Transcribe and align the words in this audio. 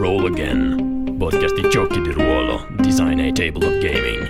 Roll 0.00 0.24
Again, 0.32 1.16
podcast 1.18 1.60
di 1.60 1.68
giochi 1.68 2.00
di 2.00 2.10
ruolo, 2.10 2.66
design 2.78 3.18
e 3.18 3.32
table 3.32 3.66
of 3.66 3.78
gaming. 3.80 4.28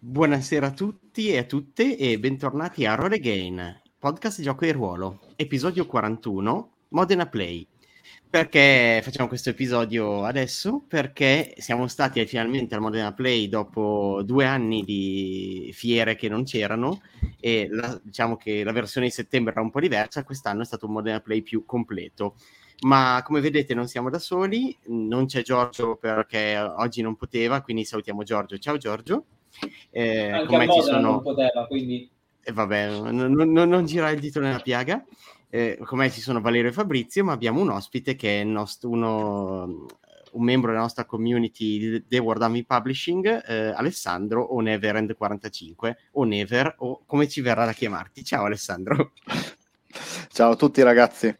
Buonasera 0.00 0.66
a 0.66 0.72
tutti 0.72 1.30
e 1.30 1.38
a 1.38 1.44
tutte 1.44 1.96
e 1.96 2.18
bentornati 2.18 2.84
a 2.84 2.96
Roll 2.96 3.12
Again, 3.12 3.80
podcast 3.96 4.42
gioco 4.42 4.64
di 4.64 4.72
ruolo, 4.72 5.20
episodio 5.36 5.86
41, 5.86 6.70
Modena 6.88 7.26
Play. 7.28 7.64
Perché 8.30 9.00
facciamo 9.02 9.26
questo 9.26 9.48
episodio 9.48 10.24
adesso? 10.24 10.82
Perché 10.86 11.54
siamo 11.56 11.86
stati 11.88 12.24
finalmente 12.26 12.74
al 12.74 12.82
Modena 12.82 13.14
Play 13.14 13.48
dopo 13.48 14.20
due 14.22 14.44
anni 14.44 14.84
di 14.84 15.70
fiere 15.72 16.14
che 16.14 16.28
non 16.28 16.44
c'erano 16.44 17.00
e 17.40 17.68
la, 17.70 17.98
diciamo 18.02 18.36
che 18.36 18.64
la 18.64 18.72
versione 18.72 19.06
di 19.06 19.12
settembre 19.12 19.52
era 19.52 19.62
un 19.62 19.70
po' 19.70 19.80
diversa, 19.80 20.24
quest'anno 20.24 20.60
è 20.60 20.66
stato 20.66 20.84
un 20.84 20.92
Modena 20.92 21.20
Play 21.20 21.40
più 21.40 21.64
completo. 21.64 22.34
Ma 22.80 23.22
come 23.24 23.40
vedete 23.40 23.72
non 23.72 23.88
siamo 23.88 24.10
da 24.10 24.18
soli, 24.18 24.76
non 24.88 25.24
c'è 25.24 25.40
Giorgio 25.40 25.96
perché 25.96 26.54
oggi 26.58 27.00
non 27.00 27.16
poteva, 27.16 27.62
quindi 27.62 27.86
salutiamo 27.86 28.24
Giorgio. 28.24 28.58
Ciao 28.58 28.76
Giorgio. 28.76 29.24
Eh, 29.90 30.30
Anche 30.30 30.54
a 30.54 30.58
Modena 30.58 30.82
sono... 30.82 31.00
non 31.00 31.22
poteva, 31.22 31.66
quindi... 31.66 32.10
E 32.42 32.50
eh, 32.50 32.52
vabbè, 32.52 32.90
non, 32.90 33.32
non, 33.32 33.68
non 33.68 33.86
girare 33.86 34.14
il 34.14 34.20
dito 34.20 34.38
nella 34.38 34.60
piaga 34.60 35.02
eh, 35.50 35.78
come 35.84 36.10
ci 36.10 36.20
sono 36.20 36.40
Valerio 36.40 36.70
e 36.70 36.72
Fabrizio, 36.72 37.24
ma 37.24 37.32
abbiamo 37.32 37.60
un 37.60 37.70
ospite 37.70 38.16
che 38.16 38.40
è 38.40 38.44
nostro, 38.44 38.90
uno, 38.90 39.86
un 40.32 40.44
membro 40.44 40.70
della 40.70 40.82
nostra 40.82 41.04
community 41.04 41.78
di 41.78 42.04
The 42.06 42.18
World 42.18 42.42
Army 42.42 42.64
Publishing, 42.64 43.44
eh, 43.46 43.68
Alessandro 43.68 44.42
o 44.42 44.60
Neverend45 44.60 45.94
o 46.12 46.24
Never 46.24 46.74
o 46.78 47.02
come 47.06 47.28
ci 47.28 47.40
verrà 47.40 47.64
da 47.64 47.72
chiamarti. 47.72 48.24
Ciao 48.24 48.44
Alessandro. 48.44 49.12
Ciao 50.30 50.52
a 50.52 50.56
tutti 50.56 50.82
ragazzi, 50.82 51.34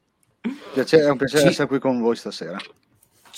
è 1.05 1.11
un 1.11 1.19
piacere 1.19 1.43
sì. 1.43 1.49
essere 1.49 1.69
qui 1.69 1.79
con 1.79 2.01
voi 2.01 2.17
stasera. 2.17 2.59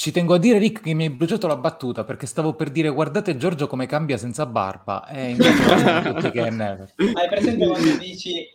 Ci 0.00 0.12
tengo 0.12 0.32
a 0.32 0.38
dire, 0.38 0.56
Rick, 0.56 0.80
che 0.80 0.94
mi 0.94 1.04
hai 1.04 1.10
bruciato 1.10 1.46
la 1.46 1.58
battuta 1.58 2.04
perché 2.04 2.24
stavo 2.24 2.54
per 2.54 2.70
dire 2.70 2.88
guardate 2.88 3.36
Giorgio 3.36 3.66
come 3.66 3.84
cambia 3.84 4.16
senza 4.16 4.46
barba. 4.46 5.06
E 5.06 5.28
invece 5.36 6.02
tutti 6.04 6.30
che 6.30 6.46
è 6.46 6.50
never. 6.50 6.90
Hai 6.96 7.28
presente 7.28 7.66
quando 7.66 7.96
dici 7.98 8.46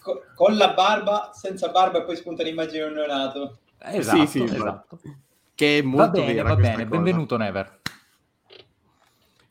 co- 0.00 0.22
con 0.34 0.56
la 0.56 0.72
barba, 0.72 1.30
senza 1.34 1.68
barba 1.68 1.98
e 1.98 2.04
poi 2.04 2.16
spunta 2.16 2.42
l'immagine 2.42 2.84
di 2.84 2.88
un 2.88 2.94
neonato? 2.94 3.58
Esatto, 3.80 4.24
sì, 4.24 4.26
sì, 4.26 4.42
esatto. 4.44 4.98
Che 5.54 5.78
è 5.78 5.82
molto 5.82 6.20
va 6.20 6.26
bene, 6.26 6.40
va 6.40 6.56
bene. 6.56 6.84
Cosa. 6.86 6.96
Benvenuto 6.96 7.36
Never. 7.36 7.80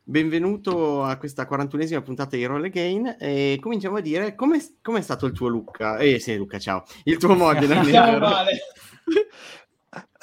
Benvenuto 0.06 1.04
a 1.04 1.18
questa 1.18 1.48
41esima 1.48 2.02
puntata 2.02 2.36
di 2.36 2.46
Roll 2.46 2.64
Again 2.64 3.18
e 3.20 3.60
cominciamo 3.62 3.98
a 3.98 4.02
dire 4.02 4.34
come 4.34 4.58
è 4.58 5.02
stato 5.02 5.28
il 5.28 5.34
tuo 5.34 5.50
Luca? 5.50 5.98
Eh 5.98 6.18
sì 6.18 6.36
Luca, 6.36 6.58
ciao. 6.58 6.84
Il 7.04 7.18
tuo 7.18 7.36
Modena. 7.38 7.84
Siamo 7.84 8.18
male. 8.18 8.58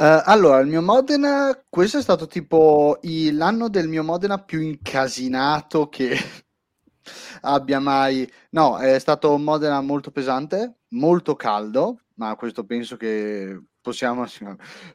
Uh, 0.01 0.23
allora, 0.25 0.61
il 0.61 0.67
mio 0.67 0.81
Modena, 0.81 1.63
questo 1.69 1.99
è 1.99 2.01
stato 2.01 2.27
tipo 2.27 2.99
l'anno 3.03 3.69
del 3.69 3.87
mio 3.87 4.03
Modena 4.03 4.43
più 4.43 4.61
incasinato 4.63 5.91
che 5.91 6.17
abbia 7.43 7.81
mai... 7.81 8.27
No, 8.53 8.79
è 8.79 8.99
stato 8.99 9.35
un 9.35 9.43
Modena 9.43 9.83
molto 9.83 10.11
pesante, 10.11 10.79
molto 10.93 11.37
caldo, 11.37 12.01
ma 12.15 12.35
questo 12.37 12.65
penso 12.65 12.97
che 12.97 13.63
possiamo... 13.83 14.25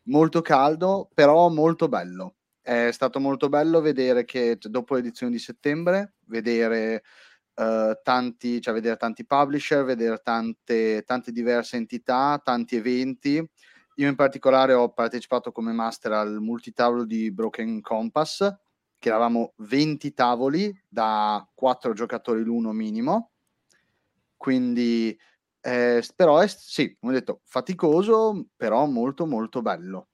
Molto 0.05 0.41
caldo, 0.41 1.07
però 1.13 1.49
molto 1.49 1.87
bello. 1.87 2.37
È 2.59 2.89
stato 2.91 3.19
molto 3.19 3.47
bello 3.47 3.81
vedere 3.81 4.25
che 4.25 4.57
dopo 4.59 4.95
l'edizione 4.95 5.31
di 5.31 5.37
settembre, 5.37 6.15
vedere 6.25 7.03
uh, 7.57 7.93
tanti, 8.01 8.59
cioè 8.59 8.73
vedere 8.73 8.97
tanti 8.97 9.23
publisher, 9.23 9.83
vedere 9.83 10.19
tante, 10.23 11.03
tante 11.03 11.31
diverse 11.31 11.77
entità, 11.77 12.41
tanti 12.43 12.75
eventi 12.75 13.47
io 13.95 14.09
in 14.09 14.15
particolare 14.15 14.73
ho 14.73 14.89
partecipato 14.89 15.51
come 15.51 15.71
master 15.71 16.11
al 16.11 16.41
multitavolo 16.41 17.05
di 17.05 17.31
Broken 17.31 17.81
Compass, 17.81 18.53
che 18.97 19.09
eravamo 19.09 19.53
20 19.57 20.13
tavoli 20.13 20.83
da 20.87 21.47
4 21.53 21.93
giocatori 21.93 22.43
l'uno 22.43 22.71
minimo. 22.71 23.31
Quindi, 24.35 25.17
eh, 25.61 26.03
però, 26.15 26.39
è, 26.39 26.47
sì, 26.47 26.97
come 26.99 27.13
detto, 27.13 27.41
faticoso, 27.43 28.47
però 28.55 28.85
molto 28.85 29.25
molto 29.25 29.61
bello. 29.61 30.09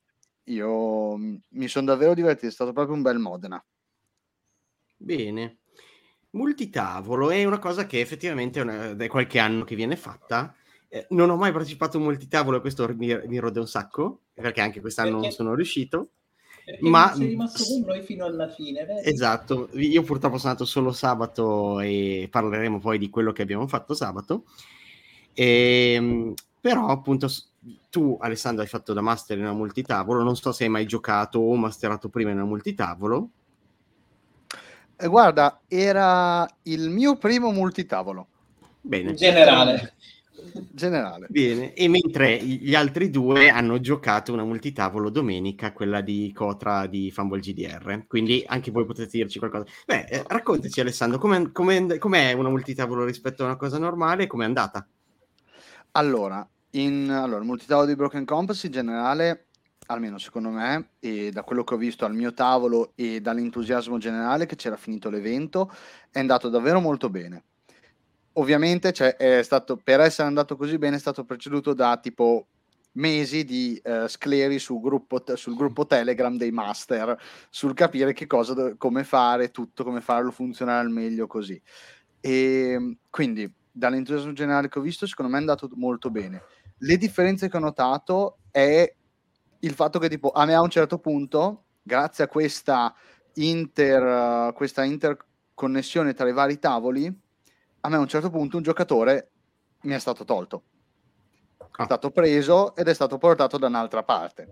Io 0.46 1.18
mi 1.18 1.68
sono 1.68 1.86
davvero 1.86 2.14
divertito, 2.14 2.48
è 2.48 2.52
stato 2.52 2.74
proprio 2.74 2.96
un 2.96 3.02
bel 3.02 3.18
Modena. 3.18 3.64
Bene. 4.98 5.58
Multitavolo 6.32 7.32
è 7.32 7.44
una 7.44 7.60
cosa 7.60 7.86
che 7.86 8.00
effettivamente 8.00 8.60
è, 8.60 8.64
una, 8.64 8.96
è 8.96 9.08
qualche 9.08 9.40
anno 9.40 9.64
che 9.64 9.76
viene 9.76 9.96
fatta 9.96 10.56
eh, 10.94 11.06
non 11.12 11.30
ho 11.30 11.38
mai 11.38 11.54
partecipato 11.54 11.98
a 11.98 12.02
multitavolo 12.02 12.58
e 12.58 12.60
questo 12.60 12.86
mi, 12.98 13.18
mi 13.26 13.40
rode 13.40 13.62
un 13.62 13.68
sacco, 13.68 14.24
perché 14.34 14.60
anche 14.60 14.82
quest'anno 14.82 15.12
perché? 15.12 15.26
non 15.26 15.36
sono 15.36 15.56
riuscito. 15.56 16.10
Perché 16.66 16.90
ma 16.90 17.14
sei 17.16 17.28
rimasto 17.28 17.64
con 17.64 17.80
noi 17.86 18.02
fino 18.02 18.26
alla 18.26 18.50
fine, 18.50 18.84
vero? 18.84 19.00
Esatto, 19.00 19.70
io 19.76 20.04
purtroppo 20.04 20.38
sono 20.38 20.52
andato 20.52 20.68
solo 20.68 20.92
sabato 20.92 21.80
e 21.80 22.28
parleremo 22.30 22.80
poi 22.80 22.98
di 22.98 23.10
quello 23.10 23.32
che 23.32 23.42
abbiamo 23.42 23.68
fatto 23.68 23.94
sabato. 23.94 24.44
E, 25.34 25.94
ehm, 25.94 26.34
però 26.60 26.88
appunto 26.88 27.30
tu 27.90 28.18
Alessandro 28.20 28.62
hai 28.62 28.68
fatto 28.68 28.92
da 28.92 29.00
master 29.00 29.38
in 29.38 29.46
una 29.46 29.54
multitavolo, 29.54 30.24
non 30.24 30.36
so 30.36 30.52
se 30.52 30.66
hai 30.66 30.70
mai 30.70 30.86
giocato 30.86 31.40
o 31.40 31.56
masterato 31.56 32.10
prima 32.10 32.32
in 32.32 32.36
una 32.36 32.46
multitavolo. 32.46 33.30
Eh, 34.98 35.08
guarda, 35.08 35.62
era 35.70 36.46
il 36.64 36.90
mio 36.90 37.16
primo 37.16 37.52
multitavolo. 37.52 38.28
Bene. 38.82 39.12
In 39.12 39.16
generale 39.16 39.94
generale. 40.72 41.28
Bene, 41.30 41.74
e 41.74 41.88
mentre 41.88 42.44
gli 42.44 42.76
altri 42.76 43.10
due 43.10 43.50
hanno 43.50 43.80
giocato 43.80 44.34
una 44.34 44.44
multitavolo 44.44 45.10
domenica, 45.10 45.74
quella 45.74 46.02
di 46.02 46.32
Cotra 46.34 46.88
di 46.88 47.12
Fumble 47.12 47.40
GDR, 47.40 48.06
quindi 48.08 48.44
anche 48.46 48.72
voi 48.72 48.86
potete 48.86 49.18
dirci 49.18 49.40
qualcosa. 49.40 49.66
Beh, 49.86 50.06
eh, 50.06 50.24
raccontaci 50.28 50.80
Alessandro, 50.80 51.18
com'è, 51.18 51.52
com'è, 51.52 51.98
com'è 51.98 52.34
una 52.34 52.50
multitavolo 52.50 53.06
rispetto 53.06 53.44
a 53.44 53.48
una 53.48 53.58
cosa 53.58 53.78
normale 53.78 54.24
e 54.24 54.28
com'è 54.28 54.46
andata? 54.46 54.88
Allora, 55.92 56.48
in, 56.72 57.10
allora, 57.10 57.44
multitavolo 57.44 57.88
di 57.88 57.96
Broken 57.96 58.26
Compass 58.26 58.64
in 58.64 58.72
generale, 58.72 59.48
almeno 59.88 60.18
secondo 60.18 60.50
me, 60.50 60.92
e 61.00 61.32
da 61.32 61.44
quello 61.44 61.64
che 61.64 61.74
ho 61.74 61.78
visto 61.78 62.06
al 62.06 62.14
mio 62.14 62.34
tavolo 62.34 62.94
e 62.96 63.20
dall'entusiasmo 63.20 63.98
generale 63.98 64.46
che 64.46 64.56
c'era 64.56 64.78
finito 64.78 65.10
l'evento, 65.10 65.72
è 66.10 66.20
andato 66.20 66.50
davvero 66.50 66.80
molto 66.80 67.10
bene 67.10 67.44
ovviamente 68.34 68.94
cioè, 68.94 69.42
stato, 69.44 69.78
per 69.78 70.00
essere 70.00 70.28
andato 70.28 70.56
così 70.56 70.78
bene 70.78 70.96
è 70.96 71.00
stato 71.00 71.24
preceduto 71.26 71.74
da 71.74 71.98
tipo 71.98 72.48
mesi 72.94 73.46
di 73.46 73.80
uh, 73.84 74.08
scleri 74.08 74.60
sul 74.60 74.82
gruppo, 74.82 75.24
sul 75.36 75.56
gruppo 75.56 75.86
Telegram 75.86 76.36
dei 76.36 76.52
master, 76.52 77.18
sul 77.50 77.74
capire 77.74 78.14
che 78.14 78.28
cosa, 78.28 78.76
come 78.78 79.04
fare 79.04 79.52
tutto, 79.52 79.84
come 79.84 80.02
farlo 80.02 80.32
funzionare 80.32 80.82
al 80.82 80.92
meglio 80.92 81.28
così. 81.28 81.62
E 82.20 82.72
ehm, 82.72 82.98
quindi 83.10 83.52
dall'entusiasmo 83.72 84.34
generale 84.34 84.68
che 84.68 84.80
ho 84.80 84.82
visto, 84.82 85.08
secondo 85.08 85.32
me 85.32 85.38
è 85.38 85.42
andato 85.42 85.70
molto 85.76 86.10
bene. 86.10 86.44
Le 86.80 86.98
differenze 86.98 87.50
che 87.50 87.58
ho 87.58 87.62
notato 87.62 88.40
è 88.52 88.94
il 89.60 89.74
fatto 89.74 90.00
che 90.00 90.10
tipo 90.10 90.32
a 90.32 90.46
me 90.46 90.54
a 90.54 90.62
un 90.62 90.70
certo 90.70 91.00
punto, 91.00 91.66
grazie 91.82 92.24
a 92.24 92.28
questa, 92.28 92.94
inter, 93.36 94.52
questa 94.54 94.84
interconnessione 94.84 96.14
tra 96.14 96.28
i 96.28 96.34
vari 96.34 96.60
tavoli, 96.60 97.14
a 97.82 97.90
me 97.90 97.96
a 97.96 98.00
un 98.00 98.08
certo 98.08 98.30
punto 98.30 98.58
un 98.58 98.64
giocatore 98.64 99.30
mi 99.82 99.94
è 99.94 100.00
stato 100.00 100.24
tolto. 100.24 100.64
È 101.58 101.82
ah. 101.82 101.86
stato 101.86 102.12
preso 102.12 102.76
ed 102.76 102.88
è 102.88 102.94
stato 102.94 103.18
portato 103.18 103.58
da 103.58 103.68
un'altra 103.68 104.04
parte. 104.04 104.50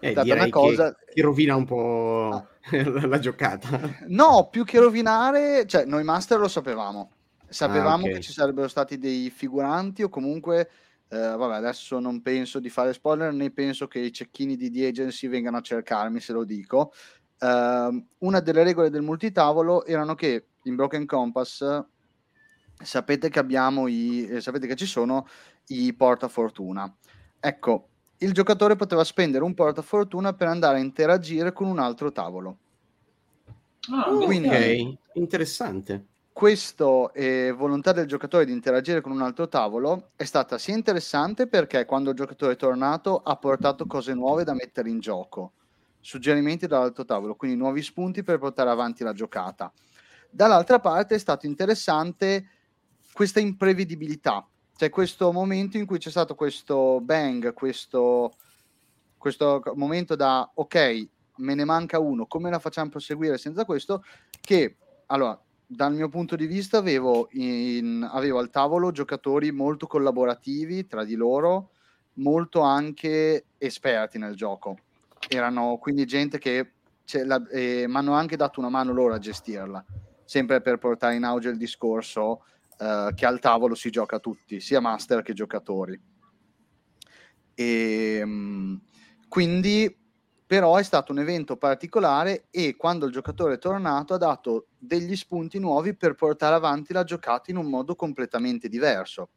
Eh, 0.00 0.12
è 0.12 0.32
una 0.32 0.48
cosa 0.48 0.94
che, 0.94 1.22
rovina 1.22 1.56
un 1.56 1.64
po' 1.64 2.30
ah. 2.32 2.46
la 3.06 3.18
giocata. 3.18 3.98
No, 4.08 4.48
più 4.50 4.64
che 4.64 4.78
rovinare, 4.78 5.66
cioè 5.66 5.84
noi 5.84 6.04
master 6.04 6.38
lo 6.38 6.48
sapevamo. 6.48 7.10
Sapevamo 7.48 8.04
ah, 8.04 8.08
okay. 8.08 8.12
che 8.14 8.20
ci 8.20 8.32
sarebbero 8.32 8.68
stati 8.68 8.98
dei 8.98 9.30
figuranti 9.30 10.02
o 10.02 10.08
comunque 10.08 10.68
eh, 11.08 11.36
vabbè, 11.36 11.54
adesso 11.54 12.00
non 12.00 12.22
penso 12.22 12.58
di 12.58 12.68
fare 12.68 12.92
spoiler, 12.92 13.32
né 13.32 13.50
penso 13.52 13.86
che 13.86 14.00
i 14.00 14.12
cecchini 14.12 14.56
di 14.56 14.70
The 14.70 14.88
Agency 14.88 15.28
vengano 15.28 15.58
a 15.58 15.62
cercarmi 15.62 16.18
se 16.18 16.32
lo 16.32 16.44
dico. 16.44 16.92
Uh, 17.38 18.04
una 18.18 18.40
delle 18.40 18.62
regole 18.62 18.90
del 18.90 19.02
multitavolo 19.02 19.84
erano 19.84 20.14
che 20.14 20.46
in 20.64 20.74
Broken 20.74 21.06
Compass 21.06 21.84
sapete 22.82 23.28
che 23.28 23.38
abbiamo 23.38 23.86
i, 23.86 24.26
eh, 24.26 24.40
sapete 24.40 24.66
che 24.66 24.76
ci 24.76 24.86
sono 24.86 25.26
i 25.68 25.92
portafortuna. 25.94 26.92
Ecco, 27.40 27.88
il 28.18 28.32
giocatore 28.32 28.76
poteva 28.76 29.04
spendere 29.04 29.44
un 29.44 29.54
portafortuna 29.54 30.32
per 30.32 30.48
andare 30.48 30.78
a 30.78 30.80
interagire 30.80 31.52
con 31.52 31.66
un 31.66 31.78
altro 31.78 32.12
tavolo. 32.12 32.56
Ah, 33.90 34.04
Quindi, 34.24 34.48
ok, 34.48 34.96
interessante. 35.14 36.06
Questa 36.32 37.12
eh, 37.12 37.52
volontà 37.52 37.92
del 37.92 38.06
giocatore 38.06 38.44
di 38.44 38.52
interagire 38.52 39.00
con 39.00 39.12
un 39.12 39.22
altro 39.22 39.46
tavolo 39.46 40.10
è 40.16 40.24
stata 40.24 40.58
sia 40.58 40.74
interessante 40.74 41.46
perché 41.46 41.84
quando 41.84 42.10
il 42.10 42.16
giocatore 42.16 42.54
è 42.54 42.56
tornato 42.56 43.18
ha 43.18 43.36
portato 43.36 43.86
cose 43.86 44.14
nuove 44.14 44.42
da 44.42 44.52
mettere 44.52 44.88
in 44.88 44.98
gioco 44.98 45.52
suggerimenti 46.00 46.66
dall'alto 46.66 47.04
tavolo, 47.04 47.34
quindi 47.34 47.56
nuovi 47.56 47.80
spunti 47.82 48.22
per 48.22 48.38
portare 48.38 48.68
avanti 48.68 49.02
la 49.04 49.14
giocata. 49.14 49.72
Dall'altra 50.34 50.80
parte 50.80 51.14
è 51.14 51.18
stato 51.18 51.46
interessante 51.46 52.48
questa 53.12 53.38
imprevedibilità, 53.38 54.44
cioè 54.76 54.90
questo 54.90 55.30
momento 55.30 55.76
in 55.76 55.86
cui 55.86 55.98
c'è 55.98 56.10
stato 56.10 56.34
questo 56.34 57.00
bang, 57.00 57.52
questo, 57.52 58.32
questo 59.16 59.62
momento 59.76 60.16
da 60.16 60.50
ok, 60.52 61.08
me 61.36 61.54
ne 61.54 61.64
manca 61.64 62.00
uno, 62.00 62.26
come 62.26 62.50
la 62.50 62.58
facciamo 62.58 62.90
proseguire 62.90 63.38
senza 63.38 63.64
questo? 63.64 64.02
Che 64.40 64.76
allora, 65.06 65.40
dal 65.64 65.94
mio 65.94 66.08
punto 66.08 66.34
di 66.34 66.46
vista, 66.46 66.78
avevo, 66.78 67.28
in, 67.34 68.04
avevo 68.10 68.40
al 68.40 68.50
tavolo 68.50 68.90
giocatori 68.90 69.52
molto 69.52 69.86
collaborativi 69.86 70.88
tra 70.88 71.04
di 71.04 71.14
loro, 71.14 71.70
molto 72.14 72.60
anche 72.62 73.44
esperti 73.56 74.18
nel 74.18 74.34
gioco. 74.34 74.78
Erano 75.28 75.78
quindi 75.78 76.04
gente 76.06 76.38
che 76.38 76.72
mi 77.12 77.94
hanno 77.94 78.14
anche 78.14 78.34
dato 78.34 78.58
una 78.58 78.68
mano 78.68 78.92
loro 78.92 79.14
a 79.14 79.18
gestirla, 79.18 79.84
sempre 80.34 80.60
per 80.60 80.78
portare 80.78 81.14
in 81.14 81.22
auge 81.22 81.50
il 81.50 81.56
discorso 81.56 82.44
eh, 82.80 83.12
che 83.14 83.24
al 83.24 83.38
tavolo 83.38 83.76
si 83.76 83.88
gioca 83.90 84.18
tutti, 84.18 84.58
sia 84.58 84.80
master 84.80 85.22
che 85.22 85.32
giocatori. 85.32 86.00
E, 87.54 88.16
ehm, 88.20 88.80
quindi 89.28 89.96
però 90.44 90.76
è 90.76 90.82
stato 90.82 91.12
un 91.12 91.20
evento 91.20 91.56
particolare 91.56 92.46
e 92.50 92.74
quando 92.76 93.06
il 93.06 93.12
giocatore 93.12 93.54
è 93.54 93.58
tornato 93.58 94.14
ha 94.14 94.18
dato 94.18 94.66
degli 94.76 95.14
spunti 95.14 95.60
nuovi 95.60 95.94
per 95.94 96.14
portare 96.14 96.56
avanti 96.56 96.92
la 96.92 97.04
giocata 97.04 97.52
in 97.52 97.56
un 97.56 97.66
modo 97.66 97.94
completamente 97.94 98.68
diverso. 98.68 99.30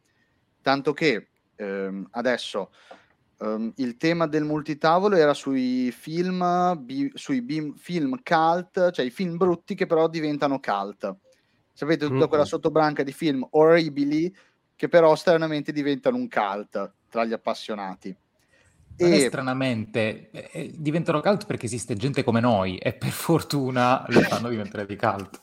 Tanto 0.64 0.94
che 0.94 1.30
ehm, 1.56 2.08
adesso 2.12 2.72
ehm, 3.40 3.74
il 3.78 3.98
tema 3.98 4.28
del 4.28 4.44
multitavolo 4.44 5.16
era 5.16 5.34
sui 5.34 5.92
film, 5.92 6.76
bi, 6.80 7.12
sui 7.14 7.42
bim, 7.42 7.76
film 7.76 8.20
cult, 8.24 8.92
cioè 8.92 9.06
i 9.06 9.10
film 9.10 9.38
brutti 9.38 9.76
che 9.76 9.86
però 9.86 10.08
diventano 10.08 10.60
cult. 10.60 11.16
Sapete, 11.74 12.06
tutta 12.06 12.18
mm-hmm. 12.18 12.28
quella 12.28 12.46
sottobranca 12.46 13.04
di 13.04 13.12
film 13.12 13.46
orribili 13.52 14.34
che 14.76 14.88
però 14.88 15.16
stranamente 15.16 15.72
diventano 15.72 16.18
un 16.18 16.28
cult 16.28 16.94
tra 17.10 17.26
gli 17.26 17.34
appassionati. 17.34 18.16
E... 19.00 19.20
stranamente 19.28 20.32
eh, 20.32 20.72
diventano 20.76 21.22
cult 21.22 21.46
perché 21.46 21.68
esiste 21.68 21.96
gente 21.96 22.24
come 22.24 22.40
noi 22.40 22.78
e 22.78 22.94
per 22.94 23.12
fortuna 23.12 24.04
le 24.08 24.22
fanno 24.24 24.50
diventare 24.50 24.86
di 24.88 24.96
cult. 24.96 25.42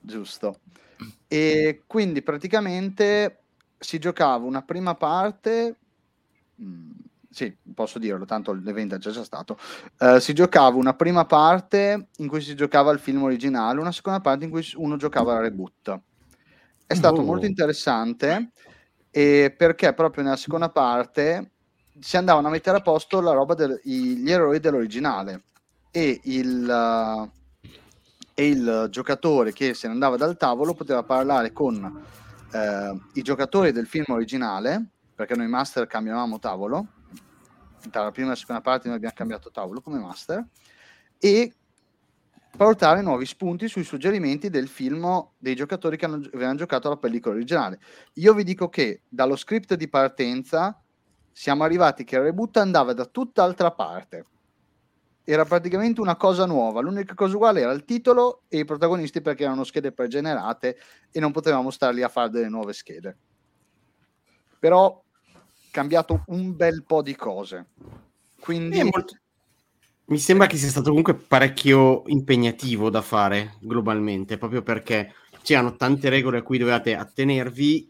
Giusto. 0.00 0.60
E 1.28 1.82
quindi 1.86 2.22
praticamente 2.22 3.42
si 3.78 3.98
giocava 3.98 4.44
una 4.44 4.62
prima 4.62 4.94
parte, 4.94 5.76
mh, 6.60 6.64
mm, 6.64 6.90
sì, 7.30 7.56
posso 7.74 7.98
dirlo, 7.98 8.24
tanto 8.24 8.52
l'evento 8.52 8.96
è 8.96 8.98
già 8.98 9.24
stato. 9.24 9.56
Uh, 9.98 10.18
si 10.18 10.32
giocava 10.34 10.76
una 10.76 10.94
prima 10.94 11.24
parte 11.24 12.08
in 12.16 12.28
cui 12.28 12.40
si 12.40 12.54
giocava 12.56 12.90
il 12.90 12.98
film 12.98 13.22
originale, 13.22 13.80
una 13.80 13.92
seconda 13.92 14.20
parte 14.20 14.44
in 14.44 14.50
cui 14.50 14.68
uno 14.74 14.96
giocava 14.96 15.34
la 15.34 15.40
reboot. 15.40 16.00
È 16.86 16.94
stato 16.94 17.20
oh. 17.20 17.24
molto 17.24 17.46
interessante 17.46 18.50
perché 19.10 19.92
proprio 19.92 20.24
nella 20.24 20.36
seconda 20.36 20.70
parte 20.70 21.52
si 22.00 22.16
andavano 22.16 22.48
a 22.48 22.50
mettere 22.50 22.78
a 22.78 22.80
posto 22.80 23.20
la 23.20 23.32
roba 23.32 23.54
degli 23.54 24.30
errori 24.30 24.58
dell'originale 24.58 25.42
e 25.90 26.20
il, 26.24 26.66
uh, 26.68 27.30
e 28.34 28.46
il 28.46 28.86
giocatore 28.90 29.52
che 29.52 29.74
se 29.74 29.86
ne 29.86 29.92
andava 29.92 30.16
dal 30.16 30.36
tavolo 30.36 30.74
poteva 30.74 31.02
parlare 31.02 31.52
con 31.52 32.02
uh, 32.52 33.00
i 33.14 33.22
giocatori 33.22 33.72
del 33.72 33.86
film 33.86 34.06
originale 34.08 34.86
perché 35.20 35.36
noi 35.36 35.48
master 35.48 35.86
cambiavamo 35.86 36.38
tavolo 36.38 36.86
tra 37.90 38.04
la 38.04 38.10
prima 38.10 38.28
e 38.28 38.30
la 38.30 38.36
seconda 38.36 38.62
parte 38.62 38.88
noi 38.88 38.96
abbiamo 38.96 39.14
cambiato 39.14 39.50
tavolo 39.50 39.82
come 39.82 39.98
master 39.98 40.46
e 41.18 41.52
portare 42.56 43.02
nuovi 43.02 43.26
spunti 43.26 43.68
sui 43.68 43.84
suggerimenti 43.84 44.48
del 44.48 44.66
film 44.66 45.28
dei 45.36 45.54
giocatori 45.54 45.98
che 45.98 46.06
hanno, 46.06 46.22
avevano 46.32 46.56
giocato 46.56 46.88
la 46.88 46.96
pellicola 46.96 47.34
originale. 47.34 47.80
Io 48.14 48.32
vi 48.32 48.44
dico 48.44 48.70
che 48.70 49.02
dallo 49.10 49.36
script 49.36 49.74
di 49.74 49.88
partenza 49.88 50.82
siamo 51.32 51.64
arrivati 51.64 52.02
che 52.04 52.16
il 52.16 52.22
reboot 52.22 52.56
andava 52.56 52.94
da 52.94 53.04
tutt'altra 53.04 53.72
parte. 53.72 54.24
Era 55.22 55.44
praticamente 55.44 56.00
una 56.00 56.16
cosa 56.16 56.46
nuova. 56.46 56.80
L'unica 56.80 57.12
cosa 57.12 57.34
uguale 57.34 57.60
era 57.60 57.72
il 57.72 57.84
titolo 57.84 58.44
e 58.48 58.60
i 58.60 58.64
protagonisti 58.64 59.20
perché 59.20 59.44
erano 59.44 59.64
schede 59.64 59.92
pregenerate 59.92 60.78
e 61.10 61.20
non 61.20 61.30
potevamo 61.30 61.70
star 61.70 61.92
lì 61.92 62.02
a 62.02 62.08
fare 62.08 62.30
delle 62.30 62.48
nuove 62.48 62.72
schede. 62.72 63.16
Però 64.58 65.02
cambiato 65.70 66.24
un 66.28 66.56
bel 66.56 66.84
po' 66.84 67.02
di 67.02 67.14
cose. 67.14 67.66
Quindi 68.40 68.82
molto... 68.82 69.16
mi 70.06 70.18
sembra 70.18 70.46
che 70.46 70.56
sia 70.56 70.68
stato 70.68 70.88
comunque 70.88 71.14
parecchio 71.14 72.02
impegnativo 72.06 72.90
da 72.90 73.02
fare 73.02 73.56
globalmente, 73.60 74.38
proprio 74.38 74.62
perché 74.62 75.14
c'erano 75.42 75.76
tante 75.76 76.08
regole 76.08 76.38
a 76.38 76.42
cui 76.42 76.58
dovevate 76.58 76.94
attenervi 76.94 77.88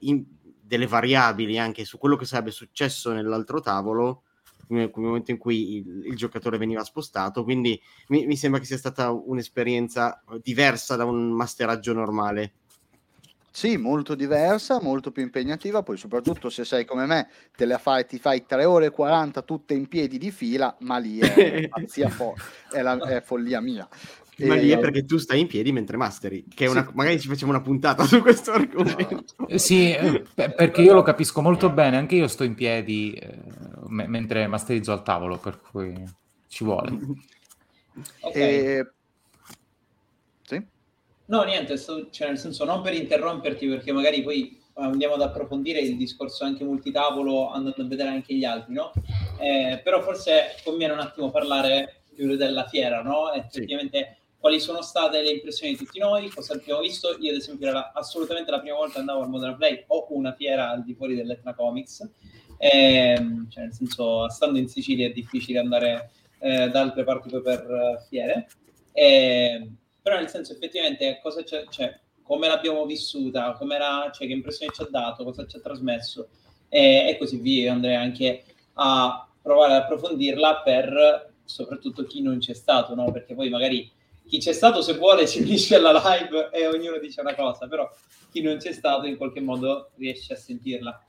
delle 0.60 0.86
variabili 0.86 1.58
anche 1.58 1.84
su 1.84 1.98
quello 1.98 2.16
che 2.16 2.24
sarebbe 2.24 2.52
successo 2.52 3.12
nell'altro 3.12 3.60
tavolo 3.60 4.22
nel 4.68 4.90
momento 4.94 5.30
in 5.30 5.38
cui 5.38 5.78
il, 5.78 6.06
il 6.06 6.16
giocatore 6.16 6.58
veniva 6.58 6.84
spostato. 6.84 7.44
Quindi 7.44 7.80
mi, 8.08 8.26
mi, 8.26 8.36
sembra 8.36 8.60
che 8.60 8.66
sia 8.66 8.78
stata 8.78 9.10
un'esperienza 9.10 10.22
diversa 10.42 10.96
da 10.96 11.04
un 11.04 11.30
masteraggio 11.32 11.92
normale 11.92 12.52
sì, 13.52 13.76
molto 13.76 14.14
diversa, 14.14 14.80
molto 14.80 15.10
più 15.10 15.22
impegnativa, 15.22 15.82
poi 15.82 15.96
soprattutto 15.96 16.50
se 16.50 16.64
sei 16.64 16.84
come 16.84 17.06
me, 17.06 17.28
te 17.56 17.64
la 17.64 17.78
fai, 17.78 18.06
ti 18.06 18.18
fai 18.18 18.46
3 18.46 18.64
ore 18.64 18.86
e 18.86 18.90
40 18.90 19.42
tutte 19.42 19.74
in 19.74 19.88
piedi 19.88 20.18
di 20.18 20.30
fila, 20.30 20.76
ma 20.80 20.98
lì 20.98 21.18
è, 21.18 21.68
fo- 22.08 22.34
è, 22.70 22.80
la, 22.80 22.98
è 22.98 23.20
follia 23.20 23.60
mia. 23.60 23.88
Ma 24.46 24.54
lì 24.54 24.70
è 24.70 24.78
perché 24.78 25.04
tu 25.04 25.18
stai 25.18 25.40
in 25.40 25.48
piedi 25.48 25.72
mentre 25.72 25.96
masteri, 25.96 26.44
che 26.48 26.66
una... 26.66 26.84
sì. 26.84 26.90
magari 26.94 27.20
ci 27.20 27.28
facciamo 27.28 27.50
una 27.50 27.60
puntata 27.60 28.04
su 28.04 28.20
questo 28.20 28.52
argomento. 28.52 29.46
Eh, 29.46 29.58
sì, 29.58 29.92
eh, 29.92 30.24
perché 30.34 30.80
io 30.80 30.94
lo 30.94 31.02
capisco 31.02 31.42
molto 31.42 31.70
bene, 31.70 31.96
anche 31.96 32.14
io 32.14 32.28
sto 32.28 32.44
in 32.44 32.54
piedi 32.54 33.12
eh, 33.12 33.38
m- 33.88 34.04
mentre 34.06 34.46
masterizzo 34.46 34.92
al 34.92 35.02
tavolo, 35.02 35.36
per 35.36 35.60
cui 35.60 35.92
ci 36.48 36.64
vuole. 36.64 36.96
Okay. 38.20 38.42
E... 38.42 38.92
No, 41.30 41.44
niente, 41.44 41.76
sto, 41.76 42.10
cioè 42.10 42.28
nel 42.28 42.38
senso 42.38 42.64
non 42.64 42.82
per 42.82 42.94
interromperti, 42.94 43.68
perché 43.68 43.92
magari 43.92 44.22
poi 44.22 44.60
andiamo 44.74 45.14
ad 45.14 45.22
approfondire 45.22 45.78
il 45.80 45.96
discorso 45.96 46.44
anche 46.44 46.64
multitavolo 46.64 47.50
andando 47.50 47.82
a 47.82 47.86
vedere 47.86 48.08
anche 48.08 48.34
gli 48.34 48.44
altri, 48.44 48.74
no? 48.74 48.92
Eh, 49.38 49.80
però 49.82 50.02
forse 50.02 50.56
conviene 50.64 50.92
un 50.92 51.00
attimo 51.00 51.30
parlare 51.30 52.02
più 52.14 52.36
della 52.36 52.66
fiera, 52.66 53.02
no? 53.02 53.32
Effettivamente... 53.32 53.98
Sì 53.98 54.18
quali 54.40 54.58
sono 54.58 54.80
state 54.80 55.20
le 55.20 55.32
impressioni 55.32 55.72
di 55.72 55.78
tutti 55.78 55.98
noi, 55.98 56.30
cosa 56.30 56.54
abbiamo 56.54 56.80
visto. 56.80 57.14
Io, 57.20 57.30
ad 57.30 57.36
esempio, 57.36 57.68
era 57.68 57.92
assolutamente 57.92 58.50
la 58.50 58.58
prima 58.58 58.76
volta 58.76 58.94
che 58.94 59.00
andavo 59.00 59.20
al 59.20 59.28
Modern 59.28 59.56
Play 59.56 59.84
o 59.88 60.06
una 60.10 60.32
fiera 60.32 60.70
al 60.70 60.82
di 60.82 60.94
fuori 60.94 61.14
dell'Etna 61.14 61.54
Comics. 61.54 62.08
E, 62.56 62.68
ehm, 63.18 63.50
cioè, 63.50 63.64
nel 63.64 63.74
senso, 63.74 64.30
stando 64.30 64.58
in 64.58 64.66
Sicilia 64.66 65.06
è 65.06 65.12
difficile 65.12 65.58
andare 65.58 66.10
eh, 66.38 66.70
da 66.70 66.80
altre 66.80 67.04
parti 67.04 67.28
per 67.42 67.66
uh, 67.68 68.08
fiere. 68.08 68.48
E, 68.92 69.04
ehm, 69.04 69.76
però, 70.10 70.18
nel 70.18 70.28
senso, 70.28 70.52
effettivamente, 70.52 71.20
cosa 71.22 71.44
c'è, 71.44 71.66
cioè, 71.70 71.96
come 72.24 72.48
l'abbiamo 72.48 72.84
vissuta, 72.84 73.56
cioè, 73.56 74.26
che 74.26 74.32
impressioni 74.32 74.72
ci 74.74 74.82
ha 74.82 74.88
dato, 74.90 75.22
cosa 75.22 75.46
ci 75.46 75.56
ha 75.56 75.60
trasmesso 75.60 76.28
e, 76.68 77.08
e 77.08 77.16
così 77.16 77.36
via. 77.36 77.72
Andrei 77.72 77.94
anche 77.94 78.42
a 78.74 79.28
provare 79.40 79.74
ad 79.74 79.82
approfondirla 79.82 80.62
per 80.62 81.32
soprattutto 81.44 82.02
chi 82.04 82.22
non 82.22 82.38
c'è 82.38 82.54
stato, 82.54 82.94
no? 82.96 83.12
perché 83.12 83.34
poi 83.34 83.48
magari 83.50 83.88
chi 84.26 84.38
c'è 84.38 84.52
stato 84.52 84.82
se 84.82 84.94
vuole 84.94 85.26
si 85.28 85.42
unisce 85.42 85.76
alla 85.76 85.92
live 85.92 86.50
e 86.52 86.66
ognuno 86.66 86.98
dice 86.98 87.20
una 87.20 87.34
cosa, 87.36 87.68
però 87.68 87.88
chi 88.32 88.42
non 88.42 88.56
c'è 88.56 88.72
stato 88.72 89.06
in 89.06 89.16
qualche 89.16 89.40
modo 89.40 89.90
riesce 89.96 90.32
a 90.32 90.36
sentirla. 90.36 91.04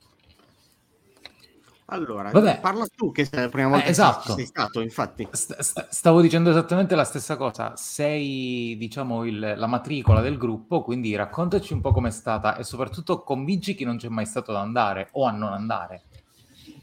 Allora, 1.92 2.30
Vabbè. 2.30 2.58
parla 2.60 2.86
tu 2.86 3.12
che 3.12 3.26
sei 3.26 3.42
la 3.42 3.48
prima 3.50 3.68
volta 3.68 3.86
eh, 3.86 3.90
esatto. 3.90 4.34
sei 4.34 4.46
stato, 4.46 4.80
infatti. 4.80 5.28
St- 5.30 5.88
stavo 5.90 6.22
dicendo 6.22 6.48
esattamente 6.48 6.94
la 6.94 7.04
stessa 7.04 7.36
cosa. 7.36 7.76
Sei, 7.76 8.76
diciamo, 8.78 9.24
il, 9.24 9.38
la 9.56 9.66
matricola 9.66 10.22
del 10.22 10.38
gruppo, 10.38 10.82
quindi 10.82 11.14
raccontaci 11.14 11.74
un 11.74 11.82
po' 11.82 11.92
com'è 11.92 12.10
stata 12.10 12.56
e 12.56 12.64
soprattutto 12.64 13.22
convinci 13.22 13.74
chi 13.74 13.84
non 13.84 13.98
c'è 13.98 14.08
mai 14.08 14.24
stato 14.24 14.52
ad 14.52 14.56
andare 14.56 15.08
o 15.12 15.24
a 15.24 15.30
non 15.32 15.52
andare. 15.52 16.02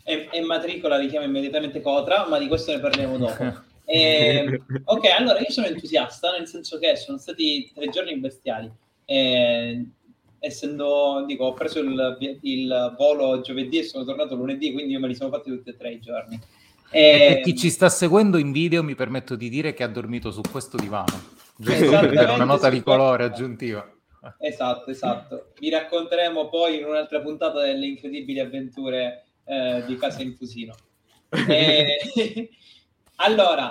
E, 0.04 0.30
e 0.32 0.42
matricola 0.42 0.98
richiama 0.98 1.25
immediatamente 1.25 1.82
Cotra, 1.82 2.28
ma 2.28 2.38
di 2.38 2.48
questo 2.48 2.72
ne 2.72 2.80
parliamo 2.80 3.18
dopo. 3.18 3.68
Eh, 3.92 4.62
ok, 4.84 5.06
allora 5.18 5.39
io 5.39 5.50
sono 5.50 5.66
entusiasta, 5.66 6.30
nel 6.38 6.48
senso 6.48 6.78
che 6.78 6.96
sono 6.96 7.18
stati 7.18 7.72
tre 7.74 7.89
giorni 7.89 8.16
bestiali. 8.20 8.72
Eh, 9.04 9.84
essendo, 10.39 11.24
dico, 11.27 11.46
ho 11.46 11.53
preso 11.53 11.79
il, 11.79 12.39
il, 12.41 12.96
volo 12.98 13.41
giovedì 13.41 13.79
e 13.79 13.84
sono 13.84 14.03
tornato 14.03 14.36
lunedì, 14.36 14.72
quindi 14.72 14.93
io 14.93 15.00
me 15.00 15.08
li 15.08 15.15
sono 15.15 15.29
fatti 15.29 15.50
tutti 15.50 15.69
e 15.69 15.77
tre 15.77 15.91
i 15.91 16.00
giorni. 16.00 16.39
E... 16.91 17.38
e 17.38 17.41
chi 17.43 17.55
ci 17.55 17.69
sta 17.69 17.89
seguendo 17.89 18.38
in 18.38 18.51
video 18.51 18.84
mi 18.84 18.96
permetto 18.96 19.36
di 19.36 19.50
dire 19.50 19.74
che 19.74 19.84
ha 19.84 19.88
dormito 19.88 20.31
su 20.31 20.41
questo 20.50 20.77
divano, 20.77 21.22
giusto 21.55 22.00
per 22.00 22.29
una 22.29 22.46
nota 22.46 22.69
di 22.69 22.81
colore 22.81 23.25
aggiuntiva. 23.25 23.88
Esatto, 24.39 24.89
esatto. 24.89 25.51
Vi 25.60 25.69
racconteremo 25.69 26.50
poi 26.50 26.79
in 26.79 26.86
un'altra 26.86 27.22
puntata 27.22 27.62
delle 27.62 27.86
incredibili 27.86 28.39
avventure 28.39 29.25
eh, 29.46 29.84
di 29.86 29.96
Casa 29.98 30.22
Infusino. 30.22 30.75
E... 31.48 32.50
Allora, 33.22 33.69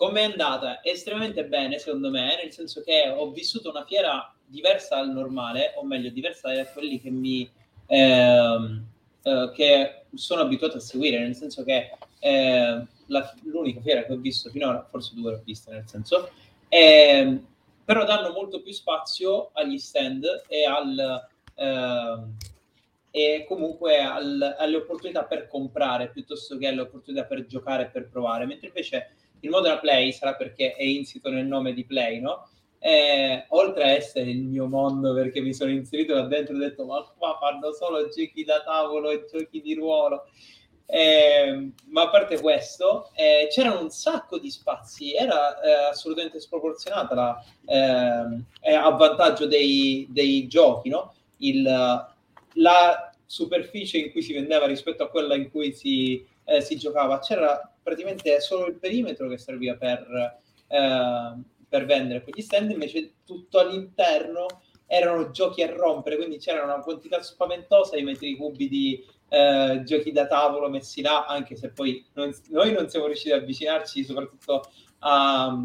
Com'è 0.00 0.22
andata? 0.22 0.82
Estremamente 0.82 1.44
bene, 1.44 1.78
secondo 1.78 2.08
me, 2.08 2.34
nel 2.42 2.50
senso 2.50 2.82
che 2.82 3.12
ho 3.14 3.30
vissuto 3.32 3.68
una 3.68 3.84
fiera 3.84 4.34
diversa 4.50 4.96
dal 4.96 5.10
normale, 5.10 5.74
o 5.76 5.84
meglio, 5.84 6.10
diversa 6.10 6.52
da 6.52 6.66
quelli 6.66 7.00
che 7.00 7.10
mi... 7.10 7.48
Ehm, 7.86 8.86
eh, 9.22 9.50
che 9.54 10.04
sono 10.14 10.42
abituato 10.42 10.78
a 10.78 10.80
seguire, 10.80 11.18
nel 11.18 11.34
senso 11.34 11.62
che 11.62 11.90
eh, 12.20 12.86
la, 13.06 13.34
l'unica 13.42 13.80
fiera 13.80 14.04
che 14.04 14.12
ho 14.12 14.16
visto 14.16 14.50
finora, 14.50 14.86
forse 14.88 15.14
due 15.14 15.32
l'ho 15.32 15.42
vista, 15.44 15.70
nel 15.72 15.86
senso, 15.86 16.30
eh, 16.68 17.38
però 17.84 18.04
danno 18.04 18.32
molto 18.32 18.62
più 18.62 18.72
spazio 18.72 19.50
agli 19.52 19.78
stand 19.78 20.24
e 20.48 20.64
al... 20.64 21.28
Eh, 21.54 22.58
e 23.12 23.44
comunque 23.48 23.98
al, 23.98 24.54
alle 24.56 24.76
opportunità 24.76 25.24
per 25.24 25.48
comprare 25.48 26.10
piuttosto 26.10 26.56
che 26.56 26.68
alle 26.68 26.82
opportunità 26.82 27.24
per 27.24 27.44
giocare 27.44 27.82
e 27.82 27.86
per 27.86 28.08
provare, 28.08 28.46
mentre 28.46 28.68
invece 28.68 29.16
il 29.40 29.50
Modena 29.50 29.78
Play 29.78 30.12
sarà 30.12 30.36
perché 30.36 30.74
è 30.74 30.84
insito 30.84 31.28
nel 31.28 31.46
nome 31.46 31.72
di 31.72 31.84
Play, 31.84 32.20
no? 32.20 32.48
E, 32.82 33.44
oltre 33.48 33.82
a 33.82 33.88
essere 33.88 34.30
il 34.30 34.42
mio 34.42 34.66
mondo 34.66 35.12
perché 35.12 35.42
mi 35.42 35.52
sono 35.52 35.70
inserito 35.70 36.14
là 36.14 36.22
dentro 36.22 36.54
e 36.54 36.56
ho 36.56 36.60
detto 36.60 36.86
ma 36.86 37.06
qua 37.18 37.36
fanno 37.38 37.72
solo 37.72 38.08
giochi 38.08 38.42
da 38.42 38.62
tavolo 38.62 39.10
e 39.10 39.26
giochi 39.30 39.60
di 39.60 39.74
ruolo 39.74 40.24
eh, 40.86 41.70
ma 41.88 42.02
a 42.02 42.08
parte 42.08 42.40
questo 42.40 43.10
eh, 43.14 43.48
c'erano 43.50 43.80
un 43.80 43.90
sacco 43.90 44.38
di 44.38 44.50
spazi 44.50 45.14
era 45.14 45.60
eh, 45.60 45.90
assolutamente 45.90 46.40
sproporzionata 46.40 47.14
la, 47.14 47.44
ehm, 47.66 48.44
a 48.62 48.90
vantaggio 48.90 49.46
dei, 49.46 50.06
dei 50.10 50.48
giochi 50.48 50.88
no? 50.88 51.14
Il, 51.38 51.62
la 51.62 53.12
superficie 53.24 53.98
in 53.98 54.10
cui 54.10 54.22
si 54.22 54.32
vendeva 54.32 54.66
rispetto 54.66 55.04
a 55.04 55.08
quella 55.08 55.36
in 55.36 55.50
cui 55.50 55.72
si, 55.72 56.26
eh, 56.44 56.60
si 56.60 56.76
giocava 56.76 57.20
c'era 57.20 57.72
praticamente 57.82 58.40
solo 58.40 58.66
il 58.66 58.74
perimetro 58.74 59.28
che 59.28 59.38
serviva 59.38 59.76
per 59.76 60.38
eh, 60.66 61.32
per 61.70 61.86
vendere 61.86 62.22
quegli 62.22 62.42
stand, 62.42 62.70
invece 62.70 63.12
tutto 63.24 63.60
all'interno 63.60 64.46
erano 64.86 65.30
giochi 65.30 65.62
a 65.62 65.72
rompere, 65.72 66.16
quindi 66.16 66.38
c'era 66.38 66.64
una 66.64 66.80
quantità 66.80 67.22
spaventosa 67.22 67.94
di 67.94 68.02
metri 68.02 68.36
cubi 68.36 68.68
di 68.68 69.06
eh, 69.28 69.82
giochi 69.84 70.10
da 70.10 70.26
tavolo 70.26 70.68
messi 70.68 71.00
là, 71.00 71.26
anche 71.26 71.54
se 71.54 71.70
poi 71.70 72.04
non, 72.14 72.34
noi 72.48 72.72
non 72.72 72.88
siamo 72.88 73.06
riusciti 73.06 73.30
ad 73.30 73.42
avvicinarci, 73.42 74.04
soprattutto 74.04 74.62
a, 74.98 75.56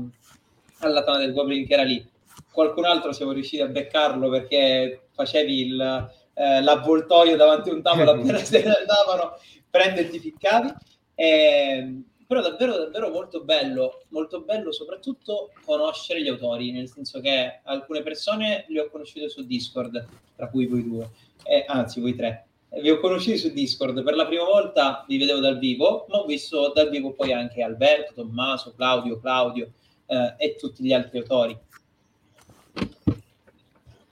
alla 0.79 1.03
Tana 1.03 1.17
del 1.17 1.33
Goblin 1.33 1.65
che 1.65 1.73
era 1.73 1.83
lì. 1.83 2.07
Qualcun 2.51 2.85
altro 2.85 3.11
siamo 3.11 3.31
riusciti 3.31 3.63
a 3.63 3.67
beccarlo 3.67 4.29
perché 4.29 5.07
facevi 5.11 5.59
il, 5.61 6.11
eh, 6.35 6.61
l'avvoltoio 6.61 7.35
davanti 7.35 7.69
a 7.71 7.73
un 7.73 7.81
tavolo 7.81 8.11
appena 8.11 8.37
se 8.45 8.63
ne 8.63 8.75
andavano, 8.75 9.39
prende 9.69 10.01
e 10.01 10.09
ti 10.09 10.19
ficcavi. 10.19 10.71
E, 11.15 11.27
ehm, 11.27 12.03
però 12.27 12.41
davvero 12.41 12.77
davvero 12.77 13.09
molto 13.09 13.43
bello, 13.43 14.01
molto 14.09 14.41
bello 14.41 14.71
soprattutto 14.71 15.51
conoscere 15.63 16.21
gli 16.21 16.27
autori, 16.27 16.71
nel 16.71 16.89
senso 16.89 17.21
che 17.21 17.59
alcune 17.63 18.01
persone 18.01 18.65
le 18.67 18.81
ho 18.81 18.89
conosciute 18.89 19.29
su 19.29 19.45
Discord, 19.45 20.05
tra 20.35 20.49
cui 20.49 20.65
voi 20.65 20.83
due, 20.83 21.09
eh, 21.43 21.65
anzi 21.67 21.99
voi 22.01 22.15
tre. 22.15 22.47
Vi 22.81 22.89
ho 22.89 22.99
conosciuti 22.99 23.37
su 23.37 23.49
Discord, 23.51 24.03
per 24.03 24.15
la 24.15 24.25
prima 24.25 24.43
volta 24.43 25.05
vi 25.07 25.17
vedevo 25.17 25.39
dal 25.39 25.59
vivo, 25.59 26.05
ma 26.09 26.17
ho 26.17 26.25
visto 26.25 26.71
dal 26.73 26.89
vivo 26.89 27.13
poi 27.13 27.31
anche 27.31 27.61
Alberto, 27.61 28.13
Tommaso, 28.13 28.73
Claudio, 28.75 29.19
Claudio 29.19 29.71
eh, 30.07 30.33
e 30.37 30.55
tutti 30.55 30.83
gli 30.83 30.91
altri 30.91 31.19
autori. 31.19 31.57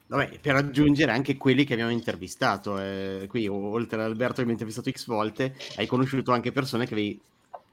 Vabbè, 0.08 0.38
per 0.39 0.55
aggiungere 0.55 1.12
anche 1.12 1.38
quelli 1.38 1.65
che 1.65 1.74
abbiamo 1.74 1.91
intervistato, 1.91 2.79
eh, 2.79 3.25
qui 3.27 3.48
oltre 3.48 4.00
ad 4.00 4.05
Alberto 4.05 4.36
che 4.36 4.41
abbiamo 4.41 4.51
intervistato 4.51 4.91
x 4.91 5.08
volte, 5.08 5.55
hai 5.77 5.88
conosciuto 5.88 6.32
anche 6.32 6.51
persone 6.51 6.86
che 6.86 6.93
avevi 6.93 7.20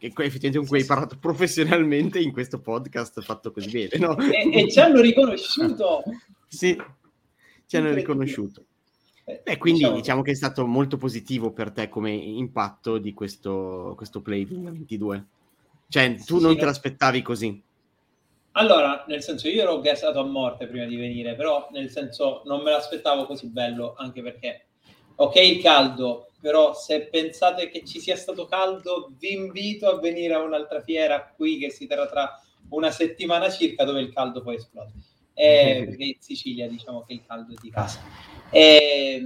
che 0.00 0.06
effettivamente 0.06 0.58
con 0.58 0.66
cui 0.66 0.80
hai 0.80 0.86
parlato 0.86 1.18
professionalmente 1.18 2.18
in 2.18 2.32
questo 2.32 2.58
podcast 2.58 3.20
fatto 3.20 3.52
così 3.52 3.68
bene, 3.70 3.98
no? 3.98 4.16
E, 4.18 4.50
e 4.50 4.70
ci 4.70 4.80
hanno 4.80 5.02
riconosciuto. 5.02 6.02
sì, 6.48 6.74
ci 7.66 7.76
hanno 7.76 7.92
riconosciuto. 7.92 8.64
Eh, 9.26 9.42
Beh, 9.44 9.58
quindi 9.58 9.80
diciamo... 9.80 9.96
diciamo... 9.96 10.22
che 10.22 10.30
è 10.30 10.34
stato 10.34 10.66
molto 10.66 10.96
positivo 10.96 11.52
per 11.52 11.70
te 11.70 11.90
come 11.90 12.12
impatto 12.12 12.96
di 12.96 13.12
questo, 13.12 13.92
questo 13.94 14.22
Play 14.22 14.46
2022. 14.46 15.26
Cioè, 15.88 16.14
tu 16.24 16.38
sì, 16.38 16.42
non 16.44 16.52
sì, 16.52 16.58
te 16.58 16.64
l'aspettavi 16.64 17.20
così? 17.20 17.62
Allora, 18.52 19.04
nel 19.06 19.22
senso, 19.22 19.48
io 19.48 19.62
ero 19.62 19.80
gassato 19.80 20.18
a 20.18 20.24
morte 20.24 20.66
prima 20.66 20.86
di 20.86 20.96
venire, 20.96 21.34
però 21.34 21.68
nel 21.72 21.90
senso 21.90 22.42
non 22.46 22.62
me 22.62 22.70
l'aspettavo 22.70 23.26
così 23.26 23.48
bello, 23.48 23.94
anche 23.98 24.22
perché, 24.22 24.66
ok, 25.16 25.36
il 25.36 25.60
caldo, 25.60 26.29
però 26.40 26.74
se 26.74 27.08
pensate 27.08 27.68
che 27.68 27.84
ci 27.84 28.00
sia 28.00 28.16
stato 28.16 28.46
caldo, 28.46 29.12
vi 29.18 29.32
invito 29.34 29.88
a 29.88 29.98
venire 29.98 30.34
a 30.34 30.42
un'altra 30.42 30.80
fiera 30.80 31.32
qui 31.36 31.58
che 31.58 31.70
si 31.70 31.86
terrà 31.86 32.06
tra 32.06 32.40
una 32.70 32.90
settimana 32.90 33.50
circa 33.50 33.84
dove 33.84 34.00
il 34.00 34.12
caldo 34.12 34.42
poi 34.42 34.56
esplode. 34.56 34.92
Eh, 35.34 35.84
perché 35.88 36.04
in 36.04 36.16
Sicilia 36.18 36.68
diciamo 36.68 37.02
che 37.02 37.12
il 37.12 37.22
caldo 37.26 37.52
è 37.52 37.56
di 37.60 37.70
casa. 37.70 38.00
Eh, 38.50 39.22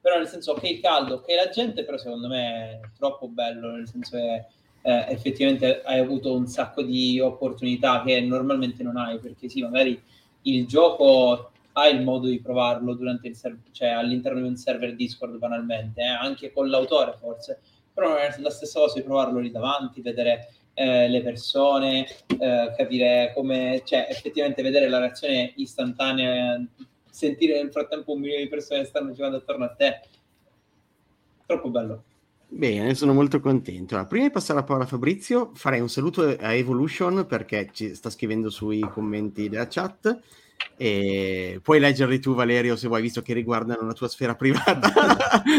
però 0.00 0.18
nel 0.18 0.28
senso 0.28 0.54
che 0.54 0.68
il 0.68 0.80
caldo, 0.80 1.20
che 1.22 1.34
la 1.34 1.48
gente, 1.48 1.84
però 1.84 1.96
secondo 1.96 2.28
me 2.28 2.80
è 2.80 2.80
troppo 2.96 3.26
bello, 3.26 3.70
nel 3.70 3.88
senso 3.88 4.16
che 4.16 4.44
eh, 4.82 5.06
effettivamente 5.08 5.82
hai 5.82 5.98
avuto 5.98 6.34
un 6.34 6.46
sacco 6.46 6.82
di 6.82 7.18
opportunità 7.18 8.02
che 8.04 8.20
normalmente 8.20 8.82
non 8.82 8.98
hai, 8.98 9.18
perché 9.18 9.48
sì, 9.48 9.62
magari 9.62 10.00
il 10.42 10.66
gioco 10.66 11.52
hai 11.76 11.94
il 11.94 12.02
modo 12.02 12.28
di 12.28 12.40
provarlo 12.40 12.94
durante 12.94 13.28
il 13.28 13.36
server, 13.36 13.70
cioè 13.72 13.88
all'interno 13.88 14.40
di 14.40 14.46
un 14.46 14.56
server 14.56 14.94
Discord 14.94 15.38
banalmente, 15.38 16.02
eh? 16.02 16.06
anche 16.06 16.52
con 16.52 16.68
l'autore 16.68 17.16
forse, 17.18 17.60
però 17.92 18.08
non 18.08 18.18
è 18.18 18.34
la 18.38 18.50
stessa 18.50 18.80
cosa 18.80 18.94
di 18.94 19.04
provarlo 19.04 19.40
lì 19.40 19.50
davanti, 19.50 20.00
vedere 20.00 20.52
eh, 20.74 21.08
le 21.08 21.22
persone, 21.22 22.06
eh, 22.26 22.72
capire 22.76 23.32
come, 23.34 23.82
cioè 23.84 24.06
effettivamente 24.08 24.62
vedere 24.62 24.88
la 24.88 24.98
reazione 24.98 25.52
istantanea, 25.56 26.64
sentire 27.10 27.60
nel 27.60 27.72
frattempo 27.72 28.12
un 28.12 28.20
milione 28.20 28.42
di 28.42 28.48
persone 28.48 28.80
che 28.80 28.86
stanno 28.86 29.12
giocando 29.12 29.38
attorno 29.38 29.64
a 29.64 29.74
te. 29.74 30.00
Troppo 31.46 31.70
bello. 31.70 32.04
Bene, 32.46 32.94
sono 32.94 33.12
molto 33.12 33.40
contento. 33.40 33.94
Allora, 33.94 34.08
prima 34.08 34.26
di 34.26 34.32
passare 34.32 34.60
la 34.60 34.64
parola 34.64 34.84
a 34.84 34.88
Fabrizio, 34.88 35.50
farei 35.54 35.80
un 35.80 35.88
saluto 35.88 36.22
a 36.22 36.54
Evolution 36.54 37.26
perché 37.26 37.70
ci 37.72 37.94
sta 37.96 38.10
scrivendo 38.10 38.48
sui 38.48 38.78
commenti 38.80 39.48
della 39.48 39.66
chat 39.66 40.20
e 40.76 41.60
puoi 41.62 41.78
leggerli 41.78 42.18
tu 42.18 42.34
Valerio 42.34 42.74
se 42.74 42.88
vuoi 42.88 43.00
visto 43.00 43.22
che 43.22 43.32
riguardano 43.32 43.86
la 43.86 43.92
tua 43.92 44.08
sfera 44.08 44.34
privata. 44.36 44.92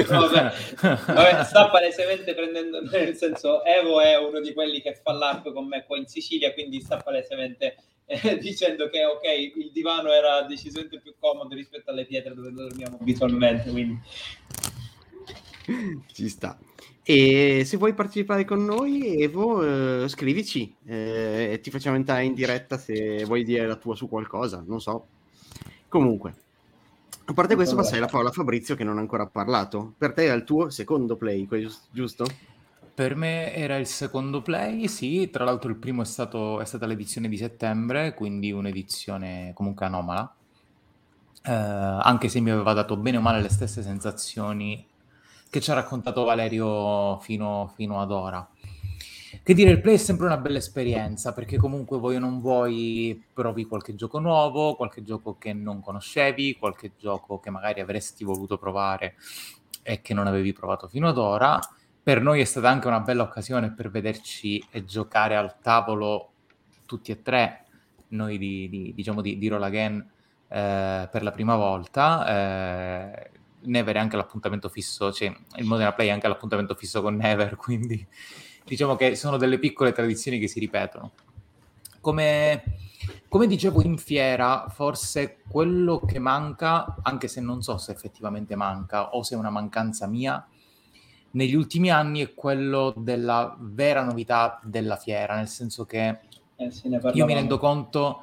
Vabbè. 0.08 0.54
vabbè, 0.82 1.44
sta 1.46 1.70
palesemente 1.70 2.34
prendendo 2.34 2.82
nel 2.82 3.16
senso 3.16 3.64
Evo 3.64 4.02
è 4.02 4.18
uno 4.18 4.42
di 4.42 4.54
quelli 4.54 4.82
che 4.82 5.00
fa 5.02 5.14
l'arco 5.14 5.54
con 5.54 5.68
me 5.68 5.86
qua 5.86 5.98
in 5.98 6.08
Sicilia 6.08 6.54
quindi 6.54 6.82
sta 6.82 6.98
palesemente 6.98 7.78
eh, 8.06 8.38
dicendo 8.40 8.90
che 8.90 9.06
ok 9.06 9.56
il 9.56 9.72
divano 9.72 10.12
era 10.12 10.42
decisamente 10.42 11.00
più 11.00 11.14
comodo 11.18 11.56
rispetto 11.56 11.92
alle 11.92 12.06
pietre 12.06 12.34
dove 12.34 12.52
dormiamo 12.52 12.98
abitualmente 13.00 13.72
quindi. 13.72 14.00
Ci 16.12 16.30
sta 16.30 16.58
e 17.08 17.62
se 17.66 17.78
vuoi 17.78 17.94
partecipare 17.94 18.46
con 18.46 18.66
noi, 18.66 19.22
Evo, 19.22 19.62
eh, 20.04 20.08
scrivici 20.08 20.76
eh, 20.88 21.50
e 21.52 21.60
ti 21.62 21.70
facciamo 21.70 21.98
entrare 21.98 22.24
in 22.24 22.34
diretta 22.34 22.80
se 22.80 23.24
vuoi 23.26 23.44
dire 23.44 23.68
la 23.68 23.76
tua 23.76 23.96
su 23.96 24.10
qualcosa, 24.10 24.64
non 24.66 24.82
so. 24.82 25.06
Comunque, 25.88 26.34
a 27.26 27.34
parte 27.34 27.54
questo, 27.54 27.76
passai 27.76 28.00
la 28.00 28.08
parola 28.08 28.30
a 28.30 28.32
Fabrizio 28.32 28.74
che 28.74 28.84
non 28.84 28.98
ha 28.98 29.02
ancora 29.02 29.28
parlato. 29.28 29.94
Per 29.96 30.14
te 30.14 30.24
era 30.24 30.34
il 30.34 30.44
tuo 30.44 30.72
secondo 30.72 31.16
play, 31.16 31.48
giusto? 31.92 32.26
Per 32.96 33.16
me 33.16 33.54
era 33.54 33.78
il 33.78 33.86
secondo 33.86 34.42
play, 34.42 34.88
sì, 34.88 35.30
tra 35.30 35.44
l'altro 35.44 35.70
il 35.70 35.76
primo 35.76 36.02
è, 36.02 36.06
stato, 36.06 36.60
è 36.60 36.66
stata 36.66 36.88
l'edizione 36.88 37.30
di 37.30 37.38
settembre, 37.38 38.16
quindi 38.16 38.52
un'edizione 38.52 39.52
comunque 39.54 39.86
anomala, 39.86 40.34
eh, 41.44 41.52
anche 41.52 42.30
se 42.30 42.40
mi 42.40 42.50
aveva 42.50 42.74
dato 42.74 42.98
bene 42.98 43.18
o 43.18 43.22
male 43.22 43.44
le 43.44 43.50
stesse 43.50 43.84
sensazioni 43.84 44.84
che 45.50 45.62
ci 45.62 45.72
ha 45.72 45.74
raccontato 45.74 46.24
Valerio 46.24 47.20
fino, 47.20 47.72
fino 47.76 48.02
ad 48.02 48.12
ora. 48.12 48.50
Che 49.44 49.54
dire, 49.54 49.70
il 49.70 49.82
play 49.82 49.96
è 49.96 49.98
sempre 49.98 50.26
una 50.26 50.38
bella 50.38 50.58
esperienza 50.58 51.34
perché 51.34 51.58
comunque 51.58 51.98
vuoi 51.98 52.16
o 52.16 52.20
non 52.20 52.40
vuoi 52.40 53.24
provi 53.32 53.66
qualche 53.66 53.94
gioco 53.94 54.20
nuovo, 54.20 54.76
qualche 54.76 55.04
gioco 55.04 55.38
che 55.38 55.54
non 55.54 55.82
conoscevi, 55.82 56.56
qualche 56.58 56.94
gioco 56.98 57.40
che 57.40 57.50
magari 57.50 57.80
avresti 57.80 58.24
voluto 58.24 58.58
provare 58.58 59.16
e 59.84 60.02
che 60.02 60.14
non 60.14 60.26
avevi 60.28 60.52
provato 60.52 60.88
fino 60.88 61.08
ad 61.08 61.18
ora. 61.18 61.60
Per 62.02 62.22
noi 62.22 62.40
è 62.42 62.44
stata 62.44 62.70
anche 62.70 62.88
una 62.88 63.02
bella 63.02 63.24
occasione 63.24 63.72
per 63.72 63.92
vederci 63.92 64.64
e 64.72 64.84
giocare 64.86 65.36
al 65.36 65.60
tavolo 65.60 66.32
tutti 66.86 67.12
e 67.12 67.22
tre, 67.22 67.66
noi 68.10 68.38
di, 68.38 68.70
di 68.70 68.94
diciamo 68.96 69.22
di, 69.22 69.38
di 69.38 69.48
Roll 69.48 69.64
Again 69.64 70.10
eh, 70.48 71.10
per 71.12 71.24
la 71.24 71.32
prima 71.32 71.56
volta. 71.56 72.28
Eh, 72.28 73.30
Never 73.66 73.96
è 73.96 74.00
anche 74.00 74.16
l'appuntamento 74.16 74.70
fisso, 74.70 75.12
cioè 75.12 75.36
il 75.56 75.66
Modena 75.66 75.94
Play 75.94 76.08
è 76.08 76.12
anche 76.12 76.28
l'appuntamento 76.28 76.76
fisso 76.76 77.02
con 77.02 77.16
Never, 77.16 77.56
quindi 77.58 78.06
diciamo 78.64 78.96
che 78.96 79.16
sono 79.16 79.38
delle 79.38 79.60
piccole 79.60 79.92
tradizioni 79.92 80.40
che 80.40 80.48
si 80.48 80.60
ripetono. 80.60 81.12
Come, 82.02 82.64
come 83.28 83.48
dicevo 83.48 83.82
in 83.82 83.98
fiera, 83.98 84.68
forse 84.70 85.40
quello 85.48 86.00
che 86.00 86.20
manca, 86.20 86.98
anche 87.02 87.28
se 87.28 87.42
non 87.42 87.62
so 87.62 87.78
se 87.78 87.92
effettivamente 87.92 88.56
manca 88.56 89.16
o 89.16 89.24
se 89.24 89.36
è 89.36 89.38
una 89.38 89.50
mancanza 89.50 90.08
mia, 90.08 90.46
negli 91.32 91.56
ultimi 91.56 91.90
anni 91.92 92.22
è 92.22 92.34
quello 92.34 92.94
della 92.96 93.56
vera 93.60 94.04
novità 94.04 94.60
della 94.64 94.96
fiera, 94.96 95.36
nel 95.36 95.48
senso 95.48 95.86
che 95.86 96.20
Eh, 96.58 96.72
Io 97.14 97.26
mi 97.26 97.34
rendo 97.34 97.58
conto 97.58 98.22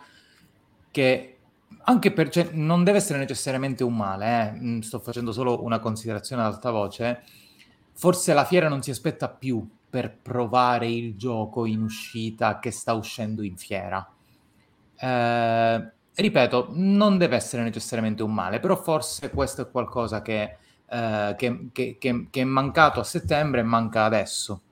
che 0.90 1.38
anche 1.84 2.12
per, 2.12 2.28
cioè, 2.28 2.50
non 2.52 2.84
deve 2.84 2.98
essere 2.98 3.18
necessariamente 3.18 3.84
un 3.84 3.96
male, 3.96 4.54
eh. 4.54 4.60
Mm, 4.60 4.80
sto 4.80 4.98
facendo 4.98 5.32
solo 5.32 5.62
una 5.62 5.78
considerazione 5.78 6.42
ad 6.42 6.52
alta 6.52 6.70
voce. 6.70 7.22
Forse 7.94 8.32
la 8.32 8.44
fiera 8.44 8.68
non 8.68 8.82
si 8.82 8.90
aspetta 8.90 9.28
più 9.28 9.66
per 9.88 10.16
provare 10.20 10.88
il 10.90 11.16
gioco 11.16 11.66
in 11.66 11.82
uscita 11.82 12.58
che 12.58 12.70
sta 12.70 12.94
uscendo 12.94 13.42
in 13.42 13.56
fiera. 13.56 14.08
Eh, 14.96 15.92
ripeto, 16.14 16.68
non 16.72 17.18
deve 17.18 17.36
essere 17.36 17.62
necessariamente 17.62 18.22
un 18.22 18.32
male, 18.32 18.60
però 18.60 18.76
forse 18.76 19.30
questo 19.30 19.62
è 19.62 19.70
qualcosa 19.70 20.22
che, 20.22 20.56
eh, 20.88 21.34
che, 21.36 21.68
che, 21.72 21.98
che 21.98 22.40
è 22.40 22.44
mancato 22.44 23.00
a 23.00 23.04
settembre 23.04 23.60
e 23.60 23.64
manca 23.64 24.04
adesso. 24.04 24.62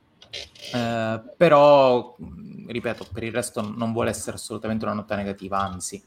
Eh, 0.75 1.23
però, 1.37 2.16
ripeto, 2.66 3.07
per 3.12 3.25
il 3.25 3.33
resto 3.33 3.61
non 3.76 3.92
vuole 3.92 4.11
essere 4.11 4.37
assolutamente 4.37 4.85
una 4.85 4.95
nota 4.95 5.16
negativa, 5.16 5.59
anzi, 5.59 6.02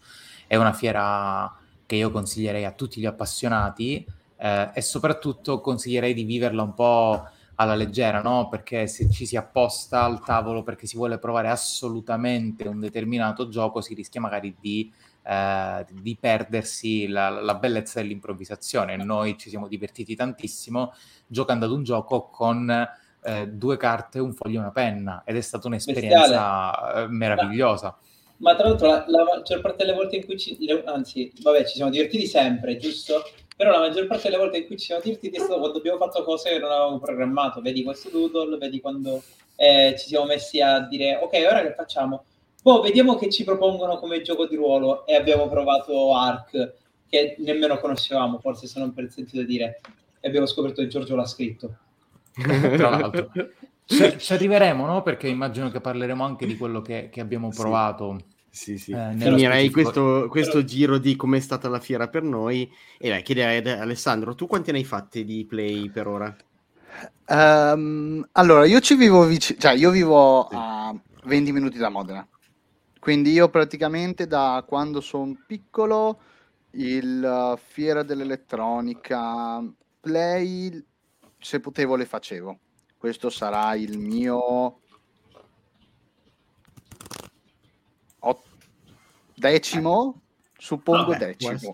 è 0.48 0.56
una 0.56 0.74
fiera 0.74 1.54
che 1.86 1.96
io 1.96 2.12
consiglierei 2.12 2.66
a 2.66 2.72
tutti 2.72 3.00
gli 3.00 3.06
appassionati 3.06 4.06
eh, 4.38 4.70
e 4.74 4.82
soprattutto 4.82 5.62
consiglierei 5.62 6.14
di 6.14 6.24
viverla 6.24 6.64
un 6.64 6.74
po' 6.74 7.28
alla 7.56 7.76
leggera, 7.76 8.22
no? 8.22 8.50
Perché 8.50 8.88
se 8.88 9.10
ci 9.10 9.26
si 9.26 9.38
apposta 9.38 10.04
al 10.04 10.24
tavolo 10.24 10.64
perché 10.64 10.88
si 10.88 10.98
vuole 10.98 11.18
provare 11.18 11.50
assolutamente 11.50 12.68
un 12.68 12.80
determinato 12.80 13.48
gioco, 13.48 13.82
si 13.82 13.94
rischia 13.94 14.20
magari 14.20 14.56
di, 14.60 14.92
eh, 15.24 15.86
di 15.92 16.18
perdersi 16.20 17.08
la, 17.08 17.30
la, 17.30 17.56
bellezza 17.56 18.02
dell'improvvisazione. 18.02 18.98
Noi 18.98 19.38
ci 19.38 19.50
siamo 19.50 19.68
divertiti 19.68 20.16
tantissimo 20.16 20.94
giocando 21.28 21.66
ad 21.66 21.72
un 21.72 21.84
gioco 21.84 22.30
con 22.30 22.88
eh, 23.24 23.48
due 23.48 23.78
carte, 23.78 24.20
un 24.20 24.34
foglio 24.34 24.58
e 24.58 24.62
una 24.62 24.72
penna 24.72 25.22
ed 25.26 25.38
è 25.38 25.42
stata 25.42 25.68
un'esperienza 25.68 27.04
eh, 27.04 27.08
meravigliosa. 27.08 27.98
Ma, 28.44 28.56
tra 28.56 28.68
l'altro 28.68 28.88
la, 28.88 29.06
la, 29.08 29.24
maggior 29.24 29.62
parte 29.62 29.86
delle 29.86 29.96
volte 29.96 30.18
in 30.18 30.26
cui 30.26 30.38
ci, 30.38 30.58
le, 30.60 30.84
anzi, 30.86 31.32
vabbè, 31.42 31.64
ci 31.66 31.76
siamo 31.76 31.90
divertiti 31.90 32.28
sempre, 32.28 32.76
giusto? 32.76 33.24
Però 33.56 33.72
la 33.72 33.80
maggior 33.80 34.06
parte 34.06 34.30
delle 34.30 34.38
volte 34.38 34.58
in 34.58 34.66
cui 34.66 34.78
ci 34.78 34.88
siamo 34.88 35.02
divertiti 35.02 35.38
è 35.38 35.40
stato 35.40 35.60
quando 35.60 35.78
abbiamo 35.78 35.98
fatto 35.98 36.24
cose 36.26 36.50
che 36.50 36.60
non 36.60 36.70
avevamo 36.70 37.00
programmato. 37.00 37.62
Vedi 37.62 37.84
questo 37.84 38.10
doodle, 38.10 38.58
vedi 38.58 38.82
quando 38.82 39.24
eh, 39.56 39.96
ci 39.98 40.08
siamo 40.08 40.26
messi 40.26 40.60
a 40.60 40.82
dire 40.82 41.20
ok, 41.22 41.46
ora 41.50 41.62
che 41.62 41.74
facciamo? 41.74 42.26
Boh, 42.62 42.82
vediamo 42.82 43.16
che 43.16 43.30
ci 43.30 43.46
propongono 43.46 43.98
come 43.98 44.22
gioco 44.22 44.46
di 44.46 44.58
ruolo 44.58 45.06
e 45.06 45.16
abbiamo 45.16 45.48
provato 45.48 46.14
Ark, 46.14 46.74
che 47.08 47.36
nemmeno 47.40 47.78
conoscevamo, 47.78 48.40
forse 48.40 48.68
se 48.68 48.78
non 48.78 48.94
per 48.94 49.10
sentito 49.10 49.44
dire, 49.44 49.80
e 50.20 50.28
abbiamo 50.28 50.48
scoperto 50.48 50.82
che 50.82 50.90
Giorgio 50.90 51.16
l'ha 51.16 51.26
scritto. 51.26 51.78
Tra 52.34 52.90
l'altro. 52.90 53.32
Ci, 53.86 54.18
ci, 54.18 54.34
arriveremo, 54.34 54.86
no? 54.86 55.02
Perché 55.02 55.28
immagino 55.28 55.70
che 55.70 55.80
parleremo 55.80 56.24
anche 56.24 56.46
di 56.46 56.58
quello 56.58 56.82
che, 56.82 57.10
che 57.10 57.22
abbiamo 57.22 57.50
provato. 57.50 58.18
Sì 58.18 58.32
sì, 58.54 58.78
sì. 58.78 58.92
Eh, 58.92 59.16
Finirei 59.18 59.72
questo, 59.72 60.28
questo 60.30 60.58
Però... 60.58 60.64
giro 60.66 60.98
di 61.00 61.16
com'è 61.16 61.40
stata 61.40 61.68
la 61.70 61.80
fiera 61.80 62.08
per 62.08 62.22
noi 62.22 62.72
e 63.00 63.10
beh, 63.10 63.24
chiederei 63.24 63.58
ad 63.58 63.66
Alessandro, 63.66 64.36
tu 64.36 64.46
quanti 64.46 64.72
ne 64.72 64.78
hai 64.78 64.84
fatti 64.84 65.26
di 65.26 65.44
play 65.44 65.90
per 65.90 66.06
ora? 66.06 66.38
Um, 67.30 68.24
allora, 68.34 68.66
io 68.66 68.80
ci 68.80 68.94
vivo 68.94 69.26
vicino, 69.26 69.58
cioè 69.60 69.74
io 69.74 69.90
vivo 69.90 70.46
sì. 70.52 70.56
a 70.56 70.96
20 71.24 71.52
minuti 71.52 71.80
da 71.80 71.90
Modena, 71.90 72.28
quindi 73.00 73.32
io 73.32 73.50
praticamente 73.50 74.28
da 74.28 74.64
quando 74.68 75.02
sono 75.02 75.36
piccolo 75.48 76.20
il 76.74 77.24
uh, 77.24 77.58
fiera 77.58 78.04
dell'elettronica, 78.04 79.64
play, 80.00 80.86
se 81.40 81.60
potevo 81.60 81.96
le 81.96 82.06
facevo. 82.06 82.60
Questo 83.00 83.32
sarà 83.32 83.74
il 83.74 83.98
mio 83.98 84.82
decimo, 89.50 90.22
suppongo 90.58 91.12
Vabbè, 91.12 91.36
decimo. 91.38 91.74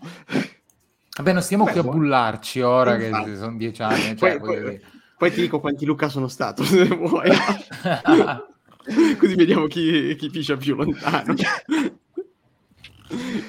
Vabbè, 1.17 1.33
non 1.33 1.41
stiamo 1.41 1.65
Beh, 1.65 1.71
qui 1.71 1.79
a 1.79 1.83
bullarci 1.83 2.61
ora 2.61 2.95
che 2.97 3.09
sono 3.35 3.57
dieci 3.57 3.81
anni. 3.81 4.15
Cioè, 4.15 4.39
poi, 4.39 4.61
poi, 4.61 4.81
poi, 5.17 5.31
ti 5.31 5.41
dico 5.41 5.59
quanti 5.59 5.85
Luca 5.85 6.07
sono 6.07 6.27
stato, 6.27 6.63
se 6.65 6.85
vuoi. 6.85 7.29
Così 9.19 9.35
vediamo 9.35 9.67
chi, 9.67 10.15
chi 10.15 10.29
piscia 10.29 10.55
più 10.57 10.75
lontano. 10.75 11.35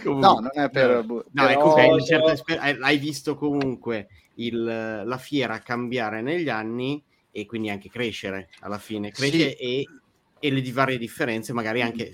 comunque, 0.03 0.27
no, 0.27 0.41
non 0.41 0.51
è 0.53 0.69
per... 0.71 1.05
No, 1.07 1.25
però... 1.31 1.49
ecco, 1.49 1.71
okay, 1.73 2.05
certo, 2.05 2.35
hai 2.59 2.99
visto 2.99 3.37
comunque 3.37 4.09
il, 4.35 4.63
la 5.05 5.19
fiera 5.19 5.59
cambiare 5.61 6.23
negli 6.23 6.49
anni 6.49 7.03
e 7.31 7.47
quindi 7.47 7.71
anche 7.71 7.89
crescere 7.89 8.49
alla 8.61 8.79
fine. 8.79 9.11
Cresce 9.11 9.51
sì. 9.51 9.55
e 9.55 9.87
e 10.41 10.51
le 10.51 10.73
varie 10.73 10.97
differenze, 10.97 11.53
magari 11.53 11.83
anche 11.83 12.13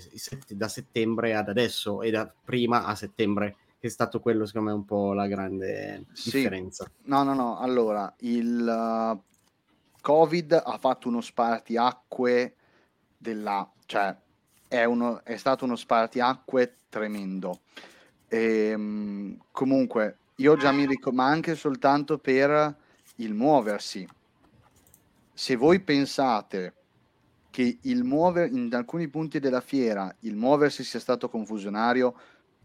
da 0.49 0.67
settembre 0.67 1.33
ad 1.33 1.47
adesso 1.47 2.01
e 2.01 2.11
da 2.11 2.31
prima 2.43 2.83
a 2.83 2.93
settembre, 2.93 3.55
che 3.79 3.87
è 3.87 3.89
stato 3.89 4.19
quello, 4.19 4.45
secondo 4.45 4.69
me, 4.69 4.75
un 4.75 4.85
po' 4.85 5.13
la 5.13 5.27
grande 5.27 6.05
sì. 6.11 6.31
differenza. 6.31 6.91
No, 7.03 7.23
no, 7.23 7.33
no. 7.33 7.57
Allora, 7.57 8.13
il 8.19 8.67
uh, 8.67 9.21
Covid 10.01 10.61
ha 10.65 10.77
fatto 10.77 11.07
uno 11.07 11.21
spartiacque 11.21 12.55
della... 13.17 13.71
cioè 13.85 14.15
è, 14.67 14.83
uno, 14.83 15.23
è 15.23 15.37
stato 15.37 15.63
uno 15.63 15.77
spartiacque 15.77 16.75
tremendo. 16.89 17.61
E, 18.27 18.73
um, 18.73 19.37
comunque, 19.51 20.17
io 20.35 20.57
già 20.57 20.73
mi 20.73 20.85
ricordo, 20.85 21.17
ma 21.17 21.27
anche 21.27 21.55
soltanto 21.55 22.17
per 22.17 22.75
il 23.15 23.33
muoversi. 23.33 24.05
Se 25.33 25.55
voi 25.55 25.79
pensate 25.79 26.73
che 27.57 27.79
il 27.81 28.03
muovere 28.03 28.49
in 28.49 28.69
alcuni 28.75 29.07
punti 29.07 29.39
della 29.39 29.61
fiera 29.61 30.15
il 30.19 30.35
muoversi 30.35 30.83
sia 30.83 30.99
stato 30.99 31.27
confusionario, 31.27 32.13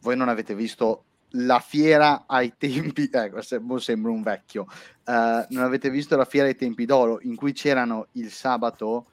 voi 0.00 0.18
non 0.18 0.28
avete 0.28 0.54
visto 0.54 1.04
la 1.30 1.60
fiera 1.60 2.24
ai 2.26 2.52
tempi, 2.58 3.08
ecco, 3.10 3.40
sembra 3.40 4.10
un 4.10 4.22
vecchio, 4.22 4.66
uh, 5.06 5.46
non 5.48 5.62
avete 5.62 5.88
visto 5.88 6.14
la 6.14 6.26
fiera 6.26 6.48
ai 6.48 6.56
tempi 6.56 6.84
d'oro, 6.84 7.20
in 7.22 7.36
cui 7.36 7.54
c'erano 7.54 8.08
il 8.12 8.30
sabato, 8.30 9.06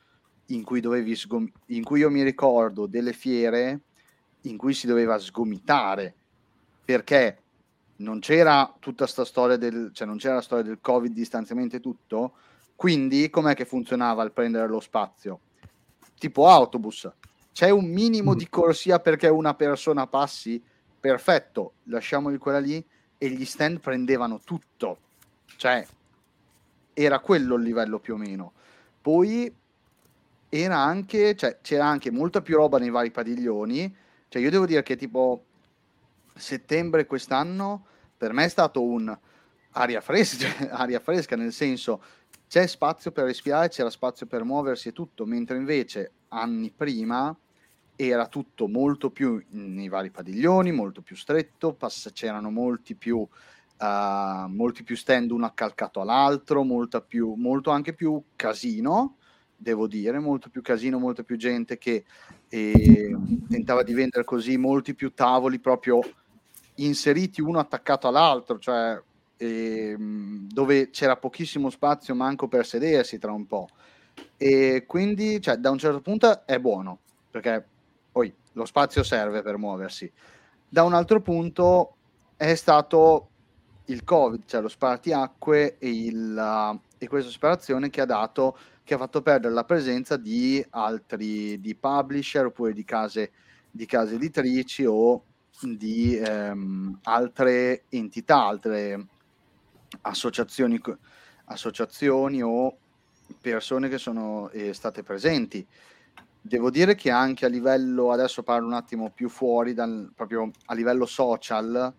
in 0.48 0.66
cui, 0.66 0.82
dovevi 0.82 1.16
sgom- 1.16 1.50
in 1.68 1.86
cui 1.86 2.00
io 2.00 2.10
mi 2.10 2.24
ricordo 2.24 2.86
delle 2.86 3.14
fiere 3.14 3.80
in 4.42 4.58
cui 4.58 4.74
si 4.74 4.86
doveva 4.86 5.18
sgomitare, 5.18 6.14
perché 6.84 7.38
non 8.00 8.20
c'era 8.20 8.76
tutta 8.80 9.06
questa 9.06 9.24
storia 9.24 9.56
del, 9.56 9.92
cioè 9.94 10.06
non 10.06 10.18
c'era 10.18 10.34
la 10.34 10.42
storia 10.42 10.66
del 10.66 10.80
covid, 10.82 11.14
distanziamento 11.14 11.78
e 11.78 11.80
tutto, 11.80 12.34
quindi 12.76 13.30
com'è 13.30 13.56
che 13.56 13.64
funzionava 13.64 14.24
il 14.24 14.34
prendere 14.34 14.68
lo 14.68 14.82
spazio? 14.82 15.40
Tipo 16.20 16.48
autobus, 16.48 17.10
c'è 17.52 17.72
un 17.72 17.86
minimo 17.86 18.36
di 18.36 18.48
corsia 18.48 19.00
perché 19.00 19.28
una 19.28 19.56
persona 19.56 20.06
passi, 20.06 20.62
perfetto, 21.00 21.74
lasciamoli 21.86 22.38
quella 22.38 22.60
lì 22.60 22.84
e 23.18 23.30
gli 23.30 23.46
stand 23.46 23.80
prendevano 23.80 24.40
tutto, 24.44 25.00
cioè 25.58 25.86
era 26.94 27.20
quello 27.20 27.56
il 27.56 27.64
livello 27.64 28.00
più 28.00 28.14
o 28.14 28.18
meno. 28.18 28.54
Poi 29.02 29.54
era 30.50 30.78
anche, 30.78 31.36
cioè, 31.36 31.60
c'era 31.62 31.86
anche 31.86 32.12
molta 32.12 32.42
più 32.42 32.58
roba 32.58 32.78
nei 32.78 32.90
vari 32.90 33.12
padiglioni, 33.12 33.96
cioè 34.28 34.42
io 34.42 34.50
devo 34.50 34.66
dire 34.66 34.84
che 34.84 34.96
tipo 34.96 35.44
settembre 36.36 37.06
quest'anno 37.06 37.86
per 38.18 38.34
me 38.34 38.46
è 38.46 38.50
stato 38.50 38.84
un 38.84 39.18
aria 39.72 40.02
fresca, 40.02 40.48
aria 40.76 41.00
fresca 41.00 41.36
nel 41.36 41.54
senso 41.54 42.02
c'è 42.50 42.66
spazio 42.66 43.12
per 43.12 43.26
respirare, 43.26 43.70
c'era 43.70 43.92
spazio 43.92 44.26
per 44.26 44.44
muoversi 44.44 44.88
e 44.88 44.92
tutto, 44.92 45.28
mentre 45.28 45.58
invece 45.58 46.12
anni 46.30 46.74
prima 46.76 47.36
era 47.96 48.28
tutto 48.28 48.68
molto 48.68 49.12
più 49.12 49.40
nei 49.50 49.88
vari 49.88 50.10
padiglioni, 50.10 50.72
molto 50.72 51.04
più 51.04 51.16
stretto, 51.16 51.74
pass- 51.74 52.12
c'erano 52.12 52.50
molti 52.50 52.96
più, 52.96 53.18
uh, 53.18 54.48
molti 54.48 54.82
più 54.82 54.96
stand 54.96 55.30
uno 55.30 55.46
accalcato 55.46 56.02
all'altro, 56.02 56.66
più, 57.08 57.36
molto 57.36 57.70
anche 57.70 57.94
più 57.94 58.20
casino, 58.36 59.18
devo 59.56 59.86
dire, 59.86 60.18
molto 60.18 60.50
più 60.50 60.64
casino, 60.64 60.98
molta 60.98 61.22
più 61.22 61.38
gente 61.38 61.78
che 61.78 62.04
eh, 62.50 63.16
tentava 63.48 63.84
di 63.84 63.94
vendere 63.94 64.24
così, 64.24 64.58
molti 64.58 64.96
più 64.96 65.14
tavoli 65.14 65.60
proprio 65.60 66.00
inseriti 66.76 67.42
uno 67.42 67.60
attaccato 67.60 68.08
all'altro, 68.08 68.58
cioè 68.58 69.00
ehm, 69.40 70.48
dove 70.50 70.90
c'era 70.90 71.16
pochissimo 71.16 71.70
spazio 71.70 72.14
manco 72.14 72.48
per 72.48 72.66
sedersi 72.66 73.18
tra 73.18 73.32
un 73.32 73.48
po'. 73.48 73.68
E 74.38 74.84
quindi, 74.86 75.42
cioè, 75.42 75.56
da 75.56 75.70
un 75.70 75.78
certo 75.78 76.02
punto 76.02 76.46
è 76.46 76.60
buono, 76.60 77.00
perché 77.32 77.66
poi 78.12 78.34
lo 78.54 78.66
spazio 78.66 79.04
serve 79.04 79.42
per 79.42 79.58
muoversi. 79.58 80.12
Da 80.68 80.84
un 80.84 80.94
altro 80.94 81.22
punto 81.22 81.96
è 82.36 82.54
stato 82.56 83.30
il 83.86 84.04
Covid, 84.04 84.44
cioè 84.46 84.62
lo 84.62 84.68
spartiacque 84.68 85.78
e, 85.78 85.90
il, 85.90 86.36
uh, 86.38 86.80
e 86.98 87.08
questa 87.08 87.32
separazione 87.32 87.90
che 87.90 88.02
ha 88.02 88.06
dato, 88.06 88.58
che 88.84 88.94
ha 88.94 88.98
fatto 88.98 89.22
perdere 89.22 89.54
la 89.54 89.64
presenza 89.64 90.18
di 90.18 90.64
altri, 90.72 91.60
di 91.60 91.76
publisher 91.76 92.46
oppure 92.46 92.74
di 92.74 92.84
case, 92.84 93.32
di 93.72 93.86
case 93.86 94.16
editrici 94.16 94.86
o 94.86 95.24
di 95.62 96.18
ehm, 96.18 97.00
altre 97.04 97.84
entità, 97.90 98.46
altre 98.46 99.08
associazioni, 100.02 100.80
associazioni 101.46 102.42
o 102.42 102.78
persone 103.42 103.90
che 103.90 103.98
sono 103.98 104.50
eh, 104.50 104.74
state 104.74 105.04
presenti. 105.04 105.66
devo 106.42 106.70
dire 106.70 106.96
che 106.96 107.12
anche 107.12 107.46
a 107.46 107.50
livello, 107.50 108.12
adesso 108.12 108.44
parlo 108.44 108.68
un 108.68 108.74
attimo 108.74 109.12
più 109.12 109.30
fuori, 109.30 109.74
dal, 109.74 110.12
proprio 110.16 110.50
a 110.66 110.74
livello 110.74 111.06
social, 111.06 111.94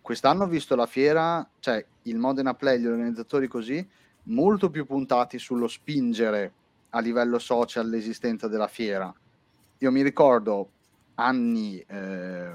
quest'anno 0.00 0.44
ho 0.44 0.48
visto 0.48 0.74
la 0.74 0.86
fiera, 0.86 1.48
cioè 1.60 1.84
il 2.02 2.18
Modena 2.18 2.54
Play, 2.54 2.80
gli 2.80 2.86
organizzatori 2.86 3.46
così, 3.46 3.86
molto 4.24 4.70
più 4.70 4.84
puntati 4.86 5.38
sullo 5.38 5.68
spingere 5.68 6.52
a 6.90 7.00
livello 7.00 7.38
social 7.38 7.88
l'esistenza 7.88 8.48
della 8.48 8.66
fiera. 8.66 9.12
Io 9.78 9.90
mi 9.90 10.02
ricordo 10.02 10.70
anni, 11.14 11.78
eh, 11.86 12.52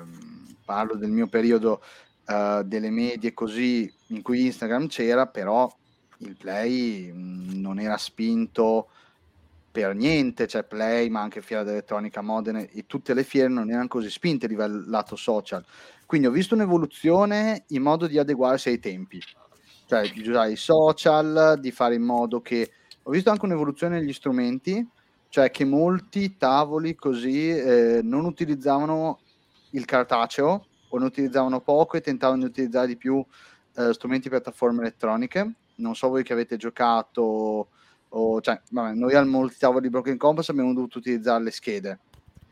parlo 0.66 0.96
del 0.96 1.12
mio 1.12 1.28
periodo 1.28 1.82
uh, 2.28 2.64
delle 2.64 2.90
medie 2.90 3.34
così, 3.34 3.92
in 4.08 4.22
cui 4.22 4.46
Instagram 4.46 4.88
c'era, 4.88 5.28
però 5.28 5.74
il 6.20 6.36
play 6.36 7.12
non 7.14 7.80
era 7.80 7.98
spinto 7.98 8.90
per 9.76 9.94
niente, 9.94 10.48
cioè 10.48 10.64
Play, 10.64 11.10
ma 11.10 11.20
anche 11.20 11.42
Fiera 11.42 11.64
d'Elettronica 11.64 12.22
Modena 12.22 12.60
e 12.62 12.86
tutte 12.88 13.14
le 13.14 13.26
fiere 13.26 13.50
non 13.50 13.70
erano 13.70 13.90
così 13.90 14.10
spinte 14.10 14.46
a 14.46 14.48
livello 14.48 14.86
lato 14.88 15.18
social. 15.18 15.66
Quindi 16.06 16.28
ho 16.28 16.32
visto 16.32 16.56
un'evoluzione 16.56 17.66
in 17.68 17.82
modo 17.82 18.08
di 18.08 18.18
adeguarsi 18.18 18.70
ai 18.70 18.80
tempi, 18.80 19.22
cioè 19.86 20.10
di 20.10 20.30
usare 20.30 20.54
i 20.54 20.56
social, 20.56 21.58
di 21.60 21.72
fare 21.72 21.96
in 21.96 22.04
modo 22.04 22.42
che... 22.42 22.72
Ho 23.08 23.12
visto 23.12 23.30
anche 23.30 23.46
un'evoluzione 23.46 24.00
negli 24.00 24.14
strumenti, 24.14 24.88
cioè 25.28 25.52
che 25.52 25.66
molti 25.66 26.38
tavoli 26.38 26.96
così 26.96 27.50
eh, 27.50 28.00
non 28.02 28.26
utilizzavano 28.26 29.20
il 29.72 29.86
cartaceo 29.86 30.66
o 30.88 30.98
ne 30.98 31.06
utilizzavano 31.06 31.60
poco 31.60 31.98
e 31.98 32.02
tentavano 32.02 32.40
di 32.40 32.46
utilizzare 32.46 32.88
di 32.88 32.96
più 32.96 33.24
eh, 33.76 33.94
strumenti 33.94 34.30
piattaforme 34.30 34.82
elettroniche. 34.82 35.54
Non 35.76 35.96
so 35.96 36.10
voi 36.10 36.24
che 36.24 36.34
avete 36.34 36.58
giocato 36.58 37.68
o, 38.10 38.40
cioè, 38.42 38.62
vabbè, 38.72 38.94
noi 38.94 39.14
al 39.14 39.28
molti 39.28 39.58
tavoli 39.58 39.82
di 39.82 39.90
Broken 39.90 40.18
Compass 40.18 40.50
abbiamo 40.50 40.74
dovuto 40.74 40.98
utilizzare 40.98 41.44
le 41.44 41.52
schede. 41.52 42.00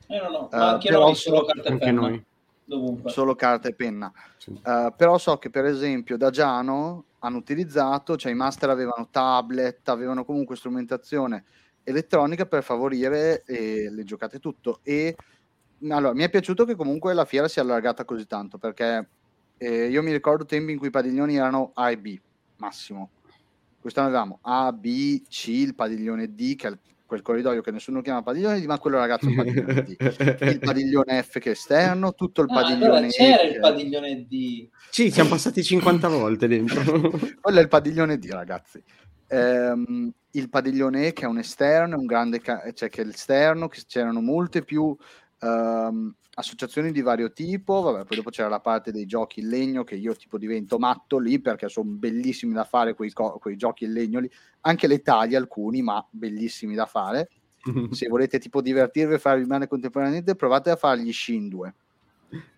Eh, 0.08 0.20
no, 0.20 0.30
no, 0.30 0.50
ma 0.52 0.72
anche 0.72 0.94
uh, 0.94 1.00
noi 1.00 1.16
solo 1.16 1.46
carta 1.46 1.70
e 1.70 1.78
penna. 1.78 2.02
Noi. 2.02 2.26
Dovunque. 2.66 3.12
Solo 3.12 3.36
carta 3.36 3.70
e 3.70 3.74
penna. 3.74 4.12
Sì. 4.38 4.50
Uh, 4.52 4.94
però 4.96 5.18
so 5.18 5.38
che 5.38 5.50
per 5.50 5.66
esempio 5.66 6.18
da 6.18 6.30
Giano 6.30 7.06
hanno 7.20 7.38
utilizzato, 7.38 8.18
cioè 8.18 8.32
i 8.32 8.36
master 8.36 8.70
avevano 8.70 9.08
tablet, 9.10 9.88
avevano 9.88 10.26
comunque 10.26 10.58
strumentazione 10.58 11.46
elettronica 11.84 12.46
per 12.46 12.64
favorire 12.64 13.44
eh, 13.46 13.90
le 13.90 14.04
giocate 14.04 14.40
tutto 14.40 14.80
e 14.84 15.16
allora 15.90 16.14
mi 16.14 16.24
è 16.24 16.30
piaciuto 16.30 16.64
che 16.64 16.76
comunque 16.76 17.14
la 17.14 17.26
fiera 17.26 17.50
sia 17.50 17.62
allargata 17.62 18.06
così 18.06 18.26
tanto 18.26 18.58
perché 18.58 19.06
eh, 19.64 19.88
io 19.88 20.04
mi 20.04 20.12
ricordo 20.12 20.46
tempi 20.46 20.72
in 20.72 20.78
cui 20.78 20.88
i 20.88 20.92
padiglioni 20.92 21.36
erano 21.36 21.72
A 21.74 21.92
e 21.92 21.98
B 21.98 22.20
massimo 22.58 23.10
Quest'anno 23.84 24.08
avevamo 24.08 24.40
A, 24.44 24.72
B, 24.72 25.24
C, 25.28 25.48
il 25.48 25.76
padiglione 25.76 26.34
D, 26.34 26.56
che 26.56 26.70
è 26.70 26.78
quel 27.06 27.22
corridoio 27.22 27.62
che 27.62 27.72
nessuno 27.72 28.02
chiama 28.02 28.24
padiglione 28.24 28.62
D, 28.62 28.64
ma 28.64 28.80
quello 28.80 28.98
ragazzo 28.98 29.28
è 29.28 29.30
il 29.30 29.36
padiglione 29.36 29.84
D. 29.84 29.96
Il 30.40 30.60
padiglione 30.60 31.22
F 31.22 31.40
che 31.40 31.50
è 31.50 31.52
esterno, 31.52 32.14
tutto 32.14 32.44
il 32.44 32.48
ah, 32.50 32.54
padiglione 32.54 32.86
allora 32.86 33.08
c'era 33.08 33.42
e, 33.42 33.48
il 33.48 33.60
padiglione 33.60 34.26
D. 34.26 34.70
Sì, 34.90 35.12
siamo 35.12 35.28
passati 35.28 35.62
50 35.62 36.08
volte 36.08 36.48
dentro. 36.48 36.82
quello 37.42 37.60
è 37.60 37.62
il 37.62 37.68
padiglione 37.68 38.18
D, 38.18 38.30
ragazzi. 38.30 38.82
Ehm, 39.28 40.14
il 40.32 40.50
padiglione 40.50 41.08
E 41.08 41.12
che 41.12 41.24
è 41.26 41.28
un 41.28 41.40
esterno, 41.40 41.96
è 41.96 41.98
un 41.98 42.06
grande, 42.06 42.40
ca- 42.40 42.72
cioè 42.72 42.88
che 42.88 43.02
è 43.02 43.04
l'esterno, 43.04 43.68
che 43.68 43.82
c'erano 43.86 44.22
molte 44.22 44.64
più 44.64 44.96
um, 45.44 46.14
associazioni 46.36 46.92
di 46.92 47.02
vario 47.02 47.32
tipo, 47.32 47.82
vabbè, 47.82 48.06
poi 48.06 48.18
dopo 48.18 48.30
c'era 48.30 48.50
la 48.50 48.60
parte 48.60 48.92
dei 48.92 49.06
giochi 49.06 49.42
in 49.42 49.50
legno 49.50 49.84
che 49.84 49.96
io 49.96 50.16
tipo 50.16 50.38
divento 50.38 50.80
matto 50.80 51.20
lì 51.20 51.40
perché 51.40 51.70
sono 51.70 51.90
bellissimi 51.90 52.54
da 52.54 52.64
fare 52.64 52.96
quei, 52.96 53.12
co- 53.12 53.38
quei 53.40 53.56
giochi 53.56 53.86
in 53.86 53.94
legno 53.94 54.20
lì, 54.20 54.30
anche 54.62 54.88
le 54.88 55.02
taglie 55.02 55.38
alcuni, 55.38 55.82
ma 55.82 56.06
bellissimi 56.10 56.74
da 56.74 56.86
fare. 56.86 57.30
Se 57.92 58.08
volete 58.08 58.40
tipo 58.40 58.62
divertirvi 58.62 59.16
e 59.16 59.20
farvi 59.20 59.46
male 59.46 59.68
contemporaneamente, 59.68 60.36
provate 60.36 60.72
a 60.72 60.76
fargli 60.76 61.12
Shin 61.14 61.50
2. 61.50 61.74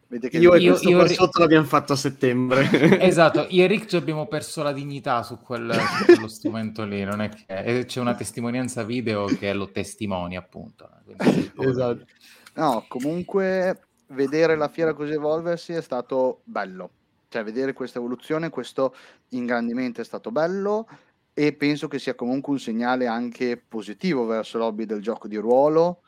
Vedete 0.08 0.30
che 0.30 0.38
io, 0.38 0.56
io, 0.56 0.78
io 0.80 0.98
qua 0.98 1.08
sotto 1.08 1.39
l'abbiamo 1.39 1.65
fatto 1.65 1.93
a 1.93 1.95
settembre. 1.95 2.69
esatto, 3.02 3.48
io 3.50 3.63
e 3.63 3.67
Rick 3.67 3.93
abbiamo 3.95 4.28
perso 4.28 4.62
la 4.62 4.71
dignità 4.71 5.24
su, 5.24 5.39
quel, 5.39 5.74
su 5.74 6.06
quello 6.06 6.28
strumento 6.28 6.86
lì, 6.86 7.04
non 7.04 7.21
è 7.21 7.30
che 7.30 7.86
c'è 7.86 8.00
una 8.00 8.13
testimonianza 8.13 8.84
video 8.84 9.26
che 9.26 9.52
lo 9.52 9.71
testimonia 9.71 10.39
appunto. 10.39 10.88
Quindi, 11.04 11.52
esatto. 11.58 12.06
No, 12.55 12.85
comunque 12.87 13.87
vedere 14.07 14.55
la 14.55 14.69
fiera 14.69 14.93
così 14.93 15.13
evolversi 15.13 15.73
è 15.73 15.81
stato 15.81 16.41
bello. 16.45 16.89
Cioè, 17.27 17.43
vedere 17.43 17.73
questa 17.73 17.97
evoluzione, 17.99 18.49
questo 18.49 18.95
ingrandimento 19.29 19.99
è 19.99 20.05
stato 20.05 20.31
bello 20.31 20.87
e 21.33 21.53
penso 21.53 21.89
che 21.89 21.99
sia 21.99 22.15
comunque 22.15 22.53
un 22.53 22.59
segnale 22.59 23.07
anche 23.07 23.57
positivo 23.57 24.25
verso 24.25 24.57
l'hobby 24.57 24.85
del 24.85 25.01
gioco 25.01 25.27
di 25.27 25.35
ruolo, 25.35 26.03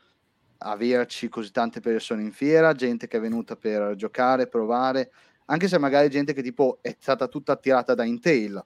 averci 0.59 1.27
così 1.27 1.51
tante 1.51 1.81
persone 1.81 2.21
in 2.21 2.31
fiera, 2.31 2.71
gente 2.71 3.07
che 3.07 3.17
è 3.17 3.19
venuta 3.19 3.57
per 3.57 3.95
giocare, 3.95 4.47
provare, 4.47 5.11
anche 5.47 5.67
se 5.67 5.77
magari 5.77 6.09
gente 6.09 6.31
che 6.31 6.41
tipo 6.41 6.79
è 6.81 6.95
stata 6.97 7.27
tutta 7.27 7.51
attirata 7.53 7.93
da 7.93 8.05
Intel, 8.05 8.63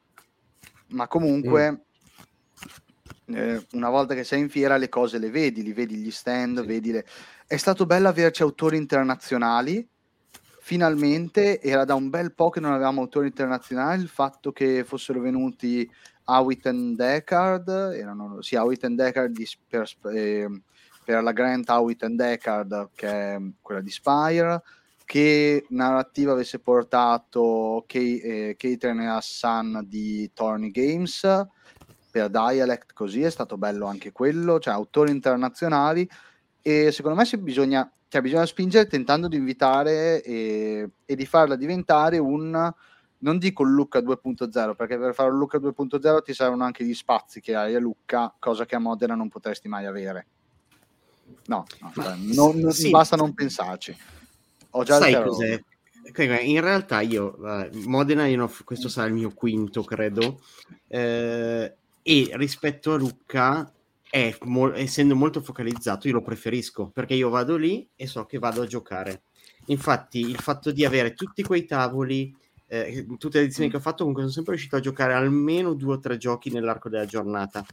ma 0.89 1.07
comunque 1.07 1.85
eh, 3.33 3.65
una 3.73 3.89
volta 3.89 4.13
che 4.13 4.23
sei 4.23 4.41
in 4.41 4.49
fiera 4.49 4.77
le 4.77 4.89
cose 4.89 5.17
le 5.17 5.29
vedi, 5.29 5.63
li 5.63 5.73
vedi 5.73 5.95
gli 5.95 6.11
stand, 6.11 6.61
sì. 6.61 6.65
vedi 6.67 6.91
le... 6.91 7.05
È 7.45 7.57
stato 7.57 7.85
bello 7.85 8.07
averci 8.07 8.41
autori 8.41 8.77
internazionali, 8.77 9.87
finalmente 10.61 11.59
era 11.59 11.83
da 11.85 11.95
un 11.95 12.09
bel 12.09 12.33
po' 12.33 12.49
che 12.49 12.59
non 12.59 12.71
avevamo 12.71 13.01
autori 13.01 13.27
internazionali, 13.27 14.01
il 14.01 14.07
fatto 14.07 14.51
che 14.51 14.83
fossero 14.85 15.19
venuti 15.19 15.89
Howitt 16.25 16.65
and 16.67 16.95
Deckard, 16.95 17.67
erano, 17.67 18.41
sì, 18.41 18.55
Howitt 18.55 18.83
and 18.85 18.97
Deckard 18.97 19.33
di, 19.33 19.47
per, 19.67 19.89
eh, 20.13 20.47
per, 21.03 21.23
la 21.23 21.31
Grant 21.31 21.69
Howitt 21.69 22.03
and 22.03 22.17
Deckard, 22.17 22.89
che 22.95 23.07
è 23.07 23.41
quella 23.61 23.81
di 23.81 23.89
Spire, 23.89 24.61
che 25.03 25.65
narrativa 25.69 26.31
avesse 26.31 26.59
portato 26.59 27.85
eh, 27.87 28.55
Catherine 28.57 29.03
e 29.03 29.07
Hassan 29.07 29.85
di 29.85 30.31
Torny 30.33 30.71
Games, 30.71 31.21
per 32.11 32.29
Dialect 32.29 32.93
così 32.93 33.21
è 33.21 33.29
stato 33.29 33.57
bello 33.57 33.87
anche 33.87 34.11
quello, 34.11 34.59
cioè 34.59 34.73
autori 34.73 35.11
internazionali 35.11 36.07
e 36.61 36.91
secondo 36.91 37.19
me 37.19 37.37
bisogna, 37.39 37.89
cioè 38.07 38.21
bisogna 38.21 38.45
spingere 38.45 38.87
tentando 38.87 39.27
di 39.27 39.37
invitare 39.37 40.21
e, 40.21 40.89
e, 41.05 41.15
di 41.15 41.25
farla 41.25 41.55
diventare 41.55 42.17
un 42.19 42.73
non 43.23 43.37
dico 43.37 43.63
Lucca 43.63 43.99
2.0 43.99 44.75
perché 44.75 44.97
per 44.97 45.13
fare 45.13 45.29
un 45.29 45.37
Lucca 45.37 45.57
2.0 45.57 46.23
ti 46.23 46.33
servono 46.33 46.63
anche 46.63 46.83
gli 46.83 46.93
spazi 46.93 47.39
che 47.39 47.55
hai 47.55 47.75
a 47.75 47.79
Lucca 47.79 48.33
cosa 48.37 48.65
che 48.65 48.75
a 48.75 48.79
Modena 48.79 49.13
non 49.13 49.29
potresti 49.29 49.67
mai 49.67 49.85
avere 49.85 50.25
no, 51.45 51.65
no 51.79 51.91
cioè, 51.93 52.15
non, 52.33 52.57
non, 52.57 52.71
sì. 52.71 52.89
basta 52.89 53.15
non 53.15 53.35
pensarci 53.35 53.95
ho 54.71 54.83
già 54.83 54.97
Sai 54.97 55.21
cos'è? 55.21 55.63
In 56.41 56.61
realtà 56.61 57.01
io, 57.01 57.37
Modena, 57.85 58.25
io 58.25 58.37
no, 58.37 58.51
questo 58.63 58.89
sarà 58.89 59.07
il 59.07 59.13
mio 59.13 59.31
quinto, 59.33 59.83
credo. 59.83 60.41
Eh, 60.87 61.75
e 62.03 62.29
rispetto 62.33 62.93
a 62.93 62.97
Lucca 62.97 63.71
è 64.09 64.35
mo- 64.43 64.73
essendo 64.73 65.15
molto 65.15 65.41
focalizzato 65.41 66.07
io 66.07 66.15
lo 66.15 66.21
preferisco 66.21 66.89
perché 66.89 67.13
io 67.13 67.29
vado 67.29 67.55
lì 67.55 67.87
e 67.95 68.07
so 68.07 68.25
che 68.25 68.39
vado 68.39 68.61
a 68.61 68.67
giocare. 68.67 69.23
Infatti 69.67 70.19
il 70.19 70.39
fatto 70.39 70.71
di 70.71 70.83
avere 70.83 71.13
tutti 71.13 71.43
quei 71.43 71.65
tavoli 71.65 72.35
eh, 72.67 73.05
tutte 73.17 73.39
le 73.39 73.43
edizioni 73.43 73.69
che 73.69 73.75
ho 73.75 73.81
fatto 73.81 73.99
comunque 73.99 74.21
sono 74.21 74.33
sempre 74.33 74.53
riuscito 74.53 74.77
a 74.77 74.79
giocare 74.79 75.13
almeno 75.13 75.73
due 75.73 75.95
o 75.95 75.99
tre 75.99 76.17
giochi 76.17 76.49
nell'arco 76.49 76.87
della 76.87 77.05
giornata. 77.05 77.65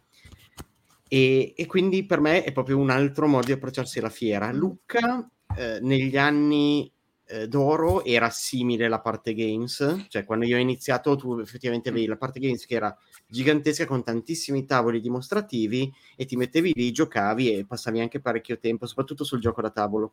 E, 1.07 1.55
e 1.57 1.67
quindi 1.67 2.05
per 2.05 2.21
me 2.21 2.43
è 2.43 2.53
proprio 2.53 2.79
un 2.79 2.91
altro 2.91 3.29
modo 3.29 3.47
di 3.47 3.53
approcciarsi 3.53 4.01
alla 4.01 4.11
fiera. 4.11 4.53
Lucca 4.53 5.29
eh, 5.57 5.79
negli 5.81 6.17
anni 6.17 6.91
eh, 7.27 7.47
d'oro 7.47 8.05
era 8.05 8.29
simile 8.31 8.87
alla 8.87 9.01
parte 9.01 9.35
games, 9.35 10.07
cioè 10.09 10.25
quando 10.25 10.45
io 10.45 10.57
ho 10.57 10.61
iniziato 10.61 11.15
tu 11.15 11.39
effettivamente 11.39 11.91
avevi 11.91 12.07
la 12.07 12.17
parte 12.17 12.41
games 12.41 12.67
che 12.67 12.75
era 12.75 12.97
gigantesca 13.29 13.87
con 13.87 14.03
tantissimi 14.03 14.65
tavoli 14.65 15.01
dimostrativi 15.01 15.93
e 16.17 16.25
ti 16.25 16.37
mettevi 16.37 16.73
lì, 16.75 16.91
giocavi 16.91 17.53
e 17.53 17.65
passavi 17.65 18.01
anche 18.01 18.21
parecchio 18.21 18.59
tempo, 18.59 18.87
soprattutto 18.87 19.25
sul 19.25 19.41
gioco 19.41 19.61
da 19.61 19.71
tavolo. 19.71 20.13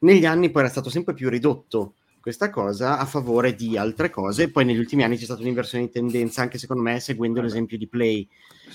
Negli 0.00 0.24
anni 0.24 0.50
poi 0.50 0.62
era 0.62 0.70
stato 0.70 0.88
sempre 0.88 1.14
più 1.14 1.28
ridotto 1.28 1.94
questa 2.20 2.48
cosa 2.48 2.98
a 2.98 3.04
favore 3.04 3.54
di 3.54 3.76
altre 3.76 4.08
cose, 4.08 4.50
poi 4.50 4.64
negli 4.64 4.78
ultimi 4.78 5.02
anni 5.02 5.18
c'è 5.18 5.24
stata 5.24 5.42
un'inversione 5.42 5.84
di 5.84 5.90
tendenza, 5.90 6.40
anche 6.40 6.56
secondo 6.56 6.82
me 6.82 6.98
seguendo 6.98 7.42
l'esempio 7.42 7.76
di 7.76 7.86
Play. 7.86 8.26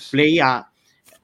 Play 0.08 0.38
ha 0.38 0.70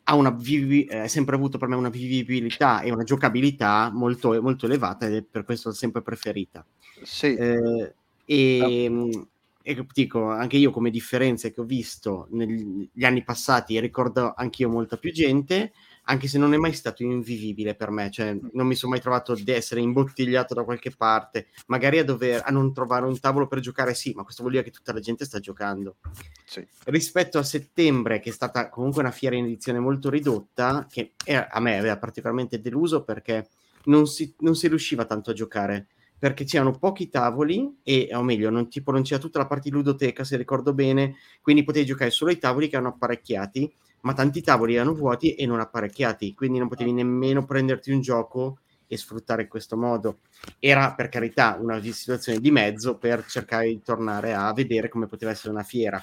ha 0.08 0.14
una 0.14 0.30
vivi- 0.30 0.84
eh, 0.84 1.08
sempre 1.08 1.34
avuto 1.34 1.58
per 1.58 1.68
me 1.68 1.74
una 1.74 1.88
vivibilità 1.88 2.80
e 2.80 2.92
una 2.92 3.02
giocabilità 3.02 3.90
molto, 3.92 4.40
molto 4.40 4.66
elevata 4.66 5.06
ed 5.06 5.14
è 5.14 5.22
per 5.22 5.44
questo 5.44 5.72
sempre 5.72 6.02
preferita. 6.02 6.64
Sì. 7.02 7.34
Eh, 7.34 7.94
e, 8.24 8.88
no. 8.88 9.28
E, 9.68 9.84
dico, 9.92 10.30
anche 10.30 10.58
io 10.58 10.70
come 10.70 10.90
differenze 10.90 11.52
che 11.52 11.60
ho 11.60 11.64
visto 11.64 12.28
negli 12.30 13.02
anni 13.02 13.24
passati, 13.24 13.80
ricordo 13.80 14.32
anch'io 14.32 14.68
molta 14.68 14.96
più 14.96 15.10
gente, 15.10 15.72
anche 16.04 16.28
se 16.28 16.38
non 16.38 16.54
è 16.54 16.56
mai 16.56 16.72
stato 16.72 17.02
invivibile 17.02 17.74
per 17.74 17.90
me, 17.90 18.08
cioè 18.12 18.38
non 18.52 18.64
mi 18.64 18.76
sono 18.76 18.92
mai 18.92 19.00
trovato 19.00 19.32
ad 19.32 19.48
essere 19.48 19.80
imbottigliato 19.80 20.54
da 20.54 20.62
qualche 20.62 20.92
parte, 20.92 21.48
magari 21.66 21.98
a 21.98 22.04
dover 22.04 22.42
a 22.44 22.52
non 22.52 22.72
trovare 22.72 23.06
un 23.06 23.18
tavolo 23.18 23.48
per 23.48 23.58
giocare, 23.58 23.94
sì, 23.94 24.12
ma 24.14 24.22
questo 24.22 24.42
vuol 24.42 24.54
dire 24.54 24.64
che 24.64 24.70
tutta 24.70 24.92
la 24.92 25.00
gente 25.00 25.24
sta 25.24 25.40
giocando. 25.40 25.96
Sì. 26.44 26.64
Rispetto 26.84 27.38
a 27.38 27.42
settembre, 27.42 28.20
che 28.20 28.30
è 28.30 28.32
stata 28.32 28.68
comunque 28.68 29.02
una 29.02 29.10
fiera 29.10 29.34
in 29.34 29.46
edizione 29.46 29.80
molto 29.80 30.10
ridotta, 30.10 30.86
che 30.88 31.14
era, 31.24 31.50
a 31.50 31.58
me 31.58 31.76
aveva 31.76 31.96
particolarmente 31.96 32.60
deluso 32.60 33.02
perché 33.02 33.48
non 33.86 34.06
si, 34.06 34.32
non 34.38 34.54
si 34.54 34.68
riusciva 34.68 35.06
tanto 35.06 35.30
a 35.30 35.34
giocare 35.34 35.88
perché 36.18 36.44
c'erano 36.44 36.72
pochi 36.78 37.08
tavoli 37.08 37.78
e, 37.82 38.08
o 38.12 38.22
meglio, 38.22 38.50
non, 38.50 38.68
tipo, 38.68 38.90
non 38.90 39.02
c'era 39.02 39.20
tutta 39.20 39.38
la 39.38 39.46
parte 39.46 39.68
di 39.68 39.74
ludoteca, 39.74 40.24
se 40.24 40.36
ricordo 40.36 40.72
bene, 40.72 41.16
quindi 41.42 41.64
potevi 41.64 41.86
giocare 41.86 42.10
solo 42.10 42.30
ai 42.30 42.38
tavoli 42.38 42.68
che 42.68 42.76
erano 42.76 42.90
apparecchiati 42.90 43.72
ma 44.06 44.12
tanti 44.12 44.40
tavoli 44.40 44.76
erano 44.76 44.94
vuoti 44.94 45.34
e 45.34 45.46
non 45.46 45.58
apparecchiati, 45.58 46.32
quindi 46.32 46.58
non 46.58 46.68
potevi 46.68 46.92
nemmeno 46.92 47.44
prenderti 47.44 47.90
un 47.90 48.00
gioco 48.00 48.58
e 48.86 48.96
sfruttare 48.96 49.42
in 49.42 49.48
questo 49.48 49.76
modo. 49.76 50.20
Era 50.60 50.94
per 50.94 51.08
carità 51.08 51.58
una 51.60 51.82
situazione 51.82 52.38
di 52.38 52.52
mezzo 52.52 52.98
per 52.98 53.24
cercare 53.26 53.66
di 53.66 53.82
tornare 53.82 54.32
a 54.32 54.52
vedere 54.52 54.88
come 54.88 55.08
poteva 55.08 55.32
essere 55.32 55.52
una 55.52 55.64
fiera. 55.64 56.00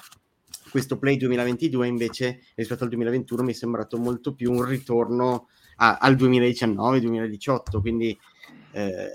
Questo 0.70 0.98
Play 0.98 1.16
2022 1.16 1.86
invece 1.86 2.40
rispetto 2.56 2.84
al 2.84 2.90
2021 2.90 3.42
mi 3.42 3.52
è 3.52 3.54
sembrato 3.54 3.96
molto 3.96 4.34
più 4.34 4.52
un 4.52 4.64
ritorno 4.64 5.48
a, 5.76 5.96
al 5.96 6.14
2019-2018, 6.14 7.80
quindi 7.80 8.18
eh, 8.72 9.08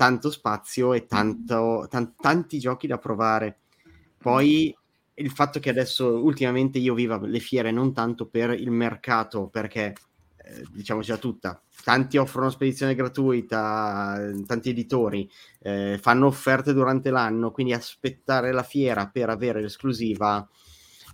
tanto 0.00 0.30
spazio 0.30 0.94
e 0.94 1.04
tanto, 1.04 1.86
tan- 1.90 2.14
tanti 2.16 2.58
giochi 2.58 2.86
da 2.86 2.96
provare. 2.96 3.58
Poi 4.16 4.74
il 5.12 5.30
fatto 5.30 5.60
che 5.60 5.68
adesso 5.68 6.24
ultimamente 6.24 6.78
io 6.78 6.94
viva 6.94 7.20
le 7.20 7.38
fiere 7.38 7.70
non 7.70 7.92
tanto 7.92 8.24
per 8.24 8.52
il 8.52 8.70
mercato, 8.70 9.48
perché 9.48 9.92
eh, 10.38 10.64
diciamoci 10.72 11.12
tutta, 11.18 11.60
tanti 11.84 12.16
offrono 12.16 12.48
spedizione 12.48 12.94
gratuita, 12.94 14.18
tanti 14.46 14.70
editori 14.70 15.30
eh, 15.58 15.98
fanno 16.00 16.28
offerte 16.28 16.72
durante 16.72 17.10
l'anno, 17.10 17.50
quindi 17.50 17.74
aspettare 17.74 18.52
la 18.52 18.62
fiera 18.62 19.06
per 19.06 19.28
avere 19.28 19.60
l'esclusiva 19.60 20.48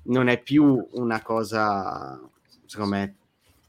non 0.04 0.28
è 0.28 0.40
più 0.40 0.86
una 0.92 1.20
cosa, 1.22 2.20
secondo 2.66 2.94
me, 2.94 3.16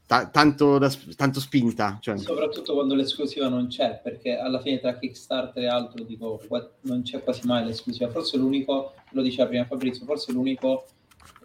t- 0.08 0.30
tanto, 0.30 0.78
da, 0.78 0.90
tanto 1.14 1.38
spinta. 1.38 1.98
Cioè. 2.00 2.16
Soprattutto 2.16 2.72
quando 2.72 2.94
l'esclusiva 2.94 3.48
non 3.48 3.68
c'è, 3.68 4.00
perché 4.02 4.38
alla 4.38 4.60
fine 4.60 4.80
tra 4.80 4.98
Kickstarter 4.98 5.62
e 5.62 5.68
altro 5.68 6.02
dico, 6.02 6.40
non 6.82 7.02
c'è 7.02 7.22
quasi 7.22 7.46
mai 7.46 7.66
l'esclusiva. 7.66 8.08
Forse 8.10 8.38
l'unico, 8.38 8.94
lo 9.10 9.22
diceva 9.22 9.48
prima 9.48 9.66
Fabrizio, 9.66 10.06
forse 10.06 10.32
l'unico, 10.32 10.86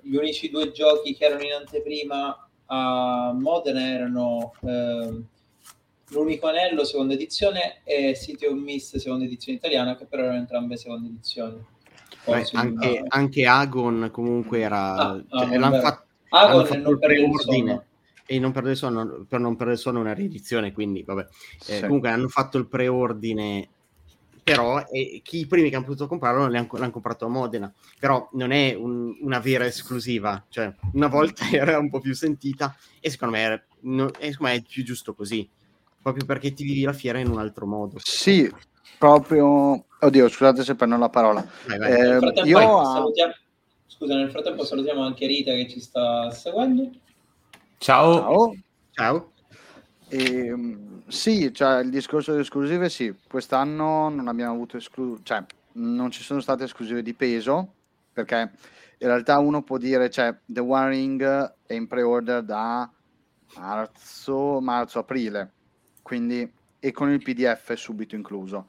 gli 0.02 0.15
unici 0.15 0.49
due 0.49 0.71
giochi 0.71 1.13
che 1.13 1.26
erano 1.26 1.43
in 1.43 1.52
anteprima 1.52 2.47
a 2.67 3.34
Modena 3.38 3.86
erano 3.86 4.54
eh, 4.62 5.21
l'unico 6.10 6.47
anello 6.47 6.86
seconda 6.86 7.13
edizione 7.13 7.82
e 7.84 8.15
City 8.15 8.45
of 8.45 8.54
Mist 8.54 8.95
seconda 8.95 9.26
edizione 9.26 9.58
italiana, 9.58 9.97
che 9.97 10.06
però 10.06 10.23
erano 10.23 10.38
entrambe 10.38 10.78
seconda 10.78 11.10
edizione. 11.10 11.65
Beh, 12.26 12.47
anche, 12.54 13.04
anche, 13.06 13.45
Agon 13.45 14.10
comunque 14.10 14.62
era... 14.62 14.95
Ah, 14.95 15.23
cioè, 15.30 15.56
ah, 15.58 15.82
fatto, 15.82 16.06
Agon 16.30 16.82
non 16.82 16.97
per 16.97 17.12
il 17.12 17.30
sonno 17.41 17.84
e 18.26 18.40
non 18.40 18.52
perdere 18.52 18.76
sonno, 18.76 19.26
per 19.28 19.40
non 19.40 19.56
perdere 19.56 19.78
sonno 19.78 20.00
una 20.00 20.14
riedizione, 20.14 20.72
quindi 20.72 21.04
vabbè. 21.04 21.22
Eh, 21.22 21.76
sì. 21.76 21.82
Comunque 21.82 22.10
hanno 22.10 22.28
fatto 22.28 22.58
il 22.58 22.68
preordine, 22.68 23.68
però 24.44 24.84
eh, 24.92 25.22
chi 25.24 25.40
i 25.40 25.48
primi 25.48 25.70
che 25.70 25.76
hanno 25.76 25.86
potuto 25.86 26.08
comprarlo 26.08 26.48
l'hanno, 26.48 26.68
l'hanno 26.72 26.92
comprato 26.92 27.26
a 27.26 27.30
Modena, 27.30 27.72
però 28.00 28.30
non 28.34 28.52
è 28.52 28.74
un, 28.74 29.16
una 29.22 29.40
vera 29.40 29.66
esclusiva, 29.66 30.46
cioè 30.50 30.74
una 30.94 31.08
volta 31.08 31.46
era 31.52 31.78
un 31.78 31.90
po' 31.90 32.00
più 32.00 32.14
sentita 32.14 32.76
e 33.00 33.10
secondo 33.10 33.36
me, 33.36 33.42
era, 33.42 33.64
no, 33.82 34.12
secondo 34.14 34.38
me 34.40 34.54
è 34.56 34.62
più 34.62 34.84
giusto 34.84 35.14
così, 35.14 35.48
proprio 36.02 36.26
perché 36.26 36.54
ti 36.54 36.64
vivi 36.64 36.84
la 36.84 36.94
fiera 36.94 37.20
in 37.20 37.30
un 37.30 37.40
altro 37.40 37.66
modo. 37.66 37.98
Sì, 38.02 38.52
proprio... 38.98 39.86
Oddio, 40.00 40.28
scusate 40.28 40.64
se 40.64 40.76
prendo 40.76 40.98
la 40.98 41.10
parola. 41.10 41.46
Vai, 41.66 41.78
vai. 41.78 41.92
Eh, 41.92 42.44
io... 42.46 42.60
salutiamo... 42.60 43.34
Scusa, 43.86 44.16
nel 44.16 44.32
frattempo 44.32 44.66
salutiamo 44.66 45.06
anche 45.06 45.28
Rita 45.28 45.54
che 45.54 45.70
ci 45.70 45.80
sta 45.80 46.30
seguendo. 46.32 46.90
Ciao. 47.84 48.15
Ciao. 48.15 48.56
Ciao. 48.91 49.32
E, 50.08 50.46
ehm, 50.46 51.04
sì, 51.08 51.54
cioè, 51.54 51.82
il 51.82 51.89
discorso 51.89 52.32
delle 52.32 52.43
esclusive, 52.43 52.89
sì, 52.89 53.13
quest'anno 53.28 54.08
non 54.08 54.30
abbiamo 54.30 54.54
avuto 54.54 54.78
esclusive, 54.78 55.19
cioè 55.24 55.43
non 55.74 56.10
ci 56.10 56.24
sono 56.24 56.39
state 56.39 56.63
esclusive 56.63 57.02
di 57.02 57.13
peso, 57.13 57.74
perché 58.13 58.52
in 59.00 59.08
realtà 59.08 59.38
uno 59.39 59.63
può 59.63 59.78
dire, 59.78 60.10
cioè, 60.10 60.34
The 60.46 60.62
One 60.62 60.88
Ring 60.88 61.54
è 61.65 61.74
in 61.74 61.88
pre-order 61.88 62.41
da 62.43 62.89
marzo, 63.58 64.62
marzo-aprile, 64.62 65.52
quindi, 66.02 66.50
e 66.80 66.91
con 66.93 67.12
il 67.12 67.22
PDF 67.22 67.74
subito 67.74 68.15
incluso. 68.15 68.67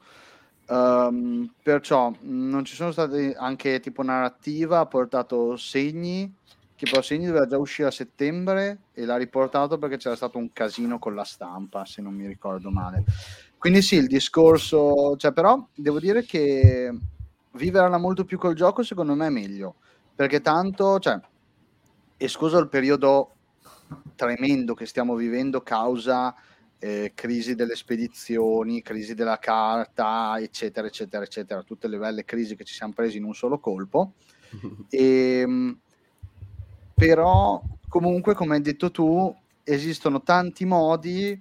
Um, 0.67 1.49
perciò 1.63 2.11
non 2.23 2.65
ci 2.65 2.75
sono 2.75 2.91
state 2.91 3.33
anche 3.33 3.79
tipo 3.79 4.03
narrativa, 4.03 4.79
ha 4.79 4.85
portato 4.87 5.55
segni, 5.55 6.29
che 6.75 6.89
Bossini 6.91 7.25
doveva 7.25 7.47
già 7.47 7.57
uscire 7.57 7.87
a 7.87 7.91
settembre 7.91 8.79
e 8.93 9.05
l'ha 9.05 9.15
riportato 9.15 9.77
perché 9.77 9.97
c'era 9.97 10.15
stato 10.15 10.37
un 10.37 10.51
casino 10.51 10.99
con 10.99 11.15
la 11.15 11.23
stampa, 11.23 11.85
se 11.85 12.01
non 12.01 12.13
mi 12.13 12.27
ricordo 12.27 12.69
male. 12.69 13.03
Quindi 13.57 13.81
sì, 13.81 13.95
il 13.95 14.07
discorso, 14.07 15.15
cioè 15.17 15.31
però 15.31 15.67
devo 15.73 15.99
dire 15.99 16.23
che 16.23 16.93
viverla 17.51 17.97
molto 17.97 18.25
più 18.25 18.37
col 18.37 18.53
gioco 18.53 18.83
secondo 18.83 19.15
me 19.15 19.27
è 19.27 19.29
meglio, 19.29 19.75
perché 20.13 20.41
tanto, 20.41 20.99
cioè, 20.99 21.19
escluso 22.17 22.59
il 22.59 22.67
periodo 22.67 23.31
tremendo 24.15 24.73
che 24.73 24.85
stiamo 24.85 25.15
vivendo 25.15 25.61
causa 25.61 26.35
eh, 26.79 27.13
crisi 27.15 27.55
delle 27.55 27.75
spedizioni, 27.75 28.81
crisi 28.81 29.15
della 29.15 29.39
carta, 29.39 30.35
eccetera, 30.39 30.87
eccetera, 30.87 31.23
eccetera, 31.23 31.63
tutte 31.63 31.87
le 31.87 31.97
belle 31.97 32.25
crisi 32.25 32.55
che 32.55 32.65
ci 32.65 32.73
siamo 32.73 32.93
presi 32.93 33.17
in 33.17 33.23
un 33.23 33.33
solo 33.33 33.59
colpo. 33.59 34.13
e, 34.89 35.39
ehm, 35.41 35.79
però 36.95 37.61
comunque 37.89 38.33
come 38.33 38.55
hai 38.55 38.61
detto 38.61 38.89
tu 38.89 39.35
esistono 39.63 40.23
tanti 40.23 40.65
modi 40.65 41.39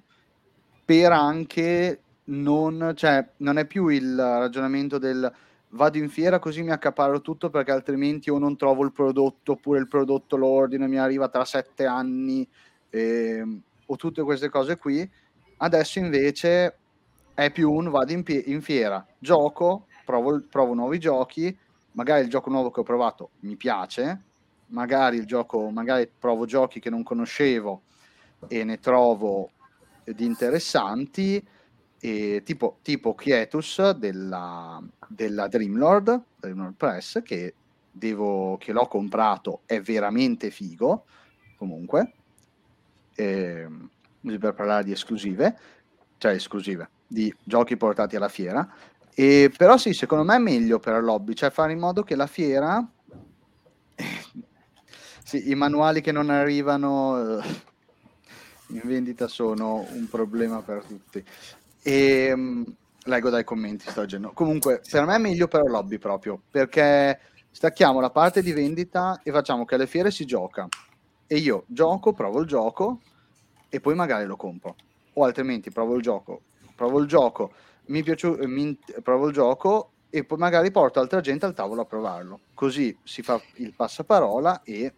per 0.84 1.12
anche 1.12 2.00
non, 2.24 2.92
cioè, 2.96 3.26
non 3.38 3.58
è 3.58 3.64
più 3.64 3.86
il 3.86 4.16
ragionamento 4.16 4.98
del 4.98 5.32
vado 5.70 5.98
in 5.98 6.08
fiera 6.08 6.38
così 6.38 6.62
mi 6.62 6.70
accaparo 6.70 7.20
tutto 7.20 7.50
perché 7.50 7.70
altrimenti 7.70 8.30
o 8.30 8.38
non 8.38 8.56
trovo 8.56 8.84
il 8.84 8.92
prodotto 8.92 9.52
oppure 9.52 9.78
il 9.78 9.88
prodotto 9.88 10.36
lo 10.36 10.48
ordino 10.48 10.84
e 10.84 10.88
mi 10.88 10.98
arriva 10.98 11.28
tra 11.28 11.44
sette 11.44 11.86
anni 11.86 12.46
eh, 12.90 13.44
o 13.86 13.96
tutte 13.96 14.22
queste 14.22 14.48
cose 14.48 14.76
qui. 14.76 15.08
Adesso 15.56 15.98
invece 15.98 16.78
è 17.34 17.50
più 17.50 17.72
un 17.72 17.90
vado 17.90 18.12
in, 18.12 18.22
pie- 18.22 18.44
in 18.46 18.60
fiera. 18.60 19.04
Gioco 19.18 19.86
provo, 20.04 20.42
provo 20.48 20.74
nuovi 20.74 20.98
giochi. 20.98 21.56
Magari 21.92 22.22
il 22.22 22.30
gioco 22.30 22.50
nuovo 22.50 22.70
che 22.70 22.80
ho 22.80 22.84
provato 22.84 23.30
mi 23.40 23.56
piace 23.56 24.22
magari 24.74 25.16
il 25.16 25.24
gioco, 25.24 25.70
magari 25.70 26.10
provo 26.18 26.44
giochi 26.44 26.80
che 26.80 26.90
non 26.90 27.04
conoscevo 27.04 27.82
e 28.48 28.64
ne 28.64 28.80
trovo 28.80 29.50
di 30.04 30.24
interessanti, 30.26 31.42
e 32.00 32.42
tipo, 32.44 32.78
tipo 32.82 33.14
Quietus 33.14 33.92
della, 33.92 34.82
della 35.08 35.48
Dreamlord, 35.48 36.22
Dreamlord 36.40 36.74
Press, 36.74 37.22
che, 37.22 37.54
devo, 37.90 38.58
che 38.58 38.72
l'ho 38.72 38.86
comprato, 38.86 39.60
è 39.64 39.80
veramente 39.80 40.50
figo, 40.50 41.06
comunque, 41.56 42.12
eh, 43.14 43.66
per 44.20 44.52
parlare 44.54 44.84
di 44.84 44.92
esclusive, 44.92 45.58
cioè 46.18 46.32
esclusive, 46.32 46.90
di 47.06 47.34
giochi 47.42 47.76
portati 47.76 48.16
alla 48.16 48.28
fiera, 48.28 48.68
e, 49.14 49.50
però 49.56 49.78
sì, 49.78 49.94
secondo 49.94 50.24
me 50.24 50.34
è 50.34 50.40
meglio 50.40 50.80
per 50.80 50.96
il 50.96 51.04
lobby, 51.04 51.32
cioè 51.32 51.50
fare 51.50 51.72
in 51.72 51.78
modo 51.78 52.02
che 52.02 52.16
la 52.16 52.26
fiera 52.26 52.86
sì, 55.24 55.50
i 55.50 55.54
manuali 55.54 56.02
che 56.02 56.12
non 56.12 56.28
arrivano 56.28 57.38
eh, 57.40 57.44
in 58.68 58.82
vendita 58.84 59.26
sono 59.26 59.86
un 59.90 60.06
problema 60.08 60.60
per 60.60 60.84
tutti. 60.84 61.24
E, 61.82 62.30
um, 62.30 62.64
leggo 63.04 63.30
dai 63.30 63.42
commenti, 63.42 63.88
sto 63.88 64.02
leggendo. 64.02 64.32
Comunque, 64.32 64.82
per 64.88 65.06
me 65.06 65.14
è 65.14 65.18
meglio 65.18 65.48
per 65.48 65.62
lobby 65.62 65.98
proprio, 65.98 66.38
perché 66.50 67.18
stacchiamo 67.50 68.00
la 68.00 68.10
parte 68.10 68.42
di 68.42 68.52
vendita 68.52 69.20
e 69.22 69.32
facciamo 69.32 69.64
che 69.64 69.76
alle 69.76 69.86
fiere 69.86 70.10
si 70.10 70.26
gioca. 70.26 70.68
E 71.26 71.36
io 71.38 71.64
gioco, 71.68 72.12
provo 72.12 72.40
il 72.40 72.46
gioco 72.46 73.00
e 73.70 73.80
poi 73.80 73.94
magari 73.94 74.26
lo 74.26 74.36
compro. 74.36 74.76
O 75.14 75.24
altrimenti 75.24 75.70
provo 75.70 75.96
il 75.96 76.02
gioco, 76.02 76.42
provo 76.76 77.00
il 77.00 77.06
gioco, 77.06 77.52
mi 77.86 78.02
piace, 78.02 78.46
mi, 78.46 78.78
provo 79.02 79.28
il 79.28 79.32
gioco 79.32 79.92
e 80.10 80.22
poi 80.24 80.36
magari 80.36 80.70
porto 80.70 81.00
altra 81.00 81.20
gente 81.22 81.46
al 81.46 81.54
tavolo 81.54 81.80
a 81.80 81.86
provarlo. 81.86 82.40
Così 82.52 82.94
si 83.02 83.22
fa 83.22 83.40
il 83.54 83.72
passaparola 83.74 84.62
e 84.62 84.92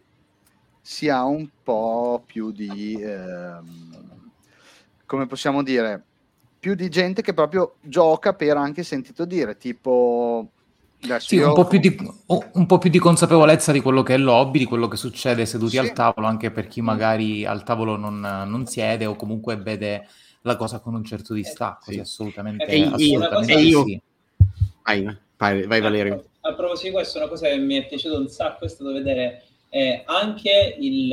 si 0.89 1.09
ha 1.09 1.25
un 1.25 1.49
po' 1.63 2.23
più 2.25 2.53
di, 2.53 2.97
ehm, 2.97 4.31
come 5.05 5.27
possiamo 5.27 5.61
dire, 5.61 6.01
più 6.57 6.75
di 6.75 6.87
gente 6.87 7.21
che 7.21 7.33
proprio 7.33 7.75
gioca 7.81 8.33
per 8.33 8.55
anche 8.55 8.83
sentito 8.83 9.25
dire, 9.25 9.57
tipo 9.57 10.47
sì, 11.17 11.35
io... 11.35 11.49
un, 11.49 11.53
po 11.53 11.77
di, 11.77 11.97
un, 12.53 12.65
po 12.65 12.77
più 12.77 12.89
di, 12.89 12.99
consapevolezza 12.99 13.73
di 13.73 13.81
quello 13.81 14.01
che 14.01 14.13
è 14.13 14.17
l'hobby, 14.17 14.59
di 14.59 14.65
quello 14.65 14.87
che 14.87 14.95
succede 14.95 15.45
seduti 15.45 15.71
sì. 15.71 15.79
al 15.79 15.91
tavolo, 15.91 16.25
anche 16.25 16.51
per 16.51 16.69
chi 16.69 16.79
magari 16.79 17.45
al 17.45 17.65
tavolo 17.65 17.97
non, 17.97 18.21
non, 18.21 18.65
siede 18.65 19.05
o 19.05 19.17
comunque 19.17 19.57
vede 19.57 20.07
la 20.43 20.55
cosa 20.55 20.79
con 20.79 20.95
un 20.95 21.03
certo 21.03 21.33
distacco. 21.33 21.89
Eh, 21.89 21.95
sì. 21.95 21.99
assolutamente, 21.99 22.63
e 22.63 22.83
assolutamente 22.85 23.53
io, 23.55 23.79
io... 23.79 23.83
Sì. 23.83 24.01
Vai, 24.85 25.17
vai, 25.35 25.63
vai 25.63 25.81
Valerio. 25.81 26.29
A, 26.39 26.51
a 26.51 26.53
proposito 26.53 26.87
di 26.87 26.93
questo, 26.93 27.17
una 27.17 27.27
cosa 27.27 27.47
che 27.47 27.57
mi 27.57 27.75
è 27.75 27.85
piaciuta 27.85 28.17
un 28.17 28.29
sacco 28.29 28.63
è 28.63 28.69
stato 28.69 28.93
vedere 28.93 29.46
eh, 29.69 30.03
anche, 30.05 30.75
il, 30.79 31.11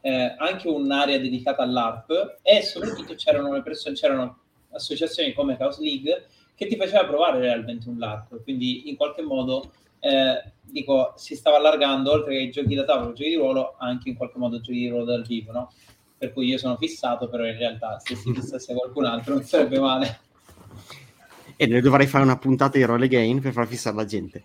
eh, 0.00 0.34
anche 0.38 0.68
un'area 0.68 1.18
dedicata 1.18 1.62
all'ARP 1.62 2.38
e 2.42 2.62
soprattutto 2.62 3.14
c'erano 3.14 3.52
le 3.52 3.62
persone, 3.62 3.94
c'erano 3.94 4.38
associazioni 4.72 5.32
come 5.32 5.56
Chaos 5.56 5.78
League 5.78 6.26
che 6.54 6.66
ti 6.66 6.76
faceva 6.76 7.06
provare 7.06 7.40
realmente 7.40 7.88
un 7.88 7.98
LARP, 7.98 8.42
quindi 8.42 8.88
in 8.88 8.96
qualche 8.96 9.22
modo 9.22 9.72
eh, 10.00 10.52
dico, 10.62 11.14
si 11.16 11.34
stava 11.34 11.56
allargando 11.56 12.10
oltre 12.12 12.36
ai 12.36 12.50
giochi 12.50 12.74
da 12.74 12.84
tavolo, 12.84 13.12
giochi 13.12 13.30
di 13.30 13.36
ruolo, 13.36 13.76
anche 13.78 14.10
in 14.10 14.16
qualche 14.16 14.38
modo 14.38 14.60
giochi 14.60 14.78
di 14.78 14.88
ruolo 14.88 15.04
dal 15.04 15.26
vivo, 15.26 15.52
no? 15.52 15.72
Per 16.18 16.32
cui 16.32 16.46
io 16.48 16.58
sono 16.58 16.76
fissato, 16.76 17.28
però 17.28 17.46
in 17.46 17.56
realtà 17.56 17.98
se 17.98 18.14
si 18.14 18.32
fissasse 18.32 18.74
qualcun 18.74 19.06
altro 19.06 19.34
non 19.34 19.42
sarebbe 19.42 19.78
male. 19.78 20.20
E 21.56 21.66
ne 21.66 21.80
dovrei 21.80 22.06
fare 22.06 22.24
una 22.24 22.38
puntata 22.38 22.76
di 22.76 22.84
Role 22.84 23.08
Game 23.08 23.40
per 23.40 23.52
far 23.52 23.66
fissare 23.66 23.96
la 23.96 24.04
gente 24.04 24.44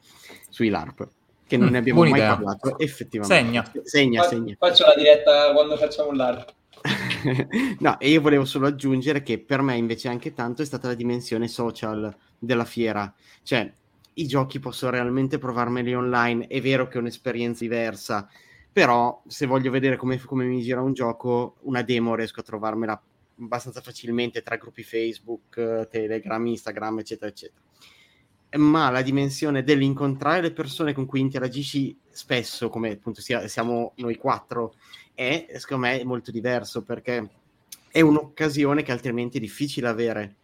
sui 0.49 0.69
LARP 0.69 1.07
che 1.47 1.57
non 1.57 1.67
mm, 1.67 1.71
ne 1.71 1.77
abbiamo 1.77 1.99
mai 2.01 2.09
idea. 2.11 2.35
parlato 2.35 2.79
effettivamente. 2.79 3.35
Segna. 3.35 3.71
Segna, 3.83 4.21
Fa- 4.23 4.29
segna. 4.29 4.55
Faccio 4.57 4.85
la 4.85 4.95
diretta 4.95 5.51
quando 5.53 5.77
facciamo 5.77 6.09
un 6.09 6.17
LARP. 6.17 6.53
no, 7.79 7.99
e 7.99 8.09
io 8.09 8.21
volevo 8.21 8.45
solo 8.45 8.67
aggiungere 8.67 9.23
che 9.23 9.39
per 9.39 9.61
me 9.61 9.75
invece 9.75 10.07
anche 10.07 10.33
tanto 10.33 10.61
è 10.61 10.65
stata 10.65 10.87
la 10.87 10.93
dimensione 10.93 11.47
social 11.47 12.15
della 12.37 12.65
fiera. 12.65 13.11
Cioè, 13.43 13.71
i 14.13 14.27
giochi 14.27 14.59
posso 14.59 14.89
realmente 14.89 15.37
provarmeli 15.37 15.93
online, 15.93 16.47
è 16.47 16.61
vero 16.61 16.87
che 16.87 16.97
è 16.97 17.01
un'esperienza 17.01 17.63
diversa, 17.63 18.29
però 18.71 19.21
se 19.27 19.45
voglio 19.45 19.71
vedere 19.71 19.97
come, 19.97 20.19
come 20.19 20.45
mi 20.45 20.61
gira 20.61 20.81
un 20.81 20.93
gioco, 20.93 21.57
una 21.61 21.81
demo 21.81 22.15
riesco 22.15 22.39
a 22.39 22.43
trovarmela 22.43 23.01
abbastanza 23.39 23.81
facilmente 23.81 24.41
tra 24.41 24.55
gruppi 24.55 24.83
Facebook, 24.83 25.87
Telegram, 25.89 26.45
Instagram, 26.45 26.99
eccetera, 26.99 27.29
eccetera. 27.29 27.61
Ma 28.55 28.89
la 28.89 29.01
dimensione 29.01 29.63
dell'incontrare 29.63 30.41
le 30.41 30.51
persone 30.51 30.93
con 30.93 31.05
cui 31.05 31.19
interagisci 31.19 31.97
spesso, 32.09 32.69
come 32.69 32.91
appunto 32.91 33.21
sia, 33.21 33.47
siamo 33.47 33.93
noi 33.95 34.15
quattro, 34.15 34.75
è 35.13 35.47
secondo 35.57 35.87
me 35.87 36.03
molto 36.03 36.31
diverso 36.31 36.81
perché 36.81 37.29
è 37.91 38.01
un'occasione 38.01 38.83
che 38.83 38.91
altrimenti 38.91 39.37
è 39.37 39.41
difficile 39.41 39.87
avere. 39.87 40.35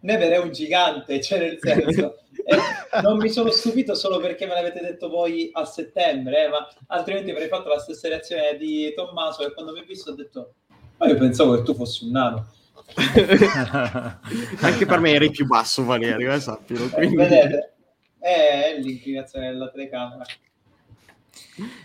Never 0.00 0.30
è 0.30 0.38
un 0.38 0.52
gigante, 0.52 1.20
cioè 1.20 1.38
nel 1.38 1.58
senso, 1.60 2.20
eh, 2.44 3.00
non 3.02 3.16
mi 3.16 3.28
sono 3.28 3.50
stupito 3.50 3.94
solo 3.94 4.18
perché 4.20 4.46
me 4.46 4.54
l'avete 4.54 4.80
detto 4.80 5.08
voi 5.08 5.50
a 5.52 5.64
settembre, 5.64 6.44
eh, 6.44 6.48
ma 6.48 6.68
altrimenti 6.86 7.30
avrei 7.30 7.48
fatto 7.48 7.68
la 7.68 7.80
stessa 7.80 8.08
reazione 8.08 8.56
di 8.56 8.92
Tommaso 8.94 9.46
e 9.46 9.52
quando 9.52 9.72
mi 9.72 9.80
ha 9.80 9.84
visto 9.84 10.12
ho 10.12 10.14
detto, 10.14 10.54
ma 10.98 11.06
io 11.08 11.16
pensavo 11.16 11.56
che 11.56 11.62
tu 11.62 11.74
fossi 11.74 12.04
un 12.04 12.10
nano. 12.12 12.46
Anche 14.60 14.86
per 14.86 15.00
me 15.00 15.10
eri 15.12 15.30
più 15.30 15.46
basso 15.46 15.84
Valerio, 15.84 16.32
eh, 16.32 16.40
sappilo. 16.40 16.84
Eh, 16.84 16.90
quindi... 16.90 17.16
vedete, 17.16 17.74
è 18.18 18.78
l'inclinazione 18.80 19.50
della 19.50 19.70
telecamera. 19.70 20.24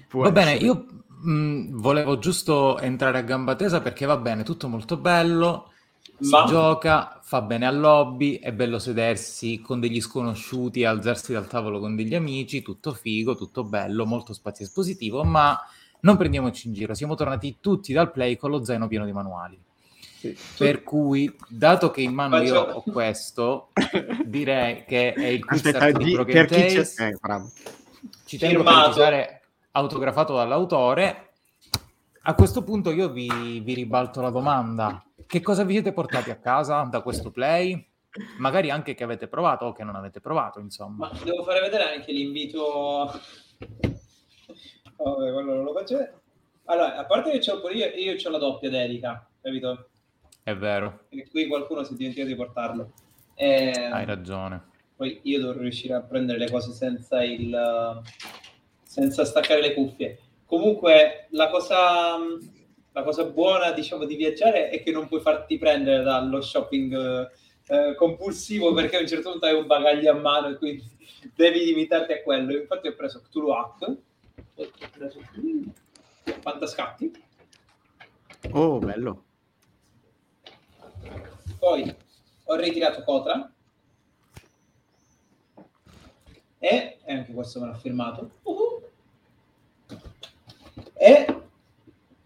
Può 0.08 0.22
Va 0.22 0.30
essere. 0.30 0.46
bene, 0.46 0.64
io 0.64 0.86
Mm, 1.26 1.80
volevo 1.80 2.18
giusto 2.20 2.78
entrare 2.80 3.18
a 3.18 3.22
gamba 3.22 3.56
tesa 3.56 3.80
perché 3.82 4.06
va 4.06 4.18
bene, 4.18 4.44
tutto 4.44 4.68
molto 4.68 4.98
bello, 4.98 5.72
si 6.20 6.30
Ma... 6.32 6.44
gioca, 6.46 7.20
fa 7.24 7.42
bene 7.42 7.66
al 7.66 7.80
lobby, 7.80 8.40
è 8.40 8.52
bello 8.52 8.78
sedersi 8.78 9.62
con 9.62 9.80
degli 9.80 10.02
sconosciuti, 10.02 10.84
alzarsi 10.84 11.32
dal 11.32 11.48
tavolo 11.48 11.80
con 11.80 11.96
degli 11.96 12.14
amici, 12.14 12.62
tutto 12.62 12.92
figo, 12.94 13.36
tutto 13.36 13.64
bello, 13.64 14.06
molto 14.06 14.34
spazio 14.34 14.66
espositivo, 14.66 15.24
ma 15.24 15.58
non 16.02 16.18
prendiamoci 16.18 16.68
in 16.68 16.74
giro, 16.74 16.94
siamo 16.94 17.16
tornati 17.16 17.58
tutti 17.62 17.94
dal 17.94 18.12
play 18.12 18.36
con 18.36 18.50
lo 18.52 18.64
zaino 18.66 18.88
pieno 18.90 19.06
di 19.06 19.14
manuali. 19.14 19.58
Sì. 20.24 20.38
Per 20.58 20.84
cui, 20.84 21.36
dato 21.50 21.92
che 21.92 22.00
in 22.00 22.14
mano 22.14 22.42
io 22.42 22.62
ho 22.62 22.82
questo, 22.82 23.72
direi 24.24 24.86
che 24.86 25.12
è 25.12 25.26
il 25.26 25.44
quiz 25.44 25.66
Aspetta, 25.66 25.92
di 25.92 26.14
Broken 26.14 26.48
Tales. 26.48 27.00
Eh, 27.00 27.18
ci 28.26 28.38
tengo 28.38 28.64
a 28.64 28.84
precisare 28.84 29.42
autografato 29.72 30.34
dall'autore. 30.34 31.32
A 32.22 32.36
questo 32.36 32.64
punto 32.64 32.92
io 32.92 33.10
vi, 33.10 33.60
vi 33.60 33.74
ribalto 33.74 34.22
la 34.22 34.30
domanda. 34.30 35.04
Che 35.28 35.42
cosa 35.42 35.66
vi 35.66 35.74
siete 35.74 35.92
portati 35.92 36.30
a 36.30 36.38
casa 36.38 36.84
da 36.84 37.02
questo 37.02 37.30
play? 37.30 37.86
Magari 38.38 38.70
anche 38.70 38.94
che 38.94 39.04
avete 39.04 39.28
provato 39.28 39.66
o 39.66 39.72
che 39.74 39.84
non 39.84 39.96
avete 39.96 40.22
provato, 40.22 40.62
insomma. 40.62 41.10
Ma 41.10 41.20
devo 41.22 41.44
fare 41.44 41.60
vedere 41.60 41.96
anche 41.96 42.14
l'invito... 42.14 43.12
Quello 44.96 45.56
non 45.56 45.66
lo 45.66 45.74
faccio 45.74 45.98
Allora, 46.66 46.96
a 46.96 47.06
parte 47.06 47.32
che 47.32 47.40
c'ho 47.40 47.60
pure 47.60 47.74
io, 47.74 47.88
io 47.88 48.16
ho 48.26 48.30
la 48.30 48.38
doppia 48.38 48.70
dedica, 48.70 49.28
capito? 49.42 49.90
È 50.44 50.56
vero. 50.56 51.06
E 51.10 51.28
qui 51.30 51.48
qualcuno 51.48 51.84
si 51.84 51.94
è 51.94 51.96
dimenticato 51.96 52.30
di 52.30 52.36
portarlo. 52.36 52.92
E... 53.34 53.72
Hai 53.72 54.06
ragione. 54.06 54.72
Poi 54.96 55.20
io 55.24 55.40
devo 55.40 55.54
riuscire 55.54 55.94
a 55.94 56.02
prendere 56.02 56.38
le 56.38 56.52
cose 56.52 56.72
senza 56.72 57.24
il 57.24 58.02
senza 58.94 59.26
staccare 59.26 59.60
le 59.60 59.74
cuffie. 59.74 60.20
Comunque 60.46 61.28
la 61.32 61.50
cosa, 61.50 62.16
la 62.92 63.02
cosa 63.02 63.24
buona 63.24 63.72
diciamo, 63.72 64.06
di 64.06 64.16
viaggiare 64.16 64.70
è 64.70 64.84
che 64.84 64.92
non 64.92 65.08
puoi 65.08 65.20
farti 65.20 65.58
prendere 65.58 66.04
dallo 66.04 66.42
shopping 66.42 67.32
eh, 67.66 67.96
compulsivo 67.96 68.72
perché 68.74 68.98
a 68.98 69.00
un 69.00 69.08
certo 69.08 69.32
punto 69.32 69.48
hai 69.48 69.56
un 69.56 69.66
bagaglio 69.66 70.12
a 70.12 70.14
mano 70.14 70.50
e 70.50 70.58
quindi 70.58 70.84
devi 71.34 71.66
limitarti 71.66 72.12
a 72.12 72.22
quello. 72.22 72.56
Infatti 72.56 72.88
ho 72.88 72.94
preso 72.94 73.22
Cthulhu 73.22 73.50
Hack, 73.50 73.82
ho 74.56 74.70
preso 74.96 75.20
Fantascatti. 76.42 77.12
Oh, 78.52 78.78
bello. 78.78 79.24
Poi 81.64 81.96
ho 82.44 82.56
ritirato 82.56 83.04
Cotra 83.04 83.50
e, 86.60 86.98
e 87.06 87.14
anche 87.14 87.32
questo 87.32 87.62
me 87.62 87.68
l'ha 87.68 87.76
firmato. 87.76 88.32
Uh-huh 88.44 88.82
e 90.96 91.26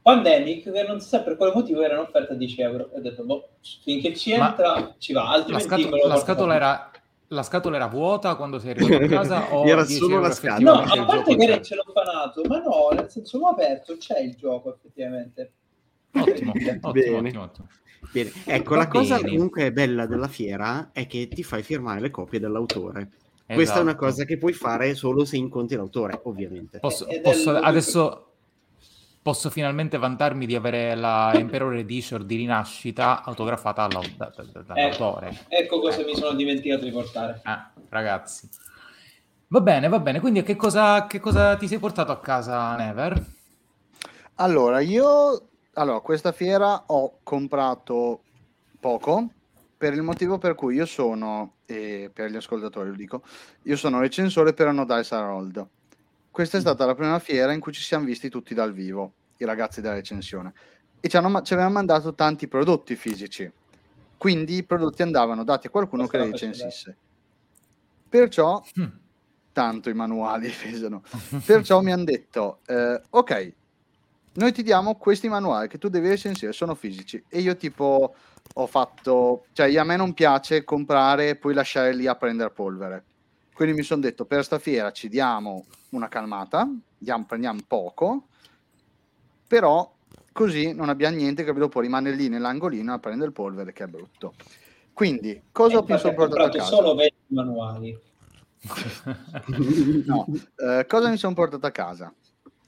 Pandemic 0.02 0.72
che 0.72 0.84
non 0.84 1.00
si 1.00 1.10
sa 1.10 1.22
per 1.22 1.38
quale 1.38 1.54
motivo 1.54 1.84
era 1.84 2.00
un'offerta 2.00 2.34
a 2.34 2.36
10 2.36 2.62
euro 2.62 2.92
e 2.92 2.98
ho 2.98 3.02
detto 3.02 3.24
boh, 3.24 3.50
finché 3.84 4.16
ci 4.16 4.32
entra 4.32 4.80
Ma 4.80 4.96
ci 4.98 5.14
va 5.14 5.30
altrimenti 5.30 5.70
la, 5.70 5.78
scato- 5.78 6.08
la 6.08 6.18
scatola 6.18 6.56
era 6.56 6.92
la 7.28 7.44
scatola 7.44 7.76
era 7.76 7.88
vuota 7.88 8.36
quando 8.36 8.58
sei 8.58 8.72
arrivato 8.72 9.04
a 9.04 9.06
casa 9.08 9.54
o 9.54 9.68
era 9.68 9.86
solo 9.86 10.20
la 10.20 10.32
scatola? 10.32 10.72
No, 10.72 10.82
a 10.82 11.06
parte 11.06 11.36
che 11.36 11.44
era 11.44 11.62
celofanato, 11.62 12.42
ma 12.48 12.60
no, 12.60 12.90
nel 12.94 13.10
senso 13.10 13.38
l'ho 13.38 13.50
aperto, 13.50 13.98
c'è 13.98 14.20
il 14.20 14.36
gioco 14.36 14.74
effettivamente. 14.74 15.52
Ottimo, 16.18 16.52
ottimo, 16.52 16.92
bene. 16.92 17.28
ottimo, 17.28 17.44
ottimo. 17.44 17.68
Bene. 18.12 18.32
Ecco, 18.46 18.72
Va 18.72 18.78
la 18.78 18.88
bene. 18.88 19.00
cosa 19.00 19.22
comunque 19.22 19.72
bella 19.72 20.06
della 20.06 20.28
fiera 20.28 20.90
è 20.94 21.08
che 21.08 21.28
ti 21.28 21.44
fai 21.44 21.64
firmare 21.64 22.00
le 22.00 22.10
copie 22.10 22.40
dell'autore. 22.40 23.00
Esatto. 23.02 23.54
Questa 23.54 23.78
è 23.78 23.82
una 23.82 23.92
esatto. 23.92 24.06
cosa 24.06 24.26
che 24.26 24.38
puoi 24.38 24.54
fare 24.54 24.94
solo 24.96 25.26
se 25.26 25.38
incontri 25.38 25.76
l'autore, 25.78 26.20
ovviamente. 26.24 26.80
Posso, 26.80 27.08
posso 27.22 27.56
adesso 27.56 28.28
posso 29.28 29.50
finalmente 29.50 29.98
vantarmi 29.98 30.46
di 30.46 30.56
avere 30.56 30.96
la 30.96 31.34
Emperor 31.34 31.76
Edition 31.76 32.26
di 32.26 32.38
rinascita 32.38 33.26
autografata 33.26 33.86
da, 33.88 34.00
da, 34.16 34.34
da, 34.34 34.62
dall'autore. 34.62 35.28
Ecco, 35.28 35.46
ecco 35.50 35.80
cosa 35.82 36.06
mi 36.06 36.16
sono 36.16 36.34
dimenticato 36.34 36.86
di 36.86 36.92
portare. 36.92 37.42
Ah, 37.44 37.70
ragazzi. 37.90 38.48
Va 39.50 39.60
bene, 39.60 39.90
va 39.90 40.00
bene. 40.00 40.22
Quindi 40.22 40.44
che 40.44 40.56
cosa, 40.56 41.08
che 41.08 41.20
cosa 41.20 41.58
ti 41.58 41.68
sei 41.68 41.78
portato 41.78 42.14
a 42.14 42.22
casa, 42.22 42.76
Never? 42.78 43.26
Allora, 44.36 44.80
io 44.80 45.50
allora, 45.78 46.00
questa 46.00 46.32
fiera 46.32 46.84
ho 46.88 47.20
comprato 47.24 48.22
poco 48.80 49.32
per 49.78 49.94
il 49.94 50.02
motivo 50.02 50.38
per 50.38 50.56
cui 50.56 50.76
io 50.76 50.86
sono, 50.86 51.56
e 51.66 52.10
per 52.14 52.32
gli 52.32 52.36
ascoltatori 52.36 52.90
lo 52.90 52.96
dico, 52.96 53.24
io 53.64 53.78
sono 53.78 54.00
recensore 54.00 54.54
per 54.54 54.68
Anno 54.68 54.86
Dice 54.86 55.16
Harold 55.16 55.68
questa 56.38 56.58
è 56.58 56.62
stata 56.62 56.86
la 56.86 56.94
prima 56.94 57.18
fiera 57.18 57.52
in 57.52 57.60
cui 57.60 57.72
ci 57.72 57.82
siamo 57.82 58.06
visti 58.06 58.30
tutti 58.30 58.54
dal 58.54 58.72
vivo, 58.72 59.14
i 59.38 59.46
ragazzi 59.46 59.82
della 59.82 59.96
recensione, 59.96 60.54
e 61.00 61.08
ci, 61.08 61.18
hanno, 61.18 61.42
ci 61.42 61.54
avevano 61.54 61.74
mandato 61.74 62.14
tanti 62.14 62.48
prodotti 62.48 62.96
fisici, 62.96 63.52
quindi 64.20 64.58
i 64.58 64.64
prodotti 64.64 65.02
andavano 65.02 65.44
dati 65.44 65.66
a 65.66 65.72
qualcuno 65.72 66.06
Questa 66.06 66.20
che 66.20 66.24
li 66.26 66.32
recensisse. 66.32 66.98
Perciò, 68.08 68.64
mm. 68.80 68.86
tanto 69.52 69.90
i 69.90 69.96
manuali 69.96 70.54
pesano, 70.62 71.02
perciò 71.44 71.82
mi 71.82 71.92
hanno 71.92 72.04
detto, 72.04 72.60
eh, 72.68 73.02
ok, 73.10 73.54
noi 74.38 74.52
ti 74.52 74.64
diamo 74.64 74.96
questi 74.96 75.28
manuali 75.28 75.68
che 75.68 75.78
tu 75.78 75.90
devi 75.90 76.08
recensire, 76.08 76.54
sono 76.54 76.74
fisici, 76.74 77.24
e 77.30 77.40
io 77.40 77.56
tipo 77.56 78.16
ho 78.54 78.68
fatto, 78.68 79.46
cioè 79.54 79.76
a 79.76 79.84
me 79.84 79.96
non 79.96 80.14
piace 80.14 80.64
comprare 80.64 81.30
e 81.30 81.36
poi 81.36 81.54
lasciare 81.54 81.94
lì 81.94 82.08
a 82.08 82.16
prendere 82.16 82.50
polvere 82.50 83.04
quindi 83.58 83.74
mi 83.74 83.82
sono 83.82 84.02
detto, 84.02 84.26
per 84.26 84.44
sta 84.44 84.60
fiera 84.60 84.92
ci 84.92 85.10
diamo 85.10 85.66
una 85.90 86.08
calmata, 86.08 86.70
diamo, 86.96 87.26
prendiamo 87.26 87.60
poco, 87.66 88.28
però 89.48 89.92
così 90.32 90.74
non 90.74 90.90
abbiamo 90.90 91.16
niente 91.16 91.44
che 91.44 91.52
dopo 91.54 91.80
rimane 91.80 92.12
lì 92.12 92.30
nell'angolino 92.30 92.94
a 92.94 93.00
prendere 93.00 93.30
il 93.30 93.34
polvere 93.34 93.74
che 93.74 93.86
è 93.86 93.88
brutto. 93.88 94.36
Quindi, 94.94 95.42
cosa 95.52 95.78
ho 95.78 95.84
pensato 95.84 96.14
portato 96.14 96.44
a 96.44 96.50
casa? 96.50 96.66
solo 96.66 96.94
20 96.94 97.16
manuali. 97.30 98.00
no. 100.06 100.28
eh, 100.56 100.86
cosa 100.88 101.10
mi 101.10 101.18
sono 101.18 101.34
portato 101.34 101.66
a 101.66 101.72
casa? 101.72 102.14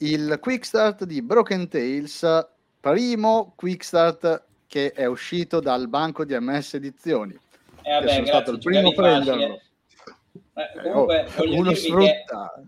Il 0.01 0.37
quick 0.39 0.63
start 0.63 1.03
di 1.03 1.21
Broken 1.21 1.67
Tales, 1.67 2.47
primo 2.79 3.53
quick 3.57 3.83
start 3.83 4.43
che 4.65 4.93
è 4.93 5.05
uscito 5.05 5.59
dal 5.59 5.89
banco 5.89 6.23
di 6.23 6.37
MS 6.39 6.75
Edizioni. 6.75 7.37
Eh 7.81 7.91
vabbè, 7.91 8.13
sono 8.13 8.25
stato 8.25 8.51
il 8.51 8.59
primo 8.59 8.89
a 8.89 8.93
prenderlo. 8.93 9.61
Eh, 10.55 10.81
comunque, 10.83 11.27
oh, 11.35 11.53
uno 11.53 11.73
sfrutta. 11.73 12.63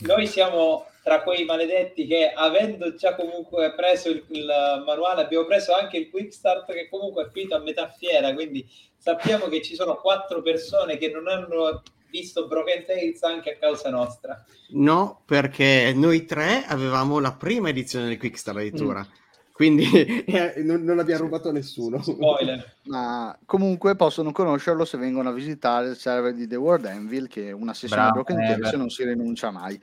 noi 0.00 0.26
siamo 0.26 0.86
tra 1.02 1.22
quei 1.22 1.44
maledetti 1.44 2.06
che 2.06 2.32
avendo 2.32 2.94
già 2.94 3.14
comunque 3.14 3.74
preso 3.74 4.08
il, 4.08 4.24
il, 4.28 4.82
manuale 4.84 5.22
abbiamo 5.22 5.44
preso 5.44 5.74
anche 5.74 5.98
il 5.98 6.10
quick 6.10 6.32
start 6.32 6.72
che 6.72 6.88
comunque 6.88 7.24
è 7.24 7.30
finito 7.30 7.54
a 7.54 7.60
metà 7.60 7.88
fiera 7.88 8.34
quindi 8.34 8.66
sappiamo 8.96 9.46
che 9.46 9.62
ci 9.62 9.74
sono 9.74 9.96
quattro 9.96 10.42
persone 10.42 10.96
che 10.96 11.08
non 11.10 11.28
hanno 11.28 11.82
visto 12.10 12.46
Broken 12.46 12.84
Tales 12.86 13.22
anche 13.22 13.52
a 13.52 13.56
causa 13.58 13.90
nostra. 13.90 14.44
No 14.70 15.22
perché 15.24 15.92
noi 15.94 16.24
tre 16.24 16.64
avevamo 16.66 17.18
la 17.18 17.32
prima 17.32 17.68
edizione 17.68 18.06
del 18.06 18.18
quick 18.18 18.38
start 18.38 18.58
addirittura 18.58 19.00
mm. 19.00 19.24
Quindi 19.56 19.86
eh, 20.26 20.52
non, 20.58 20.82
non 20.82 20.96
l'abbiamo 20.96 21.22
rubato 21.22 21.48
a 21.48 21.52
nessuno. 21.52 22.02
Spoiler. 22.02 22.76
Ma 22.84 23.36
comunque 23.46 23.96
possono 23.96 24.30
conoscerlo 24.30 24.84
se 24.84 24.98
vengono 24.98 25.30
a 25.30 25.32
visitare 25.32 25.88
il 25.88 25.96
server 25.96 26.34
di 26.34 26.46
The 26.46 26.56
World 26.56 26.84
Anvil, 26.84 27.26
che 27.26 27.48
è 27.48 27.52
una 27.52 27.72
sessione 27.72 28.02
Bravo, 28.02 28.22
Broken 28.22 28.36
Tales 28.36 28.72
non 28.74 28.90
si 28.90 29.04
rinuncia 29.04 29.50
mai. 29.50 29.80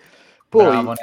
Poi, 0.47 0.65
Bravo, 0.65 0.93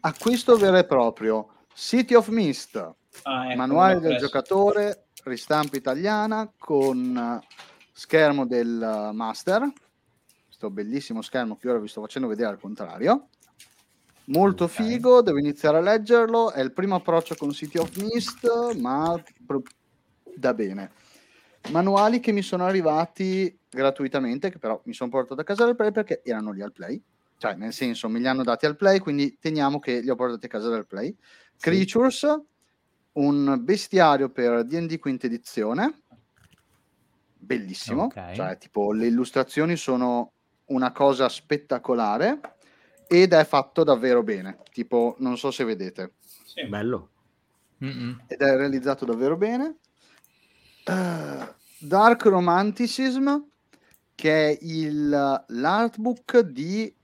acquisto 0.00 0.56
vero 0.56 0.78
e 0.78 0.86
proprio, 0.86 1.48
City 1.74 2.14
of 2.14 2.28
Mist, 2.28 2.76
ah, 2.76 3.48
ecco, 3.48 3.56
manuale 3.56 4.00
del 4.00 4.16
giocatore, 4.16 5.08
ristampa 5.24 5.76
italiana 5.76 6.50
con 6.56 7.38
schermo 7.92 8.46
del 8.46 9.10
master, 9.12 9.70
questo 10.56 10.70
bellissimo 10.70 11.20
schermo 11.20 11.56
che 11.56 11.68
ora 11.68 11.78
vi 11.78 11.88
sto 11.88 12.00
facendo 12.00 12.28
vedere 12.28 12.48
al 12.48 12.58
contrario 12.58 13.28
Molto 14.28 14.64
okay. 14.64 14.88
figo, 14.88 15.22
devo 15.22 15.38
iniziare 15.38 15.76
a 15.76 15.80
leggerlo. 15.80 16.50
È 16.50 16.60
il 16.60 16.72
primo 16.72 16.96
approccio 16.96 17.36
con 17.36 17.52
City 17.52 17.78
of 17.78 17.94
Mist, 17.96 18.74
ma 18.74 19.22
pro- 19.46 19.62
da 20.34 20.52
bene. 20.52 20.90
Manuali 21.70 22.18
che 22.18 22.32
mi 22.32 22.42
sono 22.42 22.64
arrivati 22.64 23.56
gratuitamente, 23.70 24.50
che 24.50 24.58
però 24.58 24.80
mi 24.86 24.94
sono 24.94 25.10
portato 25.10 25.40
a 25.40 25.44
casa 25.44 25.64
del 25.64 25.76
play 25.76 25.92
perché 25.92 26.22
erano 26.24 26.50
lì 26.50 26.60
al 26.60 26.72
play. 26.72 27.00
Cioè, 27.36 27.54
nel 27.54 27.72
senso, 27.72 28.08
me 28.08 28.18
li 28.18 28.26
hanno 28.26 28.42
dati 28.42 28.66
al 28.66 28.74
play, 28.74 28.98
quindi 28.98 29.38
teniamo 29.38 29.78
che 29.78 30.00
li 30.00 30.10
ho 30.10 30.16
portati 30.16 30.46
a 30.46 30.48
casa 30.48 30.70
del 30.70 30.88
play. 30.88 31.16
Sì. 31.54 31.70
Creatures, 31.70 32.26
un 33.12 33.60
bestiario 33.60 34.30
per 34.30 34.64
D&D 34.64 34.98
quinta 34.98 35.26
edizione. 35.26 36.00
Bellissimo. 37.32 38.06
Okay. 38.06 38.34
Cioè, 38.34 38.58
tipo, 38.58 38.90
le 38.90 39.06
illustrazioni 39.06 39.76
sono 39.76 40.32
una 40.66 40.92
cosa 40.92 41.28
spettacolare 41.28 42.40
ed 43.06 43.32
è 43.32 43.44
fatto 43.44 43.84
davvero 43.84 44.22
bene. 44.22 44.58
Tipo, 44.72 45.16
non 45.18 45.36
so 45.38 45.50
se 45.50 45.64
vedete. 45.64 46.14
Sì. 46.44 46.66
Bello. 46.66 47.10
Mm-mm. 47.84 48.22
Ed 48.26 48.40
è 48.40 48.56
realizzato 48.56 49.04
davvero 49.04 49.36
bene. 49.36 49.76
Uh, 50.86 51.46
Dark 51.78 52.24
Romanticism, 52.24 53.36
che 54.14 54.48
è 54.48 54.58
il, 54.62 55.44
l'artbook 55.46 56.40
di 56.40 56.94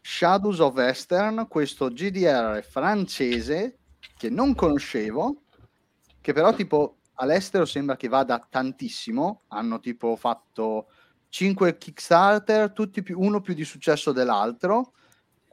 Shadows 0.00 0.58
of 0.58 0.74
Western, 0.74 1.46
questo 1.48 1.88
GDR 1.88 2.62
francese 2.62 3.78
che 4.16 4.30
non 4.30 4.54
conoscevo, 4.54 5.42
che 6.20 6.32
però 6.32 6.54
tipo 6.54 6.98
all'estero 7.14 7.64
sembra 7.64 7.96
che 7.96 8.08
vada 8.08 8.44
tantissimo. 8.48 9.42
Hanno 9.48 9.80
tipo 9.80 10.16
fatto 10.16 10.88
5 11.34 11.76
Kickstarter, 11.78 12.70
tutti 12.70 13.02
più, 13.02 13.18
uno 13.20 13.40
più 13.40 13.54
di 13.54 13.64
successo 13.64 14.12
dell'altro 14.12 14.92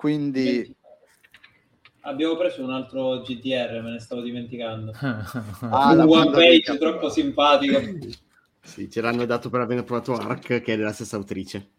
quindi... 0.01 0.75
Abbiamo 2.01 2.35
preso 2.35 2.63
un 2.63 2.71
altro 2.71 3.21
GTR, 3.21 3.81
me 3.83 3.91
ne 3.91 3.99
stavo 3.99 4.21
dimenticando. 4.21 4.91
ah, 5.69 5.93
un 5.93 5.99
one 6.07 6.31
page 6.31 6.75
troppo 6.79 7.09
simpatico. 7.09 7.79
sì, 8.61 8.89
ce 8.89 9.01
l'hanno 9.01 9.25
dato 9.25 9.51
per 9.51 9.61
aver 9.61 9.83
provato 9.83 10.13
Ark, 10.13 10.61
che 10.61 10.73
è 10.73 10.75
della 10.75 10.93
stessa 10.93 11.17
autrice. 11.17 11.73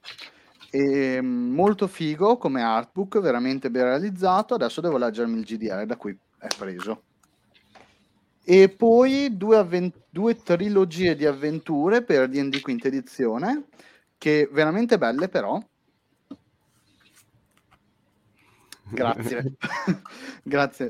E, 0.70 1.20
molto 1.20 1.88
figo 1.88 2.36
come 2.36 2.62
artbook, 2.62 3.20
veramente 3.20 3.70
ben 3.70 3.84
realizzato. 3.84 4.54
Adesso 4.54 4.80
devo 4.80 4.98
leggermi 4.98 5.38
il 5.38 5.44
GDR, 5.44 5.84
da 5.84 5.96
cui 5.96 6.16
è 6.38 6.46
preso. 6.56 7.02
E 8.44 8.68
poi 8.68 9.36
due, 9.36 9.56
avvent- 9.56 10.02
due 10.08 10.36
trilogie 10.36 11.16
di 11.16 11.26
avventure 11.26 12.02
per 12.02 12.28
D&D 12.28 12.60
quinta 12.60 12.86
edizione, 12.86 13.64
che 14.22 14.48
veramente 14.52 14.98
belle 14.98 15.28
però 15.28 15.60
Grazie. 18.92 19.54
grazie. 20.44 20.88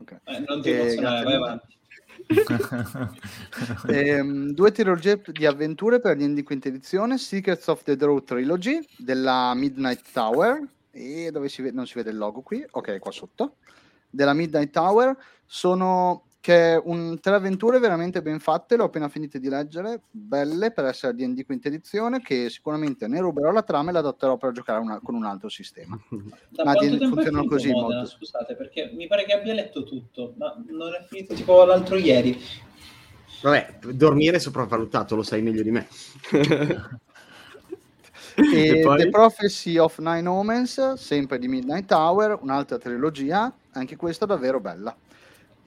Okay. 0.00 0.18
Eh, 0.24 0.44
non 0.46 0.60
ti 0.60 0.70
emozionare, 0.70 1.24
vai 1.24 1.34
avanti. 1.34 1.78
ehm, 3.88 4.50
due 4.50 4.72
trilogie 4.72 5.22
di 5.32 5.46
avventure 5.46 6.00
per 6.00 6.16
D&D 6.16 6.42
quinta 6.42 6.68
edizione 6.68 7.16
Secrets 7.18 7.66
of 7.68 7.82
the 7.82 7.96
Draw 7.96 8.22
Trilogy 8.22 8.78
della 8.98 9.54
Midnight 9.54 10.02
Tower 10.12 10.60
e 10.90 11.30
dove 11.32 11.48
si 11.48 11.62
vede, 11.62 11.74
non 11.74 11.86
si 11.86 11.94
vede 11.94 12.10
il 12.10 12.18
logo 12.18 12.42
qui 12.42 12.64
ok 12.68 12.98
qua 12.98 13.10
sotto 13.10 13.56
della 14.08 14.32
Midnight 14.32 14.70
Tower 14.70 15.16
sono 15.44 16.26
che 16.40 16.72
è 16.72 16.82
un, 16.82 17.20
tre 17.20 17.34
avventure 17.34 17.78
veramente 17.78 18.22
ben 18.22 18.40
fatte, 18.40 18.76
le 18.76 18.82
ho 18.82 18.86
appena 18.86 19.10
finite 19.10 19.38
di 19.38 19.50
leggere, 19.50 20.00
belle 20.10 20.70
per 20.70 20.86
essere 20.86 21.14
D&D 21.14 21.44
quinta 21.44 21.68
edizione, 21.68 22.22
che 22.22 22.48
sicuramente 22.48 23.06
ne 23.08 23.20
ruberò 23.20 23.52
la 23.52 23.62
trama 23.62 23.90
e 23.90 23.92
la 23.92 23.98
adatterò 23.98 24.38
per 24.38 24.52
giocare 24.52 24.80
una, 24.80 25.00
con 25.00 25.14
un 25.14 25.24
altro 25.24 25.50
sistema. 25.50 25.98
Da 26.48 26.64
ma 26.64 26.74
di, 26.74 26.96
funzionano 26.98 27.44
così 27.44 27.70
Modena, 27.70 28.00
molto. 28.00 28.10
Scusate, 28.16 28.56
perché 28.56 28.90
mi 28.94 29.06
pare 29.06 29.24
che 29.24 29.34
abbia 29.34 29.52
letto 29.52 29.84
tutto, 29.84 30.34
ma 30.36 30.54
non 30.68 30.94
è 30.94 31.04
finito 31.06 31.34
tipo 31.34 31.64
l'altro 31.64 31.96
ieri. 31.96 32.40
Vabbè, 33.42 33.78
dormire 33.92 34.36
è 34.36 34.40
sopravvalutato, 34.40 35.14
lo 35.14 35.22
sai 35.22 35.42
meglio 35.42 35.62
di 35.62 35.70
me. 35.70 35.86
e 38.34 38.80
poi... 38.82 38.98
The 38.98 39.10
Prophecy 39.10 39.76
of 39.76 39.98
Nine 39.98 40.26
Omens, 40.26 40.94
sempre 40.94 41.38
di 41.38 41.48
Midnight 41.48 41.86
Tower, 41.86 42.38
un'altra 42.40 42.78
trilogia, 42.78 43.52
anche 43.72 43.96
questa 43.96 44.26
davvero 44.26 44.60
bella. 44.60 44.96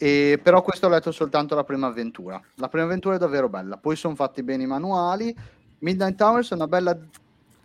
E, 0.03 0.37
però 0.43 0.61
questo 0.61 0.87
ho 0.87 0.89
letto 0.89 1.13
soltanto 1.13 1.55
la 1.55 1.63
prima 1.63 1.87
avventura. 1.87 2.41
La 2.55 2.67
prima 2.67 2.83
avventura 2.83 3.15
è 3.15 3.17
davvero 3.17 3.47
bella. 3.47 3.77
Poi 3.77 3.95
sono 3.95 4.15
fatti 4.15 4.43
bene 4.43 4.63
i 4.63 4.65
manuali. 4.67 5.33
Midnight 5.79 6.17
Towers 6.17 6.51
è 6.51 6.55
una 6.55 6.67
bella 6.67 6.99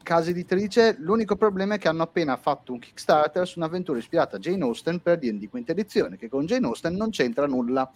casa 0.04 0.30
editrice. 0.30 0.94
L'unico 1.00 1.34
problema 1.34 1.74
è 1.74 1.78
che 1.78 1.88
hanno 1.88 2.04
appena 2.04 2.36
fatto 2.36 2.72
un 2.72 2.78
Kickstarter 2.78 3.44
su 3.44 3.58
un'avventura 3.58 3.98
ispirata 3.98 4.36
a 4.36 4.38
Jane 4.38 4.62
Austen 4.62 5.00
per 5.00 5.18
D&D 5.18 5.48
quinta 5.48 5.72
edizione, 5.72 6.16
che 6.16 6.28
con 6.28 6.46
Jane 6.46 6.64
Austen 6.64 6.94
non 6.94 7.10
c'entra 7.10 7.48
nulla. 7.48 7.90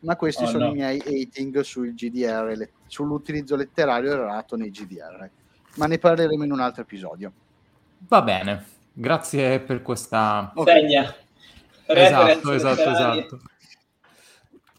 Ma 0.00 0.14
questi 0.14 0.44
oh, 0.44 0.46
sono 0.46 0.66
no. 0.66 0.70
i 0.70 0.74
miei 0.74 1.02
hating 1.04 1.58
sul 1.62 1.92
GDR, 1.92 2.52
le, 2.56 2.70
sull'utilizzo 2.86 3.56
letterario 3.56 4.12
errato 4.12 4.54
nei 4.54 4.70
GDR. 4.70 5.28
Ma 5.74 5.86
ne 5.86 5.98
parleremo 5.98 6.44
in 6.44 6.52
un 6.52 6.60
altro 6.60 6.82
episodio. 6.82 7.32
Va 8.06 8.22
bene, 8.22 8.64
grazie 8.92 9.58
per 9.58 9.82
questa... 9.82 10.52
Segna. 10.64 11.12
Esatto, 11.84 12.52
esatto, 12.52 12.90
esatto. 12.90 13.40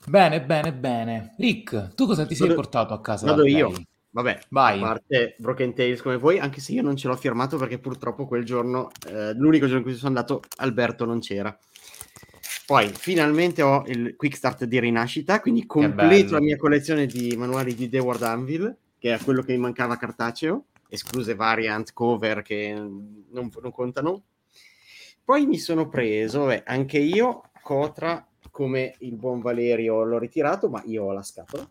Bene, 0.10 0.42
bene, 0.42 0.74
bene. 0.74 1.36
Rick, 1.38 1.94
tu 1.94 2.08
cosa 2.08 2.26
ti 2.26 2.34
sei 2.34 2.48
vado, 2.48 2.62
portato 2.62 2.96
a 2.96 3.00
casa? 3.00 3.28
Vado 3.28 3.46
io. 3.46 3.72
Vabbè, 4.10 4.40
Vai. 4.50 4.80
a 4.80 4.82
parte 4.82 5.36
Broken 5.38 5.76
Tales 5.76 6.02
come 6.02 6.18
voi, 6.18 6.40
anche 6.40 6.62
se 6.62 6.72
io 6.72 6.82
non 6.82 6.96
ce 6.96 7.08
l'ho 7.08 7.16
firmato 7.16 7.58
perché 7.58 7.78
purtroppo 7.78 8.26
quel 8.26 8.44
giorno, 8.44 8.90
eh, 9.08 9.36
l'unico 9.36 9.66
giorno 9.66 9.82
in 9.82 9.84
cui 9.84 9.94
sono 9.94 10.08
andato, 10.08 10.42
Alberto 10.58 11.06
non 11.06 11.20
c'era. 11.20 11.56
Poi 12.66 12.88
finalmente 12.88 13.62
ho 13.62 13.84
il 13.86 14.16
Quick 14.16 14.36
Start 14.36 14.64
di 14.64 14.80
Rinascita, 14.80 15.40
quindi 15.42 15.68
completo 15.68 16.34
la 16.34 16.42
mia 16.42 16.58
collezione 16.58 17.06
di 17.06 17.36
manuali 17.38 17.76
di 17.76 17.88
The 17.88 18.00
World 18.00 18.24
Anvil, 18.24 18.76
che 18.98 19.14
è 19.14 19.20
quello 19.20 19.44
che 19.44 19.52
mi 19.52 19.60
mancava 19.60 19.96
cartaceo, 19.96 20.66
escluse 20.88 21.36
variant, 21.36 21.94
cover 21.94 22.42
che 22.42 22.74
non, 22.74 23.26
non 23.32 23.72
contano. 23.72 24.24
Poi 25.24 25.46
mi 25.46 25.60
sono 25.60 25.88
preso, 25.88 26.46
beh, 26.46 26.64
anche 26.66 26.98
io, 26.98 27.44
Cotra 27.62 28.26
come 28.60 28.96
il 29.00 29.16
buon 29.16 29.40
Valerio 29.40 30.04
l'ho 30.04 30.20
ritirato, 30.20 30.68
ma 30.68 30.84
io 30.84 31.06
ho 31.06 31.14
la 31.14 31.24
scatola. 31.24 31.66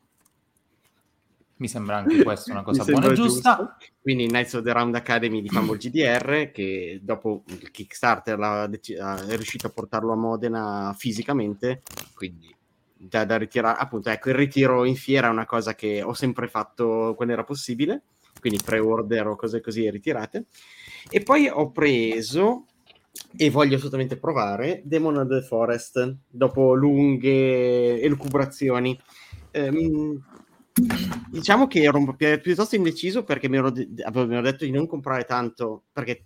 Mi 1.56 1.68
sembra 1.68 1.96
anche 1.96 2.22
questa 2.22 2.52
una 2.52 2.62
cosa 2.64 2.82
buona 2.82 3.10
e 3.10 3.12
giusta. 3.12 3.76
Quindi 4.00 4.26
Knights 4.26 4.54
of 4.54 4.62
the 4.62 4.72
Round 4.72 4.94
Academy 4.94 5.42
di 5.42 5.50
Fumble 5.50 5.76
GDR, 5.76 6.50
che 6.50 7.00
dopo 7.02 7.42
il 7.48 7.70
Kickstarter 7.70 8.38
è 8.38 9.36
riuscito 9.36 9.66
a 9.66 9.70
portarlo 9.70 10.12
a 10.12 10.16
Modena 10.16 10.94
fisicamente, 10.96 11.82
quindi 12.14 12.56
da, 12.96 13.26
da 13.26 13.36
ritirare. 13.36 13.78
Appunto, 13.78 14.08
ecco, 14.08 14.30
il 14.30 14.36
ritiro 14.36 14.86
in 14.86 14.96
fiera 14.96 15.26
è 15.26 15.30
una 15.30 15.44
cosa 15.44 15.74
che 15.74 16.00
ho 16.00 16.14
sempre 16.14 16.48
fatto 16.48 17.12
quando 17.14 17.34
era 17.34 17.44
possibile, 17.44 18.04
quindi 18.40 18.60
pre-order 18.64 19.26
o 19.26 19.36
cose 19.36 19.60
così 19.60 19.90
ritirate. 19.90 20.46
E 21.10 21.22
poi 21.22 21.48
ho 21.48 21.70
preso 21.70 22.64
e 23.36 23.50
voglio 23.50 23.76
assolutamente 23.76 24.16
provare 24.16 24.82
Demon 24.84 25.16
of 25.18 25.28
the 25.28 25.42
Forest 25.42 26.16
dopo 26.28 26.74
lunghe 26.74 28.00
elucubrazioni. 28.00 28.98
Ehm, 29.50 30.22
Diciamo 31.30 31.66
che 31.66 31.82
ero 31.82 31.98
un 31.98 32.04
po' 32.04 32.14
piuttosto 32.14 32.76
indeciso 32.76 33.24
perché 33.24 33.48
mi 33.48 33.56
ero, 33.56 33.70
de- 33.70 33.88
ero 33.96 34.40
detto 34.40 34.64
di 34.64 34.70
non 34.70 34.86
comprare 34.86 35.24
tanto 35.24 35.84
perché 35.92 36.22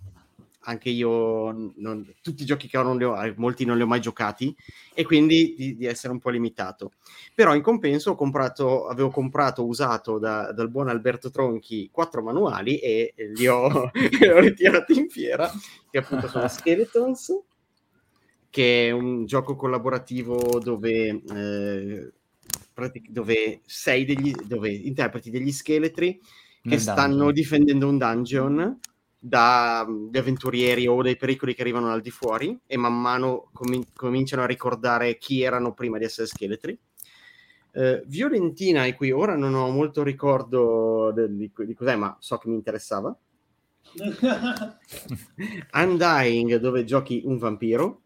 anche 0.63 0.91
io 0.91 1.51
non, 1.77 2.15
tutti 2.21 2.43
i 2.43 2.47
giochi 2.47 2.69
che 2.69 2.79
ho, 2.79 2.83
non 2.83 3.01
ho, 3.03 3.25
eh, 3.25 3.35
molti 3.37 3.65
non 3.65 3.77
li 3.77 3.83
ho 3.83 3.87
mai 3.87 4.01
giocati 4.01 4.55
e 4.95 5.05
quindi 5.05 5.55
di, 5.57 5.77
di, 5.77 5.87
essere 5.87 6.13
un 6.13 6.19
po' 6.19 6.31
limitato. 6.31 6.93
Però 7.35 7.55
in 7.55 7.63
compenso 7.63 8.11
ho 8.13 8.15
comprato, 8.15 8.87
avevo 8.87 9.11
comprato 9.11 9.67
usato 9.67 10.19
da, 10.19 10.53
dal 10.53 10.71
buon 10.71 10.89
Alberto 10.89 11.31
Tronchi 11.31 11.89
quattro 11.91 12.23
manuali 12.23 12.79
e 12.79 13.15
li 13.35 13.47
ho, 13.47 13.91
li 14.21 14.29
ho 14.29 14.39
ritirati 14.39 14.99
in 14.99 15.09
fiera, 15.09 15.51
che 15.91 15.99
appunto 15.99 16.29
sono 16.29 16.49
Skeletons, 16.49 17.41
che 18.51 18.89
è 18.89 18.91
un 18.91 19.25
gioco 19.25 19.57
collaborativo 19.57 20.61
dove, 20.61 21.23
eh, 21.35 22.13
dove, 23.09 23.61
sei 23.65 24.05
degli, 24.05 24.33
dove 24.45 24.71
interpreti 24.71 25.31
degli 25.31 25.53
scheletri 25.53 26.21
che 26.63 26.79
stanno 26.79 27.33
difendendo 27.33 27.89
un 27.89 27.99
dungeon 27.99 28.79
dagli 29.25 30.19
avventurieri 30.19 30.89
o 30.89 31.01
dai 31.01 31.17
pericoli 31.17 31.55
che 31.55 31.63
arrivano 31.63 31.93
al 31.93 32.01
di 32.01 32.11
fuori 32.11 32.59
e 32.67 32.77
man 32.77 33.01
mano 33.01 33.51
com- 33.53 33.87
cominciano 33.95 34.43
a 34.43 34.47
ricordare 34.47 35.17
chi 35.17 35.43
erano 35.43 35.75
prima 35.75 35.97
di 35.97 36.05
essere 36.05 36.27
scheletri. 36.27 36.77
Uh, 37.75 38.03
Violentina, 38.07 38.83
di 38.85 38.95
cui 38.95 39.13
ora 39.13 39.37
non 39.37 39.55
ho 39.55 39.71
molto 39.71 40.03
ricordo 40.03 41.13
de- 41.15 41.29
di, 41.37 41.53
di 41.55 41.75
cos'è, 41.75 41.95
ma 41.95 42.17
so 42.19 42.37
che 42.39 42.49
mi 42.49 42.57
interessava. 42.57 43.17
Undying, 45.73 46.57
dove 46.57 46.85
giochi 46.85 47.23
un 47.25 47.39
vampiro. 47.39 48.01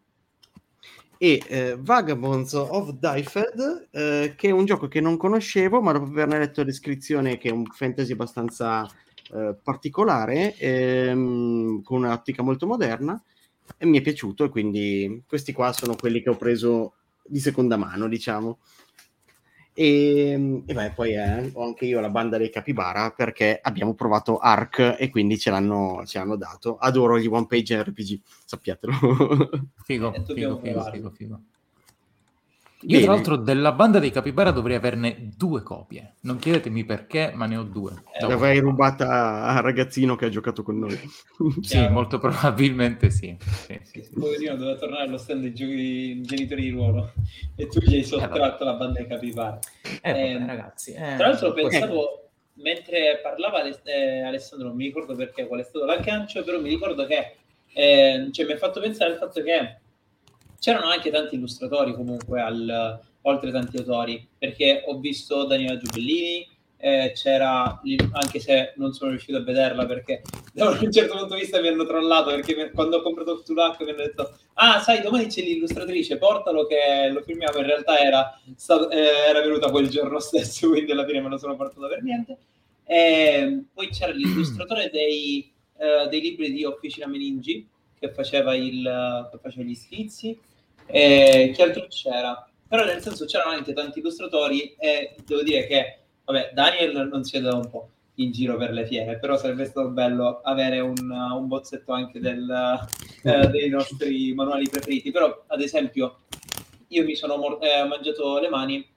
E 1.17 1.41
uh, 1.49 1.81
Vagabonds 1.81 2.53
of 2.53 2.91
Dyfed, 2.91 3.87
uh, 3.91 4.35
che 4.35 4.49
è 4.49 4.51
un 4.51 4.65
gioco 4.65 4.87
che 4.87 5.01
non 5.01 5.17
conoscevo, 5.17 5.81
ma 5.81 5.93
dopo 5.93 6.05
averne 6.05 6.37
letto 6.37 6.59
la 6.59 6.67
descrizione, 6.67 7.39
che 7.39 7.49
è 7.49 7.51
un 7.51 7.65
fantasy 7.65 8.11
abbastanza 8.11 8.87
eh, 9.33 9.55
particolare, 9.61 10.55
ehm, 10.57 11.81
con 11.83 12.03
un'ottica 12.03 12.43
molto 12.43 12.67
moderna, 12.67 13.21
e 13.77 13.85
mi 13.85 13.99
è 13.99 14.01
piaciuto. 14.01 14.45
E 14.45 14.49
quindi 14.49 15.23
questi 15.27 15.53
qua 15.53 15.73
sono 15.73 15.95
quelli 15.95 16.21
che 16.21 16.29
ho 16.29 16.35
preso 16.35 16.93
di 17.25 17.39
seconda 17.39 17.77
mano, 17.77 18.07
diciamo. 18.07 18.59
E, 19.73 20.63
e 20.65 20.73
beh, 20.73 20.91
poi 20.95 21.13
eh, 21.13 21.51
ho 21.53 21.63
anche 21.63 21.85
io 21.85 21.99
la 21.99 22.09
banda 22.09 22.37
dei 22.37 22.49
Capibara 22.49 23.11
perché 23.11 23.59
abbiamo 23.61 23.93
provato 23.93 24.39
Ark 24.39 24.95
e 24.97 25.09
quindi 25.11 25.37
ce 25.37 25.51
l'hanno, 25.51 26.01
ce 26.05 26.17
l'hanno 26.17 26.35
dato. 26.35 26.77
Adoro 26.77 27.19
gli 27.19 27.27
one 27.27 27.45
page 27.45 27.83
RPG, 27.83 28.19
sappiatelo. 28.45 28.93
Figo, 29.83 30.13
figo, 30.25 30.59
figo, 30.59 30.83
figo, 30.91 31.09
figo. 31.11 31.41
Io, 32.81 32.89
Bene. 32.89 33.03
tra 33.03 33.13
l'altro, 33.13 33.35
della 33.37 33.71
banda 33.71 33.97
dei 33.97 34.11
Capibara 34.11 34.51
dovrei 34.51 34.75
averne 34.75 35.31
due 35.35 35.63
copie. 35.63 36.15
Non 36.21 36.37
chiedetemi 36.37 36.85
perché, 36.85 37.31
ma 37.33 37.47
ne 37.47 37.57
ho 37.57 37.63
due. 37.63 38.03
Eh, 38.13 38.27
L'avrei 38.27 38.59
rubata 38.59 39.45
al 39.45 39.63
ragazzino 39.63 40.15
che 40.15 40.25
ha 40.25 40.29
giocato 40.29 40.61
con 40.61 40.77
noi. 40.77 40.99
sì, 41.61 41.87
molto 41.87 42.19
probabilmente 42.19 43.09
sì. 43.09 43.35
sì, 43.39 43.79
sì, 43.81 44.03
sì. 44.03 44.19
Poverino 44.19 44.55
doveva 44.55 44.77
tornare 44.77 45.03
allo 45.03 45.17
stand 45.17 45.41
dei 45.41 45.55
giochi 45.55 46.21
genitori 46.21 46.61
di 46.61 46.69
ruolo 46.69 47.13
e 47.55 47.67
tu 47.67 47.79
gli 47.79 47.95
hai 47.95 48.03
sottratto 48.03 48.61
eh, 48.61 48.65
la 48.65 48.73
banda 48.73 48.99
dei 48.99 49.07
Capibara. 49.07 49.57
Eh, 50.01 50.11
eh, 50.11 50.45
ragazzi. 50.45 50.91
Eh, 50.91 51.15
tra 51.17 51.29
l'altro, 51.29 51.53
pensavo 51.53 52.29
mentre 52.57 53.19
parlava 53.23 53.63
eh, 53.63 54.21
Alessandro, 54.21 54.67
non 54.67 54.77
mi 54.77 54.85
ricordo 54.85 55.15
perché 55.15 55.47
qual 55.47 55.61
è 55.61 55.63
stato 55.63 55.85
l'aggancio, 55.85 56.43
però 56.43 56.59
mi 56.59 56.69
ricordo 56.69 57.07
che 57.07 57.37
eh, 57.73 58.29
cioè, 58.31 58.45
mi 58.45 58.51
ha 58.51 58.57
fatto 58.57 58.79
pensare 58.79 59.13
al 59.13 59.17
fatto 59.17 59.41
che 59.41 59.77
c'erano 60.59 60.87
anche 60.87 61.09
tanti 61.11 61.35
illustratori 61.35 61.93
comunque, 61.93 62.41
al, 62.41 62.99
oltre 63.21 63.51
tanti 63.51 63.77
autori, 63.77 64.27
perché 64.37 64.83
ho 64.85 64.99
visto 64.99 65.45
Daniela 65.45 65.77
Giubellini, 65.77 66.47
eh, 66.79 67.11
c'era, 67.15 67.81
anche 68.11 68.39
se 68.39 68.73
non 68.75 68.93
sono 68.93 69.09
riuscito 69.09 69.37
a 69.37 69.41
vederla 69.41 69.85
perché 69.87 70.21
da 70.53 70.69
un 70.69 70.91
certo 70.91 71.17
punto 71.17 71.33
di 71.33 71.41
vista 71.41 71.59
mi 71.59 71.69
hanno 71.69 71.87
trollato 71.87 72.29
perché 72.29 72.55
mi, 72.55 72.69
quando 72.71 72.97
ho 72.97 73.01
comprato 73.01 73.39
Cthulhu 73.39 73.61
mi 73.79 73.89
hanno 73.89 73.95
detto 73.95 74.37
ah 74.53 74.79
sai 74.79 75.01
domani 75.01 75.25
c'è 75.25 75.41
l'illustratrice 75.41 76.19
portalo 76.19 76.67
che 76.67 77.09
lo 77.11 77.23
firmiamo 77.23 77.57
in 77.57 77.65
realtà 77.65 77.97
era, 77.97 78.39
stato, 78.55 78.91
eh, 78.91 79.07
era 79.27 79.41
venuta 79.41 79.71
quel 79.71 79.89
giorno 79.89 80.19
stesso 80.21 80.69
quindi 80.69 80.91
alla 80.91 81.05
fine 81.05 81.21
me 81.21 81.29
lo 81.29 81.37
sono 81.37 81.55
portato 81.55 81.87
per 81.87 82.03
niente. 82.03 82.37
E 82.89 83.63
poi 83.73 83.89
c'era 83.89 84.13
l'illustratore 84.13 84.89
dei, 84.89 85.51
eh, 85.77 86.07
dei 86.07 86.21
libri 86.21 86.53
di 86.53 86.63
Officina 86.63 87.05
Meningi 87.05 87.67
che 87.99 88.11
faceva, 88.11 88.55
il, 88.55 89.27
che 89.31 89.37
faceva 89.41 89.63
gli 89.63 89.75
schizzi. 89.75 90.39
E 90.85 91.51
che 91.55 91.61
altro 91.63 91.87
c'era? 91.87 92.47
Però 92.67 92.83
nel 92.83 93.01
senso 93.01 93.25
c'erano 93.25 93.51
anche 93.51 93.73
tanti 93.73 93.99
illustratori 93.99 94.75
e 94.77 95.15
devo 95.25 95.41
dire 95.41 95.67
che, 95.67 95.99
vabbè, 96.25 96.51
Daniel 96.53 97.07
non 97.11 97.23
si 97.23 97.37
è 97.37 97.41
dato 97.41 97.57
un 97.57 97.69
po' 97.69 97.89
in 98.15 98.31
giro 98.31 98.57
per 98.57 98.71
le 98.71 98.85
fiere, 98.85 99.19
però 99.19 99.37
sarebbe 99.37 99.65
stato 99.65 99.89
bello 99.89 100.41
avere 100.43 100.79
un, 100.79 101.09
un 101.09 101.47
bozzetto 101.47 101.91
anche 101.93 102.19
del, 102.19 102.49
eh, 103.23 103.47
dei 103.47 103.69
nostri 103.69 104.33
manuali 104.33 104.67
preferiti. 104.67 105.11
Però, 105.11 105.43
ad 105.47 105.61
esempio, 105.61 106.19
io 106.87 107.03
mi 107.03 107.15
sono 107.15 107.37
mor- 107.37 107.59
eh, 107.61 107.83
mangiato 107.85 108.39
le 108.39 108.49
mani 108.49 108.87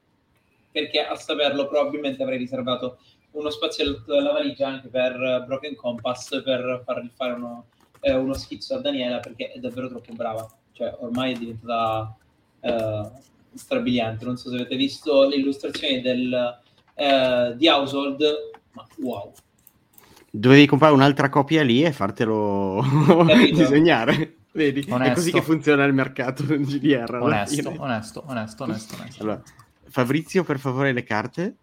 perché 0.72 1.04
a 1.04 1.16
saperlo 1.16 1.66
probabilmente 1.66 2.22
avrei 2.22 2.38
riservato 2.38 2.98
uno 3.32 3.50
spazio 3.50 4.02
alla 4.08 4.32
valigia 4.32 4.68
anche 4.68 4.88
per 4.88 5.44
Broken 5.46 5.74
Compass 5.74 6.42
per 6.42 6.82
fargli 6.84 7.10
fare 7.14 7.32
uno, 7.32 7.66
eh, 8.00 8.14
uno 8.14 8.34
schizzo 8.34 8.74
a 8.74 8.80
Daniela 8.80 9.20
perché 9.20 9.52
è 9.52 9.58
davvero 9.58 9.88
troppo 9.88 10.12
brava. 10.12 10.48
Cioè, 10.72 10.96
ormai 11.00 11.34
è 11.34 11.38
diventata 11.38 12.16
eh, 12.60 13.10
strabiliante. 13.54 14.24
Non 14.24 14.36
so 14.36 14.48
se 14.48 14.56
avete 14.56 14.76
visto 14.76 15.28
le 15.28 15.36
illustrazioni 15.36 16.00
del, 16.00 16.58
eh, 16.94 17.54
di 17.56 17.68
Household, 17.68 18.22
ma 18.72 18.86
wow. 18.98 19.32
Dovevi 20.30 20.66
comprare 20.66 20.94
un'altra 20.94 21.28
copia 21.28 21.62
lì 21.62 21.82
e 21.82 21.92
fartelo 21.92 22.82
disegnare. 23.52 24.36
Vedi? 24.52 24.84
Onesto. 24.88 25.12
È 25.12 25.14
così 25.14 25.32
che 25.32 25.42
funziona 25.42 25.84
il 25.84 25.92
mercato 25.92 26.42
in 26.54 26.62
GDR. 26.62 27.18
Onesto, 27.20 27.74
onesto, 27.78 28.24
onesto, 28.26 28.64
onesto, 28.64 28.94
onesto. 28.96 29.22
Allora, 29.22 29.42
Fabrizio, 29.88 30.44
per 30.44 30.58
favore, 30.58 30.92
le 30.92 31.04
carte. 31.04 31.54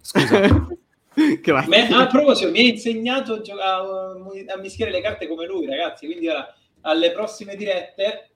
Scusa. 0.00 0.68
Me, 1.66 1.88
a 1.88 2.06
proposito, 2.06 2.50
mi 2.50 2.58
ha 2.60 2.62
insegnato 2.62 3.34
a, 3.34 3.40
giocare, 3.40 4.44
a, 4.46 4.56
mischiare 4.58 4.92
le 4.92 5.00
carte 5.00 5.26
come 5.26 5.46
lui, 5.46 5.66
ragazzi. 5.66 6.06
Quindi 6.06 6.28
ora 6.28 6.54
alle 6.82 7.10
prossime 7.10 7.56
dirette. 7.56 8.30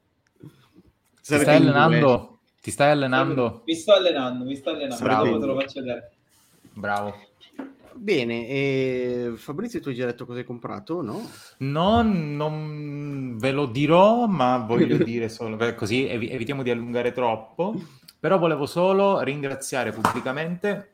Ti 1.23 1.39
stai 1.39 1.57
allenando? 1.57 2.41
Ti 2.61 2.71
stai 2.71 2.91
allenando? 2.91 3.63
Mi 3.65 3.75
sto 3.75 3.93
allenando, 3.93 4.45
mi 4.45 4.57
sto 4.57 4.71
allenando. 4.71 5.05
Bravo. 5.05 5.25
Dopo 5.25 5.39
te 5.39 5.47
lo 5.47 5.61
faccio 5.61 5.81
vedere. 5.81 6.13
Bravo. 6.73 7.15
Bene, 7.97 8.49
e 8.49 9.33
Fabrizio, 9.37 9.81
tu 9.81 9.89
hai 9.89 9.95
già 9.95 10.07
detto 10.07 10.27
cosa 10.27 10.41
hai 10.41 10.45
comprato, 10.45 11.01
no? 11.01 11.31
No, 11.59 12.03
non 12.03 13.37
ve 13.39 13.53
lo 13.53 13.67
dirò, 13.67 14.27
ma 14.27 14.59
voglio 14.59 14.97
dire 15.05 15.29
solo 15.29 15.57
così 15.75 16.09
evitiamo 16.09 16.65
di 16.65 16.71
allungare 16.71 17.13
troppo. 17.13 17.81
Però 18.19 18.39
volevo 18.39 18.67
solo 18.67 19.21
ringraziare 19.21 19.93
pubblicamente 19.93 20.94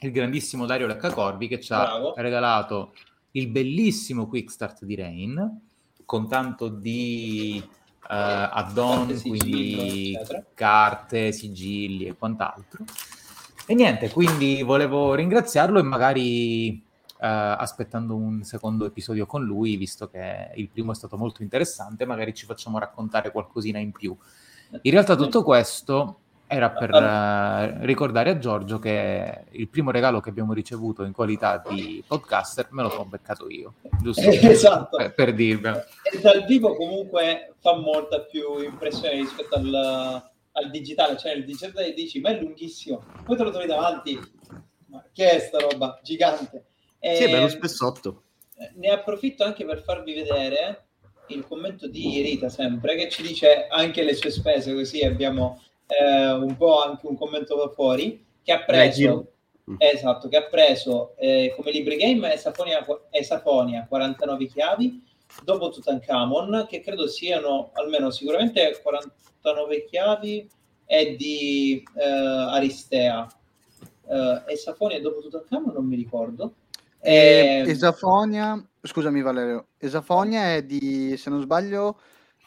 il 0.00 0.12
grandissimo 0.12 0.66
Dario 0.66 0.86
Leccacorvi 0.86 1.48
che 1.48 1.60
ci 1.60 1.72
ha 1.72 1.82
Bravo. 1.82 2.14
regalato 2.16 2.92
il 3.32 3.48
bellissimo 3.48 4.26
Quick 4.26 4.50
Start 4.50 4.84
di 4.84 4.94
Rain 4.94 5.60
con 6.04 6.28
tanto 6.28 6.68
di 6.68 7.62
uh, 7.62 7.68
add-on, 8.06 9.20
quindi 9.20 10.16
carte, 10.54 11.32
sigilli 11.32 12.06
e 12.06 12.16
quant'altro. 12.16 12.84
E 13.66 13.74
niente, 13.74 14.08
quindi 14.10 14.62
volevo 14.62 15.12
ringraziarlo 15.14 15.78
e 15.78 15.82
magari 15.82 16.70
uh, 16.70 17.16
aspettando 17.18 18.16
un 18.16 18.42
secondo 18.44 18.86
episodio 18.86 19.26
con 19.26 19.44
lui, 19.44 19.76
visto 19.76 20.08
che 20.08 20.52
il 20.54 20.68
primo 20.70 20.92
è 20.92 20.94
stato 20.94 21.18
molto 21.18 21.42
interessante, 21.42 22.06
magari 22.06 22.32
ci 22.32 22.46
facciamo 22.46 22.78
raccontare 22.78 23.30
qualcosina 23.30 23.78
in 23.78 23.92
più. 23.92 24.16
In 24.82 24.90
realtà 24.90 25.16
tutto 25.16 25.42
questo 25.42 26.20
era 26.50 26.70
per 26.70 26.90
uh, 26.90 27.84
ricordare 27.84 28.30
a 28.30 28.38
Giorgio 28.38 28.78
che 28.78 29.44
il 29.50 29.68
primo 29.68 29.90
regalo 29.90 30.20
che 30.20 30.30
abbiamo 30.30 30.54
ricevuto 30.54 31.04
in 31.04 31.12
qualità 31.12 31.62
di 31.68 32.02
podcaster 32.06 32.68
me 32.70 32.82
lo 32.82 32.88
sono 32.88 33.04
beccato 33.04 33.50
io, 33.50 33.74
giusto? 34.00 34.22
esatto. 34.28 34.96
Per, 34.96 35.12
per 35.12 35.34
dirvelo. 35.34 35.84
E 36.10 36.18
dal 36.20 36.46
vivo 36.46 36.74
comunque 36.74 37.54
fa 37.58 37.76
molta 37.76 38.20
più 38.20 38.62
impressione 38.62 39.16
rispetto 39.16 39.56
al, 39.56 39.74
al 40.52 40.70
digitale, 40.70 41.18
cioè 41.18 41.32
il 41.32 41.44
digitale 41.44 41.92
dici 41.92 42.18
ma 42.20 42.30
è 42.30 42.40
lunghissimo, 42.40 43.04
poi 43.24 43.36
te 43.36 43.42
lo 43.42 43.50
trovi 43.50 43.66
davanti, 43.66 44.18
ma 44.86 45.04
che 45.12 45.30
è 45.30 45.38
sta 45.40 45.58
roba 45.58 46.00
gigante? 46.02 46.64
E, 46.98 47.14
sì, 47.16 47.24
è 47.24 47.30
bello 47.30 47.48
spessotto. 47.48 48.22
Ne 48.74 48.88
approfitto 48.88 49.44
anche 49.44 49.66
per 49.66 49.82
farvi 49.82 50.14
vedere 50.14 50.86
il 51.28 51.46
commento 51.46 51.88
di 51.88 52.22
Rita 52.22 52.48
sempre 52.48 52.96
che 52.96 53.10
ci 53.10 53.20
dice 53.20 53.66
anche 53.68 54.02
le 54.02 54.14
sue 54.14 54.30
spese 54.30 54.72
così 54.72 55.04
abbiamo 55.04 55.62
eh, 55.88 56.32
un 56.32 56.56
po' 56.56 56.82
anche 56.82 57.06
un 57.06 57.16
commento 57.16 57.56
da 57.56 57.68
fuori, 57.70 58.24
che 58.42 58.52
ha 58.52 58.62
preso, 58.62 59.32
mm. 59.70 59.76
esatto, 59.78 60.28
che 60.28 60.36
ha 60.36 60.44
preso 60.44 61.14
eh, 61.16 61.52
come 61.56 61.70
libri 61.70 61.96
game 61.96 62.32
Esafonia, 62.32 62.84
Esafonia 63.10 63.86
49 63.88 64.46
chiavi, 64.46 65.02
dopo 65.42 65.70
Tutankhamon, 65.70 66.66
che 66.68 66.80
credo 66.80 67.06
siano 67.08 67.70
almeno 67.74 68.10
sicuramente 68.10 68.78
49 68.82 69.84
chiavi 69.84 70.48
e 70.84 71.16
di 71.16 71.82
eh, 71.96 72.04
Aristea, 72.04 73.26
uh, 74.04 74.42
Esafonia 74.46 75.00
dopo 75.00 75.20
Tutankhamon 75.20 75.74
non 75.74 75.86
mi 75.86 75.96
ricordo. 75.96 76.54
Eh, 77.00 77.64
Esafonia, 77.66 78.62
scusami 78.82 79.22
Valerio, 79.22 79.68
Esafonia 79.78 80.54
è 80.54 80.64
di, 80.64 81.16
se 81.16 81.30
non 81.30 81.42
sbaglio, 81.42 81.98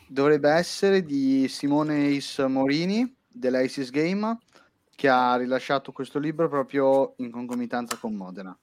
dovrebbe 0.08 0.50
essere 0.50 1.04
di 1.04 1.48
Simone 1.48 2.08
Is 2.08 2.40
Morini 2.40 3.20
dell'Isis 3.32 3.90
Game 3.90 4.38
che 4.96 5.08
ha 5.08 5.36
rilasciato 5.36 5.92
questo 5.92 6.20
libro 6.20 6.48
proprio 6.48 7.14
in 7.18 7.32
concomitanza 7.32 7.98
con 7.98 8.14
Modena. 8.14 8.58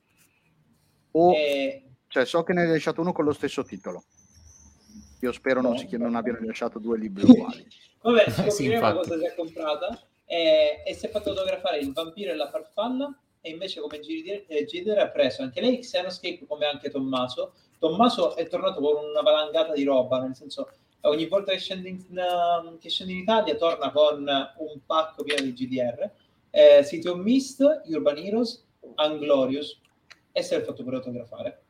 O, 1.12 1.34
eh, 1.34 1.84
cioè, 2.06 2.24
so 2.24 2.42
che 2.42 2.52
ne 2.52 2.62
ha 2.62 2.64
rilasciato 2.64 3.00
uno 3.00 3.12
con 3.12 3.24
lo 3.24 3.32
stesso 3.32 3.64
titolo. 3.64 4.04
Io 5.20 5.32
spero 5.32 5.60
non, 5.60 5.76
si, 5.76 5.88
non 5.96 6.14
abbiano 6.14 6.38
rilasciato 6.38 6.78
due 6.78 6.96
libri 6.96 7.24
uguali. 7.28 7.66
Vabbè, 8.02 8.30
scopriremo 8.30 9.02
sì, 9.02 9.08
cosa 9.08 9.18
si 9.18 9.24
è 9.24 9.34
comprata. 9.34 10.00
E, 10.24 10.82
e 10.86 10.94
si 10.94 11.06
è 11.06 11.10
fatto 11.10 11.34
fotografare 11.34 11.78
il 11.78 11.92
vampiro 11.92 12.30
e 12.30 12.36
la 12.36 12.50
farfalla 12.50 13.18
e 13.40 13.50
invece 13.50 13.80
come 13.80 14.00
Gider 14.00 14.98
ha 14.98 15.08
preso 15.08 15.42
anche 15.42 15.60
lei 15.60 15.78
Xenoscape 15.78 16.46
come 16.46 16.66
anche 16.66 16.90
Tommaso. 16.90 17.54
Tommaso 17.78 18.36
è 18.36 18.46
tornato 18.46 18.80
con 18.80 19.04
una 19.04 19.22
valangata 19.22 19.72
di 19.72 19.84
roba, 19.84 20.20
nel 20.20 20.34
senso 20.34 20.70
ogni 21.02 21.26
volta 21.26 21.52
che 21.52 21.58
scende 21.58 21.88
in, 21.88 22.78
che 22.80 22.88
scende 22.88 23.12
in 23.12 23.18
Italia 23.18 23.56
torna 23.56 23.90
con 23.90 24.18
un 24.24 24.80
pacco 24.84 25.22
pieno 25.22 25.42
di 25.42 25.52
GDR. 25.52 26.10
Eh, 26.50 26.84
City 26.84 27.14
Mist, 27.14 27.82
Urban 27.86 28.16
Heroes, 28.16 28.64
Unglorious 28.96 29.78
e 30.32 30.42
si 30.42 30.54
è 30.54 30.62
fatto 30.62 30.82
pure 30.82 30.98
fotografare. 30.98 31.62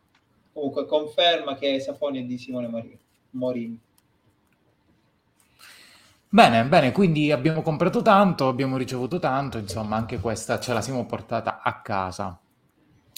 Comunque 0.52 0.86
conferma 0.86 1.56
che 1.56 1.78
Safoni 1.80 2.20
è 2.20 2.22
di 2.22 2.38
Simone. 2.38 2.68
Morini. 3.30 3.80
Bene, 6.30 6.64
bene, 6.64 6.92
quindi 6.92 7.32
abbiamo 7.32 7.62
comprato 7.62 8.02
tanto, 8.02 8.48
abbiamo 8.48 8.76
ricevuto 8.76 9.18
tanto, 9.18 9.56
insomma, 9.56 9.96
anche 9.96 10.18
questa 10.18 10.60
ce 10.60 10.74
la 10.74 10.82
siamo 10.82 11.06
portata 11.06 11.62
a 11.62 11.80
casa. 11.80 12.38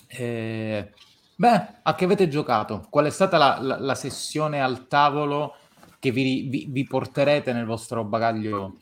Eh, 0.07 0.93
beh, 1.35 1.67
a 1.83 1.95
che 1.95 2.05
avete 2.05 2.29
giocato? 2.29 2.87
Qual 2.89 3.07
è 3.07 3.11
stata 3.11 3.37
la, 3.37 3.59
la, 3.61 3.79
la 3.81 3.95
sessione 3.97 4.63
al 4.63 4.87
tavolo 4.87 5.57
che 6.01 6.11
vi, 6.11 6.49
vi, 6.49 6.67
vi, 6.69 6.85
porterete 6.85 7.53
nel 7.53 7.67
vostro 7.67 8.03
bagaglio 8.05 8.79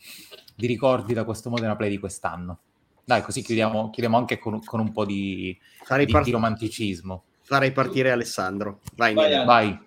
di 0.55 0.67
ricordi 0.67 1.13
da 1.13 1.25
questo 1.25 1.51
Modena 1.51 1.77
Play 1.77 1.91
di 1.91 1.99
quest'anno? 1.99 2.61
Dai, 3.05 3.23
così 3.23 3.43
chiudiamo, 3.43 3.91
chiudiamo 3.91 4.17
anche 4.17 4.39
con, 4.39 4.63
con, 4.65 4.81
un 4.81 4.93
po' 4.93 5.05
di, 5.05 5.59
di, 5.97 6.07
part- 6.07 6.25
di, 6.25 6.31
romanticismo. 6.31 7.25
Farei 7.43 7.73
partire 7.73 8.13
Alessandro. 8.13 8.81
Vai, 8.95 9.15
vai. 9.15 9.45
vai. 9.45 9.79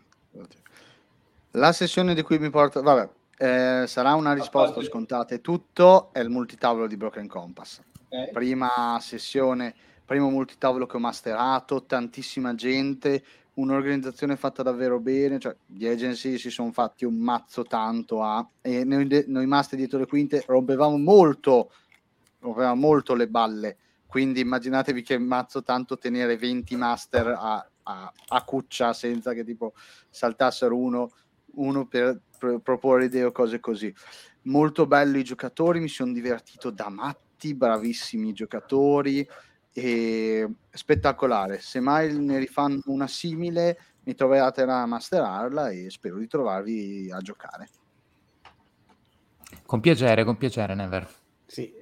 La 1.51 1.71
sessione 1.71 2.13
di 2.13 2.21
cui 2.21 2.37
mi 2.37 2.49
porto... 2.49 2.81
Vabbè, 2.81 3.09
eh, 3.37 3.85
sarà 3.87 4.13
una 4.13 4.33
risposta 4.33 4.83
scontata 4.83 5.33
e 5.33 5.41
tutto, 5.41 6.11
è 6.11 6.19
il 6.19 6.29
multitavolo 6.29 6.85
di 6.85 6.97
Broken 6.97 7.27
Compass. 7.27 7.81
Okay. 8.09 8.31
Prima 8.31 8.97
sessione, 8.99 9.73
primo 10.03 10.29
multitavolo 10.29 10.85
che 10.85 10.97
ho 10.97 10.99
masterato, 10.99 11.85
tantissima 11.85 12.55
gente, 12.55 13.23
un'organizzazione 13.53 14.35
fatta 14.37 14.63
davvero 14.63 14.99
bene, 14.99 15.39
cioè 15.39 15.55
gli 15.65 15.85
agency 15.85 16.37
si 16.37 16.49
sono 16.49 16.71
fatti 16.71 17.05
un 17.05 17.15
mazzo 17.15 17.63
tanto 17.63 18.23
a... 18.23 18.47
e 18.61 18.83
noi, 18.83 19.25
noi 19.27 19.45
master 19.45 19.77
dietro 19.77 19.99
le 19.99 20.05
quinte 20.05 20.43
rompevamo 20.45 20.97
molto, 20.97 21.71
rompevamo 22.39 22.79
molto 22.79 23.13
le 23.13 23.27
balle, 23.27 23.77
quindi 24.05 24.39
immaginatevi 24.39 25.01
che 25.01 25.17
mazzo 25.17 25.63
tanto 25.63 25.97
tenere 25.97 26.37
20 26.37 26.75
master 26.75 27.27
a, 27.27 27.69
a, 27.83 28.13
a 28.27 28.43
cuccia 28.43 28.93
senza 28.93 29.33
che 29.33 29.43
tipo 29.43 29.73
saltassero 30.09 30.77
uno, 30.77 31.11
uno 31.55 31.85
per 31.87 32.21
proporre 32.63 33.05
idee 33.05 33.25
o 33.25 33.31
cose 33.31 33.59
così. 33.59 33.93
Molto 34.43 34.87
belli 34.87 35.19
i 35.19 35.23
giocatori, 35.23 35.79
mi 35.79 35.87
sono 35.87 36.13
divertito 36.13 36.71
da 36.71 36.89
matti, 36.89 37.53
bravissimi 37.53 38.33
giocatori 38.33 39.27
e 39.73 40.47
spettacolare. 40.69 41.59
Se 41.59 41.79
mai 41.79 42.17
ne 42.17 42.39
rifanno 42.39 42.81
una 42.85 43.07
simile, 43.07 43.77
mi 44.03 44.15
troverete 44.15 44.63
a 44.63 44.85
masterarla 44.85 45.69
e 45.69 45.89
spero 45.89 46.17
di 46.17 46.27
trovarvi 46.27 47.09
a 47.11 47.19
giocare. 47.19 47.69
Con 49.65 49.79
piacere, 49.79 50.23
con 50.23 50.37
piacere, 50.37 50.75
Never. 50.75 51.07
Sì. 51.45 51.79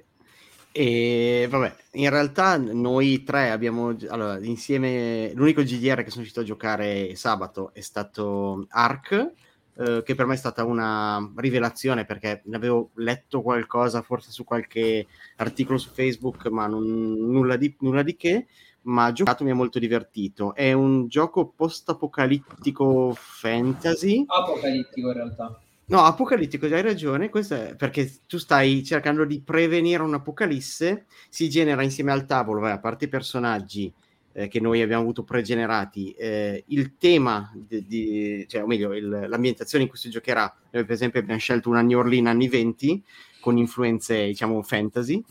E 0.72 1.48
vabbè, 1.50 1.74
in 1.92 2.10
realtà 2.10 2.56
noi 2.56 3.24
tre 3.24 3.50
abbiamo 3.50 3.96
allora, 4.08 4.38
insieme 4.38 5.32
l'unico 5.34 5.62
GDR 5.62 5.96
che 5.96 6.10
sono 6.10 6.22
riuscito 6.22 6.40
a 6.40 6.44
giocare 6.44 7.16
sabato 7.16 7.74
è 7.74 7.80
stato 7.80 8.66
Ark 8.68 9.32
eh, 9.80 10.02
che 10.04 10.14
per 10.14 10.26
me 10.26 10.34
è 10.34 10.36
stata 10.36 10.62
una 10.64 11.32
rivelazione 11.36 12.04
perché 12.04 12.42
ne 12.44 12.56
avevo 12.56 12.90
letto 12.96 13.40
qualcosa 13.40 14.02
forse 14.02 14.30
su 14.30 14.44
qualche 14.44 15.06
articolo 15.36 15.78
su 15.78 15.88
Facebook, 15.90 16.48
ma 16.48 16.66
non, 16.66 16.84
nulla, 16.84 17.56
di, 17.56 17.74
nulla 17.80 18.02
di 18.02 18.14
che. 18.14 18.46
Ma 18.82 19.12
giocato 19.12 19.44
mi 19.44 19.50
ha 19.50 19.54
molto 19.54 19.78
divertito. 19.78 20.54
È 20.54 20.72
un 20.72 21.08
gioco 21.08 21.48
post-apocalittico 21.48 23.14
fantasy. 23.14 24.24
Apocalittico 24.26 25.08
in 25.08 25.14
realtà. 25.14 25.60
No, 25.86 26.04
apocalittico, 26.04 26.66
hai 26.66 26.82
ragione, 26.82 27.30
questo 27.30 27.54
è 27.54 27.74
perché 27.74 28.20
tu 28.26 28.38
stai 28.38 28.84
cercando 28.84 29.24
di 29.24 29.40
prevenire 29.40 30.02
un'apocalisse, 30.02 31.06
si 31.28 31.50
genera 31.50 31.82
insieme 31.82 32.12
al 32.12 32.26
tavolo, 32.26 32.60
vai, 32.60 32.72
a 32.72 32.78
parte 32.78 33.06
i 33.06 33.08
personaggi, 33.08 33.92
eh, 34.32 34.48
che 34.48 34.60
noi 34.60 34.80
abbiamo 34.80 35.02
avuto 35.02 35.22
pregenerati, 35.22 36.12
eh, 36.12 36.64
il 36.68 36.96
tema, 36.96 37.52
di, 37.54 37.86
di, 37.86 38.46
cioè, 38.48 38.62
o 38.62 38.66
meglio, 38.66 38.94
il, 38.94 39.26
l'ambientazione 39.28 39.84
in 39.84 39.90
cui 39.90 39.98
si 39.98 40.10
giocherà, 40.10 40.54
noi 40.70 40.84
per 40.84 40.94
esempio 40.94 41.20
abbiamo 41.20 41.40
scelto 41.40 41.68
una 41.68 41.82
New 41.82 41.98
Orleans 41.98 42.28
anni 42.28 42.48
20 42.48 43.02
con 43.40 43.56
influenze, 43.56 44.26
diciamo, 44.26 44.62
fantasy, 44.62 45.22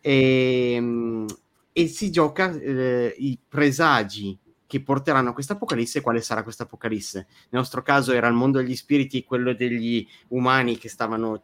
e, 0.00 0.72
ehm, 0.74 1.26
e 1.72 1.86
si 1.88 2.10
gioca 2.10 2.52
eh, 2.52 3.14
i 3.18 3.38
presagi 3.48 4.38
che 4.66 4.82
porteranno 4.82 5.30
a 5.30 5.32
questa 5.32 5.54
apocalisse 5.54 5.98
e 5.98 6.00
quale 6.02 6.20
sarà 6.20 6.42
questa 6.42 6.64
apocalisse. 6.64 7.26
Nel 7.50 7.60
nostro 7.60 7.82
caso 7.82 8.12
era 8.12 8.28
il 8.28 8.34
mondo 8.34 8.58
degli 8.58 8.76
spiriti 8.76 9.24
quello 9.24 9.54
degli 9.54 10.06
umani 10.28 10.76
che 10.76 10.88
stavano, 10.88 11.42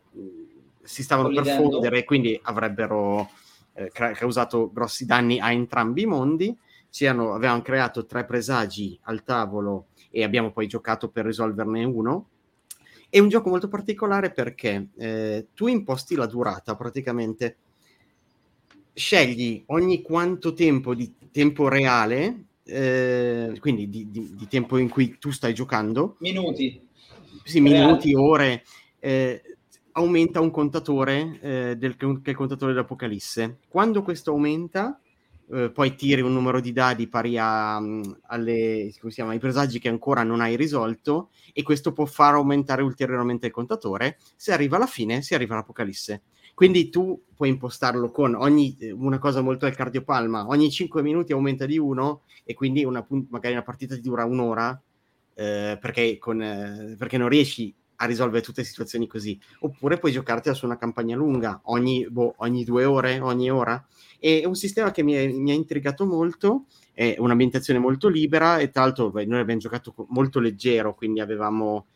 si 0.82 1.02
stavano 1.02 1.28
per 1.30 1.46
fondere 1.46 1.98
e 1.98 2.04
quindi 2.04 2.38
avrebbero 2.42 3.30
eh, 3.74 3.90
causato 3.90 4.70
grossi 4.72 5.06
danni 5.06 5.38
a 5.38 5.52
entrambi 5.52 6.02
i 6.02 6.06
mondi 6.06 6.56
c'erano, 6.90 7.34
avevamo 7.34 7.62
creato 7.62 8.04
tre 8.04 8.24
presagi 8.24 8.98
al 9.04 9.22
tavolo 9.22 9.86
e 10.10 10.24
abbiamo 10.24 10.52
poi 10.52 10.66
giocato 10.66 11.08
per 11.08 11.24
risolverne 11.24 11.84
uno. 11.84 12.28
È 13.08 13.18
un 13.18 13.28
gioco 13.28 13.48
molto 13.48 13.68
particolare 13.68 14.30
perché 14.30 14.88
eh, 14.96 15.48
tu 15.54 15.66
imposti 15.66 16.14
la 16.14 16.26
durata 16.26 16.76
praticamente, 16.76 17.56
scegli 18.92 19.62
ogni 19.66 20.02
quanto 20.02 20.52
tempo 20.52 20.94
di 20.94 21.12
tempo 21.32 21.68
reale, 21.68 22.44
eh, 22.64 23.56
quindi 23.60 23.88
di, 23.88 24.10
di, 24.10 24.34
di, 24.36 24.46
tempo 24.48 24.78
in 24.78 24.88
cui 24.88 25.16
tu 25.18 25.30
stai 25.30 25.54
giocando. 25.54 26.16
Minuti. 26.20 26.88
Sì, 27.42 27.60
minuti, 27.60 28.14
ore. 28.14 28.62
Eh, 28.98 29.42
aumenta 29.92 30.40
un 30.40 30.50
contatore 30.50 31.38
eh, 31.40 31.76
del, 31.76 31.96
che 31.96 32.06
è 32.06 32.30
il 32.30 32.36
contatore 32.36 32.72
dell'Apocalisse. 32.72 33.58
Quando 33.68 34.02
questo 34.02 34.30
aumenta, 34.30 35.00
eh, 35.52 35.70
poi 35.70 35.94
tiri 35.94 36.20
un 36.20 36.32
numero 36.32 36.60
di 36.60 36.72
dadi 36.72 37.08
pari 37.08 37.36
a, 37.38 37.78
um, 37.78 38.18
alle, 38.26 38.92
chiama, 39.08 39.32
ai 39.32 39.38
presagi 39.38 39.78
che 39.78 39.88
ancora 39.88 40.22
non 40.22 40.40
hai 40.40 40.56
risolto 40.56 41.30
e 41.52 41.62
questo 41.62 41.92
può 41.92 42.04
far 42.04 42.34
aumentare 42.34 42.82
ulteriormente 42.82 43.46
il 43.46 43.52
contatore. 43.52 44.18
Se 44.36 44.52
arriva 44.52 44.76
alla 44.76 44.86
fine, 44.86 45.22
si 45.22 45.34
arriva 45.34 45.54
all'apocalisse. 45.54 46.22
Quindi 46.54 46.90
tu 46.90 47.20
puoi 47.34 47.48
impostarlo 47.48 48.10
con 48.10 48.34
ogni, 48.34 48.76
una 48.92 49.18
cosa 49.18 49.40
molto 49.40 49.66
al 49.66 49.74
cardiopalma, 49.74 50.46
ogni 50.46 50.70
5 50.70 51.02
minuti 51.02 51.32
aumenta 51.32 51.64
di 51.64 51.78
uno 51.78 52.22
e 52.44 52.54
quindi 52.54 52.84
una, 52.84 53.04
magari 53.30 53.54
una 53.54 53.62
partita 53.62 53.94
ti 53.94 54.02
dura 54.02 54.24
un'ora 54.24 54.78
eh, 55.34 55.78
perché, 55.80 56.18
con, 56.18 56.42
eh, 56.42 56.96
perché 56.98 57.16
non 57.16 57.28
riesci 57.28 57.74
a 57.96 58.04
risolvere 58.06 58.42
tutte 58.42 58.60
le 58.60 58.66
situazioni 58.66 59.06
così. 59.06 59.38
Oppure 59.60 59.98
puoi 59.98 60.12
giocartela 60.12 60.54
su 60.54 60.64
una 60.66 60.76
campagna 60.76 61.16
lunga, 61.16 61.60
ogni, 61.64 62.06
boh, 62.08 62.34
ogni 62.38 62.64
due 62.64 62.84
ore, 62.84 63.20
ogni 63.20 63.50
ora. 63.50 63.82
È 64.20 64.44
un 64.44 64.54
sistema 64.54 64.90
che 64.90 65.02
mi, 65.02 65.14
è, 65.14 65.26
mi 65.28 65.50
ha 65.50 65.54
intrigato 65.54 66.04
molto, 66.04 66.66
è 66.92 67.16
un'ambientazione 67.18 67.78
molto 67.78 68.08
libera 68.08 68.58
e 68.58 68.70
tra 68.70 68.82
l'altro 68.82 69.10
noi 69.10 69.40
abbiamo 69.40 69.60
giocato 69.60 69.94
molto 70.08 70.40
leggero, 70.40 70.94
quindi 70.94 71.20
avevamo 71.20 71.86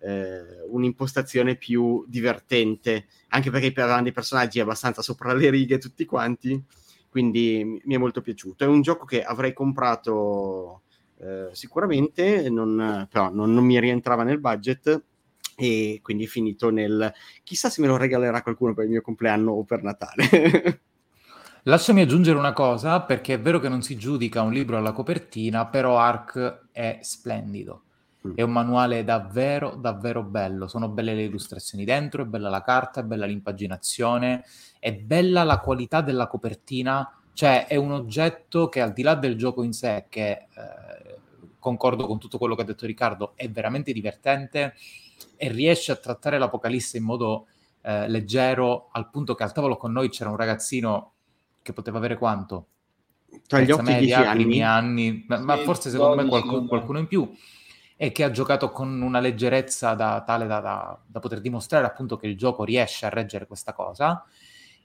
eh, 0.00 0.62
un'impostazione 0.70 1.56
più 1.56 2.04
divertente, 2.06 3.06
anche 3.28 3.50
perché 3.50 3.68
avevamo 3.80 4.02
dei 4.02 4.12
personaggi 4.12 4.60
abbastanza 4.60 5.02
sopra 5.02 5.34
le 5.34 5.50
righe 5.50 5.78
tutti 5.78 6.04
quanti, 6.04 6.62
quindi 7.08 7.80
mi 7.84 7.94
è 7.94 7.98
molto 7.98 8.20
piaciuto. 8.20 8.64
È 8.64 8.66
un 8.66 8.82
gioco 8.82 9.04
che 9.04 9.22
avrei 9.22 9.52
comprato 9.52 10.82
eh, 11.18 11.48
sicuramente, 11.52 12.48
non, 12.50 13.06
però 13.10 13.30
non, 13.32 13.52
non 13.52 13.64
mi 13.64 13.78
rientrava 13.78 14.22
nel 14.24 14.40
budget 14.40 15.02
e 15.56 16.00
quindi 16.02 16.24
è 16.24 16.26
finito 16.26 16.70
nel 16.70 17.12
chissà 17.44 17.70
se 17.70 17.80
me 17.80 17.86
lo 17.86 17.96
regalerà 17.96 18.42
qualcuno 18.42 18.74
per 18.74 18.84
il 18.84 18.90
mio 18.90 19.02
compleanno 19.02 19.52
o 19.52 19.64
per 19.64 19.82
Natale. 19.82 20.80
Lasciami 21.66 22.02
aggiungere 22.02 22.36
una 22.36 22.52
cosa, 22.52 23.00
perché 23.00 23.34
è 23.34 23.40
vero 23.40 23.58
che 23.58 23.70
non 23.70 23.80
si 23.80 23.96
giudica 23.96 24.42
un 24.42 24.52
libro 24.52 24.76
alla 24.76 24.92
copertina, 24.92 25.64
però 25.64 25.96
Ark 25.96 26.66
è 26.70 26.98
splendido. 27.00 27.84
Mm. 28.28 28.32
È 28.34 28.42
un 28.42 28.52
manuale 28.52 29.02
davvero, 29.02 29.74
davvero 29.74 30.22
bello. 30.22 30.68
Sono 30.68 30.90
belle 30.90 31.14
le 31.14 31.22
illustrazioni 31.22 31.86
dentro, 31.86 32.20
è 32.20 32.26
bella 32.26 32.50
la 32.50 32.60
carta, 32.60 33.00
è 33.00 33.04
bella 33.04 33.24
l'impaginazione, 33.24 34.44
è 34.78 34.92
bella 34.92 35.42
la 35.42 35.58
qualità 35.60 36.02
della 36.02 36.26
copertina 36.26 37.10
Cioè 37.32 37.66
è 37.66 37.76
un 37.76 37.92
oggetto 37.92 38.68
che 38.68 38.82
al 38.82 38.92
di 38.92 39.00
là 39.02 39.14
del 39.14 39.38
gioco 39.38 39.62
in 39.62 39.72
sé, 39.72 40.04
che 40.10 40.30
eh, 40.30 41.18
concordo 41.58 42.06
con 42.06 42.18
tutto 42.18 42.36
quello 42.36 42.54
che 42.54 42.60
ha 42.60 42.66
detto 42.66 42.84
Riccardo, 42.84 43.32
è 43.36 43.48
veramente 43.48 43.94
divertente 43.94 44.74
e 45.36 45.48
riesce 45.48 45.92
a 45.92 45.96
trattare 45.96 46.36
l'Apocalisse 46.36 46.98
in 46.98 47.04
modo 47.04 47.46
eh, 47.80 48.06
leggero, 48.06 48.90
al 48.92 49.08
punto 49.08 49.34
che 49.34 49.44
al 49.44 49.52
tavolo 49.52 49.78
con 49.78 49.92
noi 49.92 50.10
c'era 50.10 50.28
un 50.28 50.36
ragazzino 50.36 51.13
che 51.64 51.72
poteva 51.72 51.98
avere 51.98 52.18
quanto? 52.18 52.68
Tra 53.48 53.60
gli 53.60 53.70
8 53.70 53.82
media, 53.82 54.32
e 54.32 54.36
10 54.36 54.62
anni. 54.62 54.62
anni 54.62 55.24
ma, 55.26 55.38
ma, 55.38 55.56
forse 55.56 55.90
secondo 55.90 56.22
me 56.22 56.28
qualcuno, 56.28 56.66
qualcuno 56.66 56.98
in 56.98 57.08
più 57.08 57.28
e 57.96 58.12
che 58.12 58.22
ha 58.22 58.30
giocato 58.30 58.70
con 58.70 59.00
una 59.00 59.18
leggerezza 59.18 59.94
da, 59.94 60.22
tale 60.24 60.46
da, 60.46 60.60
da, 60.60 60.98
da, 61.04 61.20
poter 61.20 61.40
dimostrare 61.40 61.86
appunto 61.86 62.16
che 62.16 62.26
il 62.26 62.36
gioco 62.36 62.62
riesce 62.62 63.06
a 63.06 63.08
reggere 63.08 63.46
questa 63.46 63.72
cosa. 63.72 64.24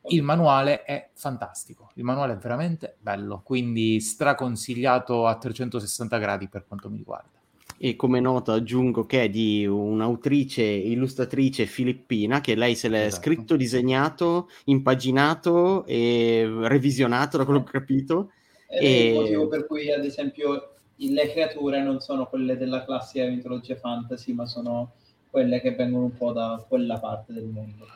Il 0.08 0.24
manuale 0.24 0.84
è 0.84 1.10
fantastico, 1.14 1.92
il 1.96 2.04
manuale 2.04 2.34
è 2.34 2.38
veramente 2.38 2.96
bello, 3.00 3.42
quindi 3.44 4.00
straconsigliato 4.00 5.28
a 5.28 5.38
360 5.38 6.18
gradi 6.18 6.48
per 6.48 6.66
quanto 6.66 6.90
mi 6.90 6.98
riguarda. 6.98 7.39
E 7.82 7.96
come 7.96 8.20
nota 8.20 8.54
aggiungo 8.54 9.06
che 9.06 9.24
è 9.24 9.30
di 9.30 9.66
un'autrice, 9.66 10.64
illustratrice 10.64 11.66
filippina, 11.66 12.42
che 12.42 12.56
lei 12.56 12.76
se 12.76 12.90
l'è 12.90 13.06
esatto. 13.06 13.24
scritto, 13.24 13.56
disegnato, 13.56 14.50
impaginato 14.66 15.86
e 15.86 16.46
revisionato, 16.64 17.38
da 17.38 17.46
quello 17.46 17.64
che 17.64 17.70
ho 17.70 17.80
capito. 17.80 18.32
E... 18.68 19.08
il 19.08 19.14
motivo 19.14 19.48
per 19.48 19.66
cui, 19.66 19.90
ad 19.94 20.04
esempio, 20.04 20.74
le 20.98 21.32
creature 21.32 21.82
non 21.82 22.02
sono 22.02 22.28
quelle 22.28 22.58
della 22.58 22.84
classica 22.84 23.26
mitologia 23.26 23.78
fantasy, 23.78 24.34
ma 24.34 24.46
sono 24.46 24.92
quelle 25.30 25.62
che 25.62 25.72
vengono 25.72 26.04
un 26.04 26.18
po' 26.18 26.34
da 26.34 26.64
quella 26.68 27.00
parte 27.00 27.32
del 27.32 27.46
mondo. 27.46 27.88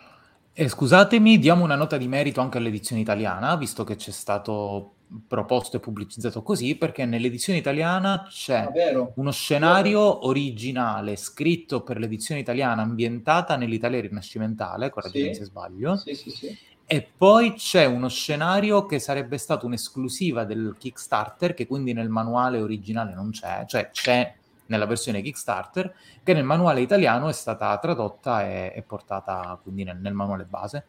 E 0.53 0.69
scusatemi, 0.69 1.39
diamo 1.39 1.63
una 1.63 1.75
nota 1.75 1.97
di 1.97 2.07
merito 2.07 2.39
anche 2.39 2.57
all'edizione 2.57 3.01
italiana, 3.01 3.57
visto 3.57 3.83
che 3.83 3.95
c'è 3.95 4.11
stato 4.11 4.93
proposto 5.27 5.77
e 5.77 5.79
pubblicizzato 5.79 6.41
così, 6.41 6.75
perché 6.75 7.05
nell'edizione 7.05 7.59
italiana 7.59 8.25
c'è 8.29 8.69
ah, 8.71 9.11
uno 9.15 9.31
scenario 9.31 10.27
originale 10.27 11.15
scritto 11.15 11.81
per 11.81 11.99
l'edizione 11.99 12.41
italiana 12.41 12.81
ambientata 12.81 13.55
nell'Italia 13.55 14.01
rinascimentale, 14.01 14.89
correggimi 14.89 15.33
sì. 15.33 15.39
se 15.41 15.45
sbaglio. 15.45 15.95
Sì, 15.97 16.15
sì, 16.15 16.29
sì. 16.29 16.57
E 16.85 17.07
poi 17.17 17.53
c'è 17.53 17.85
uno 17.85 18.09
scenario 18.09 18.85
che 18.85 18.99
sarebbe 18.99 19.37
stato 19.37 19.65
un'esclusiva 19.65 20.43
del 20.43 20.75
Kickstarter, 20.77 21.53
che 21.53 21.65
quindi 21.65 21.93
nel 21.93 22.09
manuale 22.09 22.59
originale 22.61 23.13
non 23.13 23.31
c'è, 23.31 23.63
cioè 23.65 23.89
c'è 23.91 24.35
nella 24.67 24.85
versione 24.85 25.21
Kickstarter, 25.21 25.93
che 26.23 26.33
nel 26.33 26.43
manuale 26.43 26.81
italiano 26.81 27.29
è 27.29 27.33
stata 27.33 27.77
tradotta 27.77 28.45
e, 28.45 28.73
e 28.75 28.81
portata 28.81 29.57
quindi 29.61 29.83
nel, 29.83 29.97
nel, 29.97 30.13
manuale 30.13 30.45
base. 30.45 30.85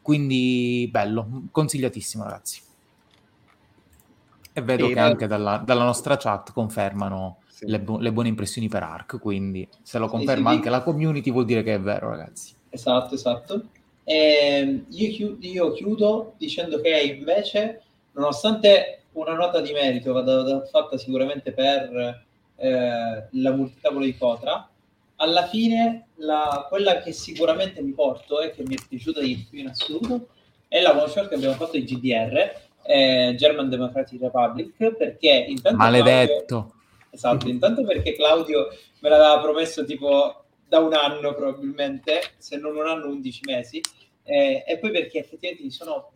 Quindi 0.00 0.88
bello, 0.90 1.44
consigliatissimo 1.50 2.24
ragazzi. 2.24 2.60
E 4.56 4.62
vedo 4.62 4.84
e 4.84 4.88
che 4.88 4.94
beh... 4.94 5.00
anche 5.00 5.26
dalla, 5.26 5.56
dalla, 5.58 5.84
nostra 5.84 6.16
chat 6.16 6.52
confermano 6.52 7.40
sì. 7.48 7.66
le, 7.66 7.80
bu- 7.80 7.98
le, 7.98 8.12
buone 8.12 8.28
impressioni 8.28 8.68
per 8.68 8.84
Ark, 8.84 9.18
quindi 9.18 9.68
se 9.82 9.98
lo 9.98 10.06
conferma 10.06 10.50
sì, 10.50 10.50
sì, 10.50 10.56
anche 10.56 10.70
la 10.70 10.82
community 10.82 11.30
vuol 11.32 11.44
dire 11.44 11.62
che 11.62 11.74
è 11.74 11.80
vero 11.80 12.10
ragazzi. 12.10 12.54
Esatto, 12.70 13.14
esatto. 13.14 13.62
E 14.04 14.84
io, 14.88 15.10
chiudo, 15.10 15.46
io 15.46 15.72
chiudo 15.72 16.34
dicendo 16.38 16.80
che 16.80 17.00
invece, 17.00 17.82
nonostante 18.12 19.00
una 19.12 19.34
nota 19.34 19.60
di 19.60 19.72
merito 19.72 20.12
vada 20.12 20.64
fatta 20.66 20.96
sicuramente 20.98 21.52
per 21.52 22.24
eh, 22.56 23.28
la 23.30 23.50
multitavolo 23.52 24.04
di 24.04 24.16
Cotra, 24.16 24.68
alla 25.16 25.46
fine 25.46 26.06
la, 26.16 26.66
quella 26.68 26.98
che 26.98 27.12
sicuramente 27.12 27.82
mi 27.82 27.92
porto 27.92 28.40
e 28.40 28.50
che 28.50 28.62
mi 28.64 28.74
è 28.74 28.78
piaciuta 28.88 29.20
di 29.20 29.46
più 29.48 29.60
in 29.60 29.68
assoluto 29.68 30.28
è 30.68 30.80
la 30.80 30.96
one 30.98 31.08
shot 31.08 31.28
che 31.28 31.36
abbiamo 31.36 31.54
fatto 31.54 31.78
di 31.78 31.84
GDR, 31.84 32.52
eh, 32.86 33.34
German 33.36 33.68
Democratic 33.68 34.20
Republic, 34.20 34.94
perché 34.96 35.44
intanto... 35.48 35.78
Maledetto! 35.78 36.44
Claudio, 36.46 36.74
esatto, 37.10 37.48
intanto 37.48 37.84
perché 37.84 38.14
Claudio 38.14 38.68
me 39.00 39.08
l'aveva 39.08 39.40
promesso 39.40 39.84
tipo 39.84 40.44
da 40.66 40.78
un 40.78 40.94
anno 40.94 41.34
probabilmente, 41.34 42.20
se 42.38 42.56
non 42.56 42.76
un 42.76 42.86
anno, 42.86 43.08
11 43.08 43.40
mesi, 43.46 43.80
eh, 44.24 44.64
e 44.66 44.78
poi 44.78 44.90
perché 44.90 45.18
effettivamente 45.18 45.62
mi 45.62 45.70
sono 45.70 46.10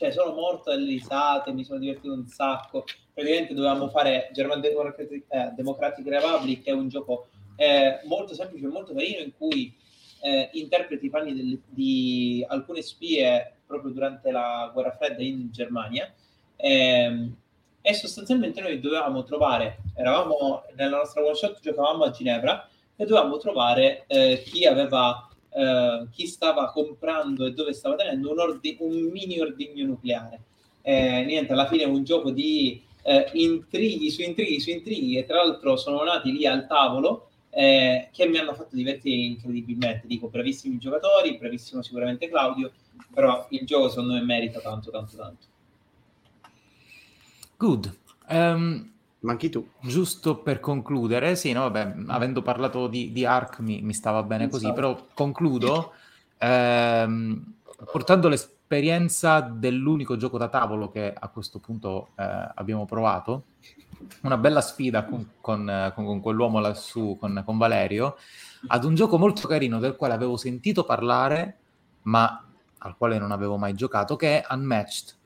cioè 0.00 0.12
sono 0.12 0.32
morto 0.32 0.70
dalle 0.70 0.86
risate, 0.86 1.52
mi 1.52 1.62
sono 1.62 1.78
divertito 1.78 2.14
un 2.14 2.26
sacco. 2.26 2.84
Praticamente 3.12 3.52
dovevamo 3.52 3.90
fare 3.90 4.30
German 4.32 4.62
Democratic, 4.62 5.24
eh, 5.28 5.52
Democratic 5.54 6.06
Republic, 6.06 6.62
che 6.62 6.70
è 6.70 6.72
un 6.72 6.88
gioco 6.88 7.28
eh, 7.56 8.00
molto 8.04 8.32
semplice 8.32 8.64
e 8.64 8.68
molto 8.70 8.94
carino 8.94 9.20
in 9.20 9.32
cui 9.36 9.76
eh, 10.22 10.48
interpreti 10.54 11.04
i 11.04 11.10
panni 11.10 11.34
del, 11.34 11.60
di 11.66 12.42
alcune 12.48 12.80
spie 12.80 13.59
proprio 13.70 13.92
durante 13.92 14.32
la 14.32 14.68
guerra 14.74 14.90
fredda 14.90 15.22
in 15.22 15.48
Germania. 15.52 16.12
Ehm, 16.56 17.36
e 17.80 17.94
sostanzialmente 17.94 18.60
noi 18.60 18.80
dovevamo 18.80 19.22
trovare, 19.22 19.78
eravamo 19.94 20.64
nella 20.74 20.98
nostra 20.98 21.22
one 21.22 21.34
shot, 21.34 21.60
giocavamo 21.60 22.04
a 22.04 22.10
Ginevra 22.10 22.68
e 22.96 23.06
dovevamo 23.06 23.38
trovare 23.38 24.04
eh, 24.08 24.42
chi 24.44 24.66
aveva 24.66 25.30
eh, 25.52 26.06
chi 26.10 26.26
stava 26.26 26.70
comprando 26.70 27.46
e 27.46 27.52
dove 27.52 27.72
stava 27.72 27.96
tenendo 27.96 28.32
un, 28.32 28.38
ordi- 28.38 28.76
un 28.80 29.08
mini 29.10 29.40
ordigno 29.40 29.86
nucleare. 29.86 30.40
Eh, 30.82 31.24
niente, 31.24 31.52
alla 31.52 31.66
fine 31.66 31.84
è 31.84 31.86
un 31.86 32.04
gioco 32.04 32.30
di 32.30 32.82
eh, 33.02 33.30
intrighi 33.32 34.10
su 34.10 34.22
intrighi 34.22 34.60
su 34.60 34.70
intrighi 34.70 35.16
e 35.16 35.24
tra 35.24 35.42
l'altro 35.42 35.76
sono 35.76 36.02
nati 36.04 36.32
lì 36.32 36.46
al 36.46 36.66
tavolo 36.66 37.29
eh, 37.50 38.08
che 38.12 38.28
mi 38.28 38.38
hanno 38.38 38.54
fatto 38.54 38.76
divertire 38.76 39.22
incredibilmente. 39.22 40.06
Dico, 40.06 40.28
bravissimi 40.28 40.78
giocatori, 40.78 41.36
bravissimo 41.36 41.82
sicuramente 41.82 42.28
Claudio, 42.28 42.72
però 43.12 43.46
il 43.50 43.66
gioco 43.66 43.88
secondo 43.88 44.14
me 44.14 44.22
merita 44.22 44.60
tanto, 44.60 44.90
tanto, 44.90 45.16
tanto. 45.16 45.46
Good. 47.56 47.98
Um, 48.28 48.90
Manchi 49.20 49.50
tu. 49.50 49.68
Giusto 49.80 50.38
per 50.38 50.60
concludere, 50.60 51.36
sì, 51.36 51.52
no, 51.52 51.68
vabbè, 51.68 52.04
avendo 52.06 52.40
parlato 52.40 52.86
di, 52.86 53.12
di 53.12 53.26
Ark 53.26 53.58
mi, 53.58 53.82
mi, 53.82 53.92
stava 53.92 54.22
bene 54.22 54.48
così, 54.48 54.66
so. 54.66 54.72
però 54.72 55.06
concludo 55.12 55.92
ehm, 56.38 57.52
portando 57.92 58.28
l'esperienza 58.28 59.40
dell'unico 59.40 60.16
gioco 60.16 60.38
da 60.38 60.48
tavolo 60.48 60.90
che 60.90 61.12
a 61.12 61.28
questo 61.28 61.58
punto 61.58 62.08
eh, 62.16 62.50
abbiamo 62.54 62.86
provato, 62.86 63.44
una 64.22 64.36
bella 64.36 64.60
sfida 64.60 65.04
con, 65.04 65.32
con, 65.40 65.92
con, 65.94 66.20
quell'uomo 66.20 66.60
lassù, 66.60 67.16
con, 67.18 67.42
con 67.44 67.58
Valerio, 67.58 68.16
ad 68.68 68.84
un 68.84 68.94
gioco 68.94 69.18
molto 69.18 69.46
carino 69.46 69.78
del 69.78 69.96
quale 69.96 70.14
avevo 70.14 70.36
sentito 70.36 70.84
parlare, 70.84 71.58
ma 72.02 72.44
al 72.78 72.96
quale 72.96 73.18
non 73.18 73.30
avevo 73.30 73.56
mai 73.56 73.74
giocato, 73.74 74.16
che 74.16 74.40
è 74.40 74.46
Unmatched 74.54 75.18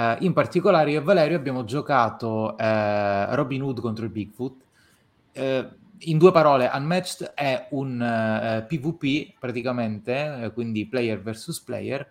Uh, 0.00 0.16
in 0.20 0.32
particolare 0.32 0.92
io 0.92 1.00
e 1.00 1.02
Valerio 1.02 1.36
abbiamo 1.36 1.64
giocato 1.64 2.54
uh, 2.56 3.34
Robin 3.34 3.62
Hood 3.62 3.80
contro 3.80 4.04
il 4.04 4.10
Bigfoot. 4.10 4.64
Uh, 5.34 5.68
in 6.04 6.16
due 6.16 6.32
parole, 6.32 6.70
Unmatched 6.72 7.32
è 7.34 7.66
un 7.72 8.64
PvP 8.66 9.34
praticamente, 9.38 10.50
quindi 10.54 10.86
player 10.86 11.20
versus 11.20 11.60
player, 11.60 12.10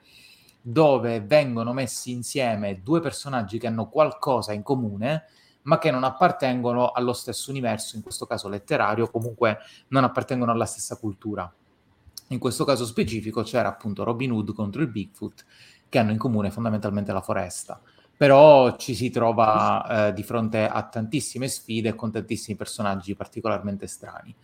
dove 0.62 1.22
vengono 1.22 1.74
messi 1.74 2.12
insieme 2.12 2.82
due 2.84 3.00
personaggi 3.00 3.58
che 3.58 3.66
hanno 3.66 3.90
qualcosa 3.90 4.54
in 4.54 4.62
comune, 4.62 5.24
ma 5.70 5.78
che 5.78 5.92
non 5.92 6.04
appartengono 6.04 6.90
allo 6.90 7.14
stesso 7.14 7.52
universo, 7.52 7.96
in 7.96 8.02
questo 8.02 8.26
caso 8.26 8.50
letterario, 8.50 9.08
comunque 9.12 9.60
non 9.90 10.04
appartengono 10.04 10.52
alla 10.52 10.66
stessa 10.66 10.98
cultura. 10.98 11.52
In 12.30 12.40
questo 12.40 12.66
caso 12.66 12.88
specifico 12.88 13.44
c'era 13.44 13.70
appunto 13.70 14.04
Robin 14.04 14.32
Hood 14.32 14.54
contro 14.54 14.82
il 14.82 14.88
Bigfoot 14.88 15.46
che 15.88 16.00
hanno 16.00 16.10
in 16.10 16.18
comune 16.18 16.50
fondamentalmente 16.50 17.14
la 17.14 17.22
foresta. 17.22 17.80
Però 18.18 18.78
ci 18.78 18.96
si 18.96 19.12
trova 19.12 20.08
eh, 20.08 20.14
di 20.14 20.24
fronte 20.24 20.68
a 20.68 20.82
tantissime 20.84 21.48
sfide 21.48 21.94
con 21.94 22.12
tantissimi 22.12 22.58
personaggi 22.58 23.16
particolarmente 23.16 23.86
strani. 23.86 24.36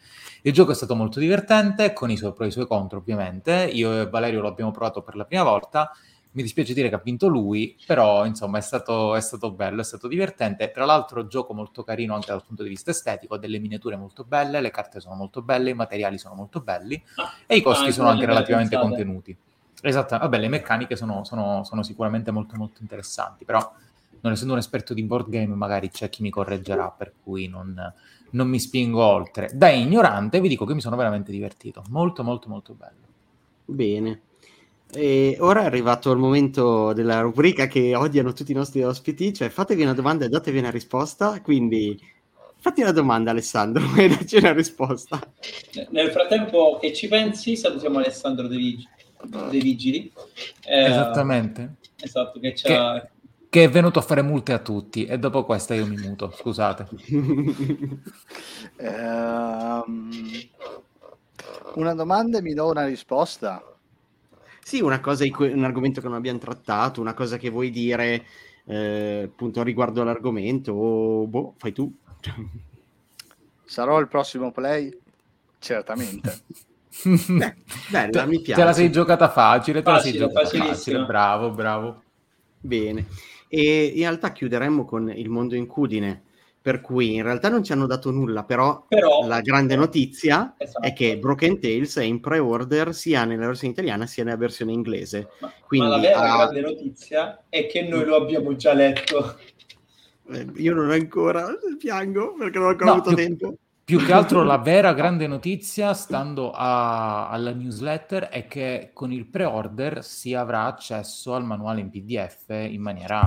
Il 0.43 0.53
gioco 0.53 0.71
è 0.71 0.75
stato 0.75 0.95
molto 0.95 1.19
divertente, 1.19 1.91
con 1.91 2.11
i 2.11 2.17
suoi 2.17 2.33
pro 2.33 2.45
e 2.45 2.49
i 2.49 2.51
suoi 2.51 2.67
contro 2.67 2.99
ovviamente. 2.99 3.65
Io 3.73 4.01
e 4.01 4.09
Valerio 4.09 4.41
lo 4.41 4.47
abbiamo 4.47 4.71
provato 4.71 5.01
per 5.01 5.15
la 5.15 5.25
prima 5.25 5.43
volta. 5.43 5.91
Mi 6.35 6.41
dispiace 6.41 6.73
dire 6.73 6.89
che 6.89 6.95
ha 6.95 7.01
vinto 7.01 7.27
lui, 7.27 7.77
però 7.85 8.25
insomma 8.25 8.57
è 8.57 8.61
stato, 8.61 9.15
è 9.15 9.21
stato 9.21 9.51
bello, 9.51 9.79
è 9.79 9.85
stato 9.85 10.09
divertente. 10.09 10.69
Tra 10.69 10.83
l'altro 10.83 11.27
gioco 11.27 11.53
molto 11.53 11.81
carino 11.85 12.13
anche 12.13 12.27
dal 12.27 12.43
punto 12.45 12.61
di 12.61 12.67
vista 12.67 12.91
estetico, 12.91 13.37
delle 13.37 13.57
miniature 13.57 13.95
molto 13.95 14.25
belle, 14.25 14.59
le 14.59 14.69
carte 14.69 14.99
sono 14.99 15.15
molto 15.15 15.41
belle, 15.41 15.69
i 15.69 15.73
materiali 15.73 16.17
sono 16.17 16.35
molto 16.35 16.59
belli 16.59 17.01
ah, 17.15 17.31
e 17.45 17.55
i 17.55 17.61
costi 17.61 17.87
ah, 17.87 17.93
sono 17.93 18.09
anche 18.09 18.25
relativamente 18.25 18.75
pensate. 18.75 18.95
contenuti. 18.95 19.37
Esatto, 19.81 20.17
vabbè, 20.17 20.37
le 20.37 20.49
meccaniche 20.49 20.97
sono, 20.97 21.23
sono, 21.23 21.63
sono, 21.63 21.83
sicuramente 21.83 22.31
molto 22.31 22.57
molto 22.57 22.81
interessanti, 22.81 23.45
però 23.45 23.73
non 24.19 24.33
essendo 24.33 24.53
un 24.53 24.59
esperto 24.59 24.93
di 24.93 25.03
board 25.03 25.29
game 25.29 25.55
magari 25.55 25.89
c'è 25.89 26.09
chi 26.09 26.21
mi 26.21 26.29
correggerà, 26.29 26.89
per 26.89 27.13
cui 27.23 27.47
non, 27.47 27.93
non 28.31 28.47
mi 28.49 28.59
spingo 28.59 29.01
oltre. 29.01 29.51
Da 29.53 29.69
ignorante 29.69 30.41
vi 30.41 30.49
dico 30.49 30.65
che 30.65 30.73
mi 30.73 30.81
sono 30.81 30.97
veramente 30.97 31.31
divertito, 31.31 31.81
molto 31.89 32.23
molto 32.23 32.49
molto 32.49 32.73
bello. 32.73 33.05
Bene. 33.63 34.21
E 34.95 35.37
ora 35.39 35.61
è 35.61 35.65
arrivato 35.65 36.11
il 36.11 36.17
momento 36.17 36.93
della 36.93 37.19
rubrica 37.21 37.67
che 37.67 37.95
odiano 37.95 38.33
tutti 38.33 38.51
i 38.51 38.55
nostri 38.55 38.83
ospiti, 38.83 39.33
cioè 39.33 39.49
fatevi 39.49 39.83
una 39.83 39.93
domanda 39.93 40.25
e 40.25 40.29
datevi 40.29 40.59
una 40.59 40.71
risposta, 40.71 41.41
quindi 41.41 41.99
fatti 42.57 42.81
una 42.81 42.91
domanda 42.91 43.31
Alessandro 43.31 43.83
e 43.97 44.07
dacci 44.07 44.37
una 44.37 44.53
risposta. 44.53 45.19
Nel 45.89 46.11
frattempo 46.11 46.77
che 46.79 46.93
ci 46.93 47.07
pensi 47.07 47.57
salutiamo 47.57 47.99
Alessandro 47.99 48.47
De 48.47 48.55
Vigi 48.55 48.87
dei 49.49 49.59
vigili. 49.61 50.11
Eh, 50.65 50.85
Esattamente. 50.85 51.75
Esatto, 51.99 52.39
che, 52.39 52.53
che, 52.53 53.09
che 53.49 53.63
è 53.63 53.69
venuto 53.69 53.99
a 53.99 54.01
fare 54.01 54.21
multe 54.21 54.53
a 54.53 54.59
tutti 54.59 55.05
e 55.05 55.17
dopo 55.17 55.45
questa 55.45 55.73
io 55.73 55.85
mi 55.85 55.97
muto, 55.97 56.31
scusate. 56.35 56.87
um, 58.77 60.09
una 61.75 61.93
domanda 61.93 62.37
e 62.37 62.41
mi 62.41 62.53
do 62.53 62.69
una 62.69 62.85
risposta. 62.85 63.63
Sì, 64.67 64.81
una 64.81 64.99
cosa, 64.99 65.23
un 65.25 65.63
argomento 65.63 66.01
che 66.01 66.07
non 66.07 66.15
abbiamo 66.15 66.39
trattato, 66.39 66.99
una 66.99 67.13
cosa 67.13 67.37
che 67.37 67.51
vuoi 67.51 67.69
dire 67.69 68.25
eh, 68.65 69.21
appunto 69.25 69.61
riguardo 69.61 70.03
l'argomento, 70.03 70.73
o 70.73 71.27
boh, 71.27 71.53
fai 71.57 71.71
tu. 71.71 71.93
Sarò 73.63 73.99
il 73.99 74.07
prossimo 74.07 74.51
play? 74.51 74.91
Certamente. 75.59 76.39
Beh, 77.05 77.55
bella, 77.91 78.25
mi 78.25 78.41
piace. 78.41 78.59
Te 78.59 78.65
la 78.65 78.73
sei 78.73 78.91
giocata 78.91 79.29
facile, 79.29 79.83
te 79.83 79.91
facile, 79.91 80.17
la 80.17 80.33
sei 80.33 80.49
giocata 80.49 80.73
facile, 80.73 81.05
bravo, 81.05 81.51
bravo. 81.51 82.01
Bene, 82.59 83.05
e 83.47 83.91
in 83.93 84.01
realtà 84.01 84.31
chiuderemmo 84.31 84.83
con 84.83 85.11
il 85.11 85.29
mondo 85.29 85.53
incudine, 85.53 86.23
per 86.65 86.81
cui 86.81 87.13
in 87.13 87.21
realtà 87.21 87.47
non 87.47 87.63
ci 87.63 87.73
hanno 87.73 87.85
dato 87.85 88.09
nulla, 88.09 88.43
però, 88.43 88.85
però 88.87 89.27
la 89.27 89.39
grande 89.41 89.75
notizia 89.75 90.55
esatto. 90.57 90.83
è 90.83 90.93
che 90.93 91.19
Broken 91.19 91.59
Tales 91.59 91.95
è 91.99 92.01
in 92.01 92.19
pre-order 92.19 92.91
sia 92.91 93.23
nella 93.23 93.45
versione 93.45 93.73
italiana 93.73 94.07
sia 94.07 94.23
nella 94.23 94.35
versione 94.35 94.71
inglese. 94.71 95.29
Ma, 95.41 95.53
Quindi, 95.63 95.89
ma 95.89 95.95
la 95.95 96.01
vera 96.01 96.21
ha... 96.21 96.37
grande 96.37 96.61
notizia 96.61 97.43
è 97.49 97.67
che 97.67 97.83
noi 97.83 98.03
lo 98.03 98.15
abbiamo 98.15 98.55
già 98.55 98.73
letto. 98.73 99.37
Eh, 100.31 100.47
io 100.55 100.73
non 100.73 100.89
ancora, 100.89 101.49
piango 101.77 102.33
perché 102.33 102.57
non 102.57 102.65
ho 102.65 102.71
ancora 102.71 102.89
no, 102.89 102.97
avuto 102.97 103.13
più, 103.13 103.23
tempo. 103.23 103.57
Più 103.83 104.03
che 104.03 104.11
altro 104.11 104.41
la 104.41 104.57
vera 104.57 104.93
grande 104.93 105.27
notizia, 105.27 105.93
stando 105.93 106.49
a, 106.49 107.29
alla 107.29 107.51
newsletter, 107.51 108.23
è 108.23 108.47
che 108.47 108.89
con 108.91 109.11
il 109.11 109.27
pre-order 109.27 110.03
si 110.03 110.33
avrà 110.33 110.63
accesso 110.63 111.35
al 111.35 111.45
manuale 111.45 111.81
in 111.81 111.91
PDF 111.91 112.49
in 112.49 112.81
maniera 112.81 113.23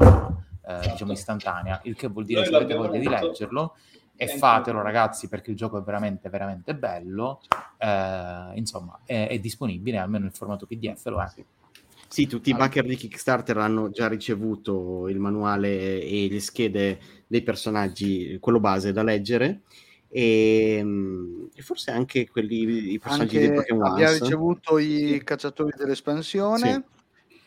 eh, 0.69 0.91
diciamo 0.91 1.13
istantanea, 1.13 1.81
il 1.85 1.97
che 1.97 2.09
vuol 2.09 2.27
dire 2.27 2.43
che 2.43 2.49
se 2.49 2.55
avete 2.55 2.75
voglia 2.75 2.99
di 2.99 3.09
leggerlo 3.09 3.77
e 4.15 4.27
fatelo 4.27 4.83
ragazzi 4.83 5.29
perché 5.29 5.51
il 5.51 5.57
gioco 5.57 5.79
è 5.79 5.83
veramente 5.83 6.29
veramente 6.29 6.75
bello, 6.75 7.41
eh, 7.79 8.51
insomma 8.55 9.01
è, 9.05 9.29
è, 9.29 9.39
disponibile 9.39 9.97
almeno 9.97 10.27
in 10.27 10.33
formato 10.33 10.67
PDF 10.67 11.07
lo 11.07 11.23
è. 11.23 11.33
Sì, 12.11 12.27
tutti 12.27 12.51
i 12.51 12.55
backer 12.55 12.85
di 12.85 12.97
Kickstarter 12.97 13.57
hanno 13.59 13.91
già 13.91 14.09
ricevuto 14.09 15.09
il 15.09 15.19
manuale 15.19 16.01
e 16.03 16.29
le 16.31 16.41
schede 16.41 16.99
dei 17.27 17.43
personaggi, 17.43 18.39
quello 18.41 18.61
base 18.61 18.93
da 18.93 19.03
leggere. 19.03 19.61
E, 20.11 20.77
ehm, 20.79 21.51
e 21.55 21.61
forse 21.61 21.91
anche 21.91 22.27
quelli 22.29 22.93
i 22.93 22.99
personaggi 22.99 23.37
anche 23.37 23.49
dei 23.49 23.57
Pokémon 23.57 23.91
abbiamo 23.93 24.13
ricevuto 24.19 24.79
i 24.79 25.21
cacciatori 25.23 25.73
dell'espansione. 25.77 26.73
Sì. 26.73 26.98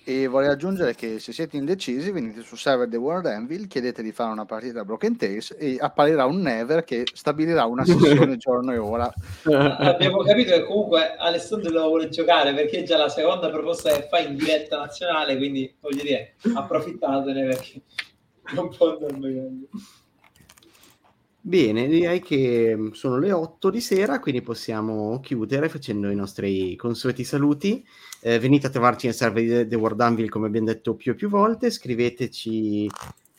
E 0.04 0.26
vorrei 0.28 0.50
aggiungere 0.50 0.96
che 0.96 1.20
se 1.20 1.32
siete 1.32 1.58
indecisi 1.58 2.10
venite 2.10 2.42
sul 2.42 2.58
server 2.58 2.90
The 2.90 2.98
World 2.98 3.28
Anvil 3.28 3.68
chiedete 3.68 4.02
di 4.02 4.12
fare 4.12 4.32
una 4.32 4.46
partita 4.46 4.82
a 4.82 4.86
Broken 4.86 5.16
Tales 5.16 5.56
e 5.58 5.78
apparirà 5.80 6.26
un 6.26 6.42
Never 6.42 6.84
che 6.84 7.04
stabilirà 7.14 7.66
una 7.66 7.86
sessione 7.86 8.38
giorno 8.38 8.74
e 8.74 8.78
ora 8.78 9.12
abbiamo 9.44 10.24
capito 10.24 10.52
che 10.52 10.64
comunque 10.64 11.16
Alessandro 11.18 11.72
lo 11.72 11.88
vuole 11.88 12.10
giocare 12.10 12.54
perché 12.54 12.80
è 12.80 12.84
già 12.84 12.98
la 12.98 13.10
seconda 13.10 13.50
proposta 13.52 13.92
che 13.92 14.08
fa 14.10 14.20
in 14.20 14.36
diretta 14.36 14.78
nazionale 14.78 15.38
quindi 15.38 15.72
voglio 15.80 16.02
dire 16.02 16.36
approfittatene 16.56 17.46
perché 17.46 17.82
non 18.56 18.70
può 18.70 18.94
andare 18.94 19.18
meglio 19.18 19.50
Bene, 21.44 21.88
direi 21.88 22.22
che 22.22 22.76
mm, 22.78 22.92
sono 22.92 23.18
le 23.18 23.32
8 23.32 23.72
di 23.72 23.82
sera, 23.82 24.20
quindi 24.20 24.44
possiamo 24.44 25.20
chiudere 25.22 25.70
facendo 25.70 26.12
i 26.12 26.16
nostri 26.16 26.76
consueti 26.76 27.24
saluti. 27.24 27.84
Eh, 28.22 28.40
venite 28.40 28.68
a 28.68 28.70
trovarci 28.70 29.08
nel 29.08 29.16
server 29.16 29.44
di 29.44 29.68
The 29.68 29.76
World 29.76 30.00
Anvil, 30.00 30.30
come 30.30 30.48
abbiamo 30.48 30.68
detto 30.68 30.94
più 30.94 31.12
e 31.12 31.16
più 31.16 31.28
volte. 31.28 31.72
Scriveteci 31.72 32.90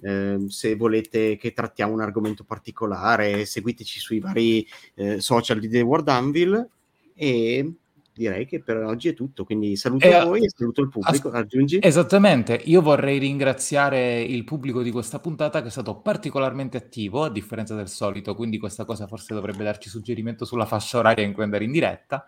eh, 0.00 0.44
se 0.48 0.74
volete 0.74 1.36
che 1.36 1.52
trattiamo 1.52 1.92
un 1.92 2.00
argomento 2.00 2.44
particolare, 2.44 3.44
seguiteci 3.44 4.00
sui 4.00 4.18
vari 4.18 4.66
eh, 4.94 5.20
social 5.20 5.60
di 5.60 5.68
The 5.68 5.80
World 5.80 6.08
Anvil 6.08 6.68
e 7.14 7.72
direi 8.14 8.44
che 8.46 8.60
per 8.60 8.78
oggi 8.78 9.08
è 9.08 9.14
tutto. 9.14 9.44
Quindi 9.44 9.76
saluto 9.76 10.06
e, 10.06 10.24
voi 10.24 10.44
e 10.44 10.50
saluto 10.54 10.82
il 10.82 10.88
pubblico. 10.88 11.28
As- 11.28 11.34
Aggiungi? 11.34 11.78
Esattamente, 11.80 12.60
io 12.64 12.82
vorrei 12.82 13.18
ringraziare 13.18 14.20
il 14.20 14.42
pubblico 14.44 14.82
di 14.82 14.90
questa 14.90 15.20
puntata 15.20 15.62
che 15.62 15.68
è 15.68 15.70
stato 15.70 15.96
particolarmente 15.96 16.76
attivo, 16.76 17.22
a 17.22 17.30
differenza 17.30 17.74
del 17.74 17.88
solito, 17.88 18.34
quindi 18.34 18.58
questa 18.58 18.84
cosa 18.84 19.06
forse 19.06 19.34
dovrebbe 19.34 19.62
darci 19.64 19.88
suggerimento 19.88 20.44
sulla 20.44 20.66
fascia 20.66 20.98
oraria 20.98 21.24
in 21.24 21.32
cui 21.32 21.44
andare 21.44 21.64
in 21.64 21.72
diretta. 21.72 22.26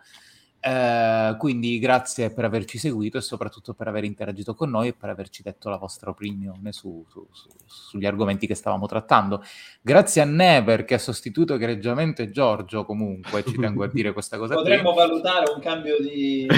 Eh, 0.66 1.36
quindi 1.36 1.78
grazie 1.78 2.30
per 2.30 2.46
averci 2.46 2.78
seguito 2.78 3.18
e 3.18 3.20
soprattutto 3.20 3.74
per 3.74 3.86
aver 3.86 4.04
interagito 4.04 4.54
con 4.54 4.70
noi 4.70 4.88
e 4.88 4.94
per 4.94 5.10
averci 5.10 5.42
detto 5.42 5.68
la 5.68 5.76
vostra 5.76 6.08
opinione 6.08 6.72
su, 6.72 7.04
su, 7.06 7.26
su, 7.32 7.50
sugli 7.66 8.06
argomenti 8.06 8.46
che 8.46 8.54
stavamo 8.54 8.86
trattando. 8.86 9.42
Grazie 9.82 10.22
a 10.22 10.24
Never 10.24 10.86
che 10.86 10.94
ha 10.94 10.98
sostituito 10.98 11.52
egregiamente 11.52 12.30
Giorgio 12.30 12.86
comunque, 12.86 13.44
ci 13.44 13.56
tengo 13.60 13.84
a 13.84 13.88
dire 13.92 14.14
questa 14.14 14.38
cosa. 14.38 14.54
Potremmo 14.54 14.94
qui. 14.94 15.02
valutare 15.02 15.52
un 15.54 15.60
cambio 15.60 16.00
di... 16.00 16.46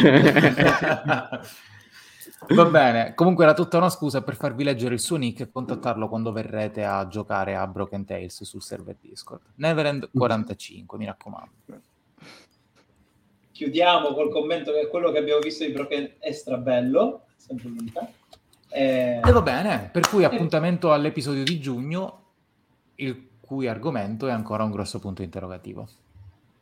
Va 2.48 2.64
bene, 2.66 3.14
comunque 3.14 3.42
era 3.42 3.54
tutta 3.54 3.78
una 3.78 3.90
scusa 3.90 4.22
per 4.22 4.36
farvi 4.36 4.62
leggere 4.62 4.94
il 4.94 5.00
suo 5.00 5.16
nick 5.16 5.40
e 5.40 5.50
contattarlo 5.50 6.08
quando 6.08 6.30
verrete 6.30 6.84
a 6.84 7.08
giocare 7.08 7.56
a 7.56 7.66
Broken 7.66 8.04
Tales 8.04 8.44
sul 8.44 8.62
server 8.62 8.94
Discord. 9.00 9.40
Neverend45, 9.58 10.96
mi 10.96 11.06
raccomando 11.06 11.50
chiudiamo 13.56 14.12
col 14.12 14.30
commento 14.30 14.70
che 14.72 14.86
quello 14.88 15.10
che 15.10 15.18
abbiamo 15.18 15.40
visto 15.40 15.64
di 15.64 15.72
Broken 15.72 16.16
è 16.18 16.30
strabello, 16.30 17.22
sempre 17.36 17.68
l'unica. 17.68 18.06
Eh... 18.68 19.22
E 19.24 19.32
va 19.32 19.40
bene, 19.40 19.88
per 19.90 20.06
cui 20.06 20.24
appuntamento 20.24 20.92
all'episodio 20.92 21.42
di 21.42 21.58
giugno, 21.58 22.24
il 22.96 23.28
cui 23.40 23.66
argomento 23.66 24.28
è 24.28 24.30
ancora 24.30 24.62
un 24.62 24.72
grosso 24.72 24.98
punto 24.98 25.22
interrogativo. 25.22 25.88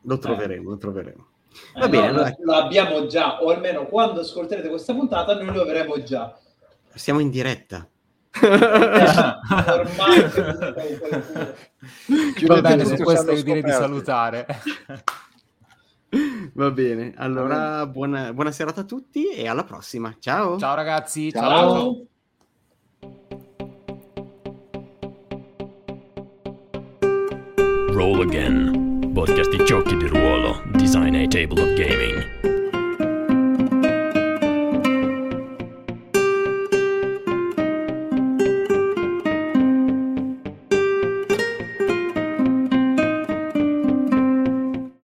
Lo 0.02 0.18
troveremo, 0.18 0.68
eh. 0.68 0.70
lo 0.70 0.78
troveremo. 0.78 1.26
Eh, 1.74 1.80
va 1.80 1.86
eh, 1.86 1.88
bene, 1.88 2.12
no, 2.12 2.36
lo 2.42 2.52
abbiamo 2.52 3.06
già, 3.06 3.42
o 3.42 3.50
almeno 3.50 3.86
quando 3.86 4.20
ascolterete 4.20 4.68
questa 4.68 4.94
puntata 4.94 5.34
noi 5.34 5.52
lo 5.52 5.62
avremo 5.62 6.00
già. 6.00 6.38
Siamo 6.94 7.18
in 7.18 7.30
diretta. 7.30 7.88
Ormai 8.40 10.30
va 12.46 12.60
bene, 12.60 12.84
su 12.84 12.94
questo 13.02 13.32
io 13.32 13.42
direi 13.42 13.62
di 13.62 13.70
salutare. 13.70 14.46
Va 16.54 16.70
bene, 16.70 17.12
allora 17.16 17.86
buona, 17.86 18.32
buona, 18.32 18.50
serata 18.50 18.82
a 18.82 18.84
tutti 18.84 19.30
e 19.30 19.48
alla 19.48 19.64
prossima. 19.64 20.14
Ciao. 20.18 20.58
Ciao 20.58 20.74
ragazzi. 20.74 21.30
Ciao. 21.30 21.48
ciao. 21.50 22.06
Roll 27.92 28.22
Again, 28.22 29.12
podcast 29.12 29.50
di 29.50 29.64
giochi 29.64 29.96
di 29.96 30.06
ruolo, 30.06 30.62
design 30.72 31.14
a 31.14 31.26
table 31.26 31.62
of 31.62 31.74
gaming. 31.74 32.53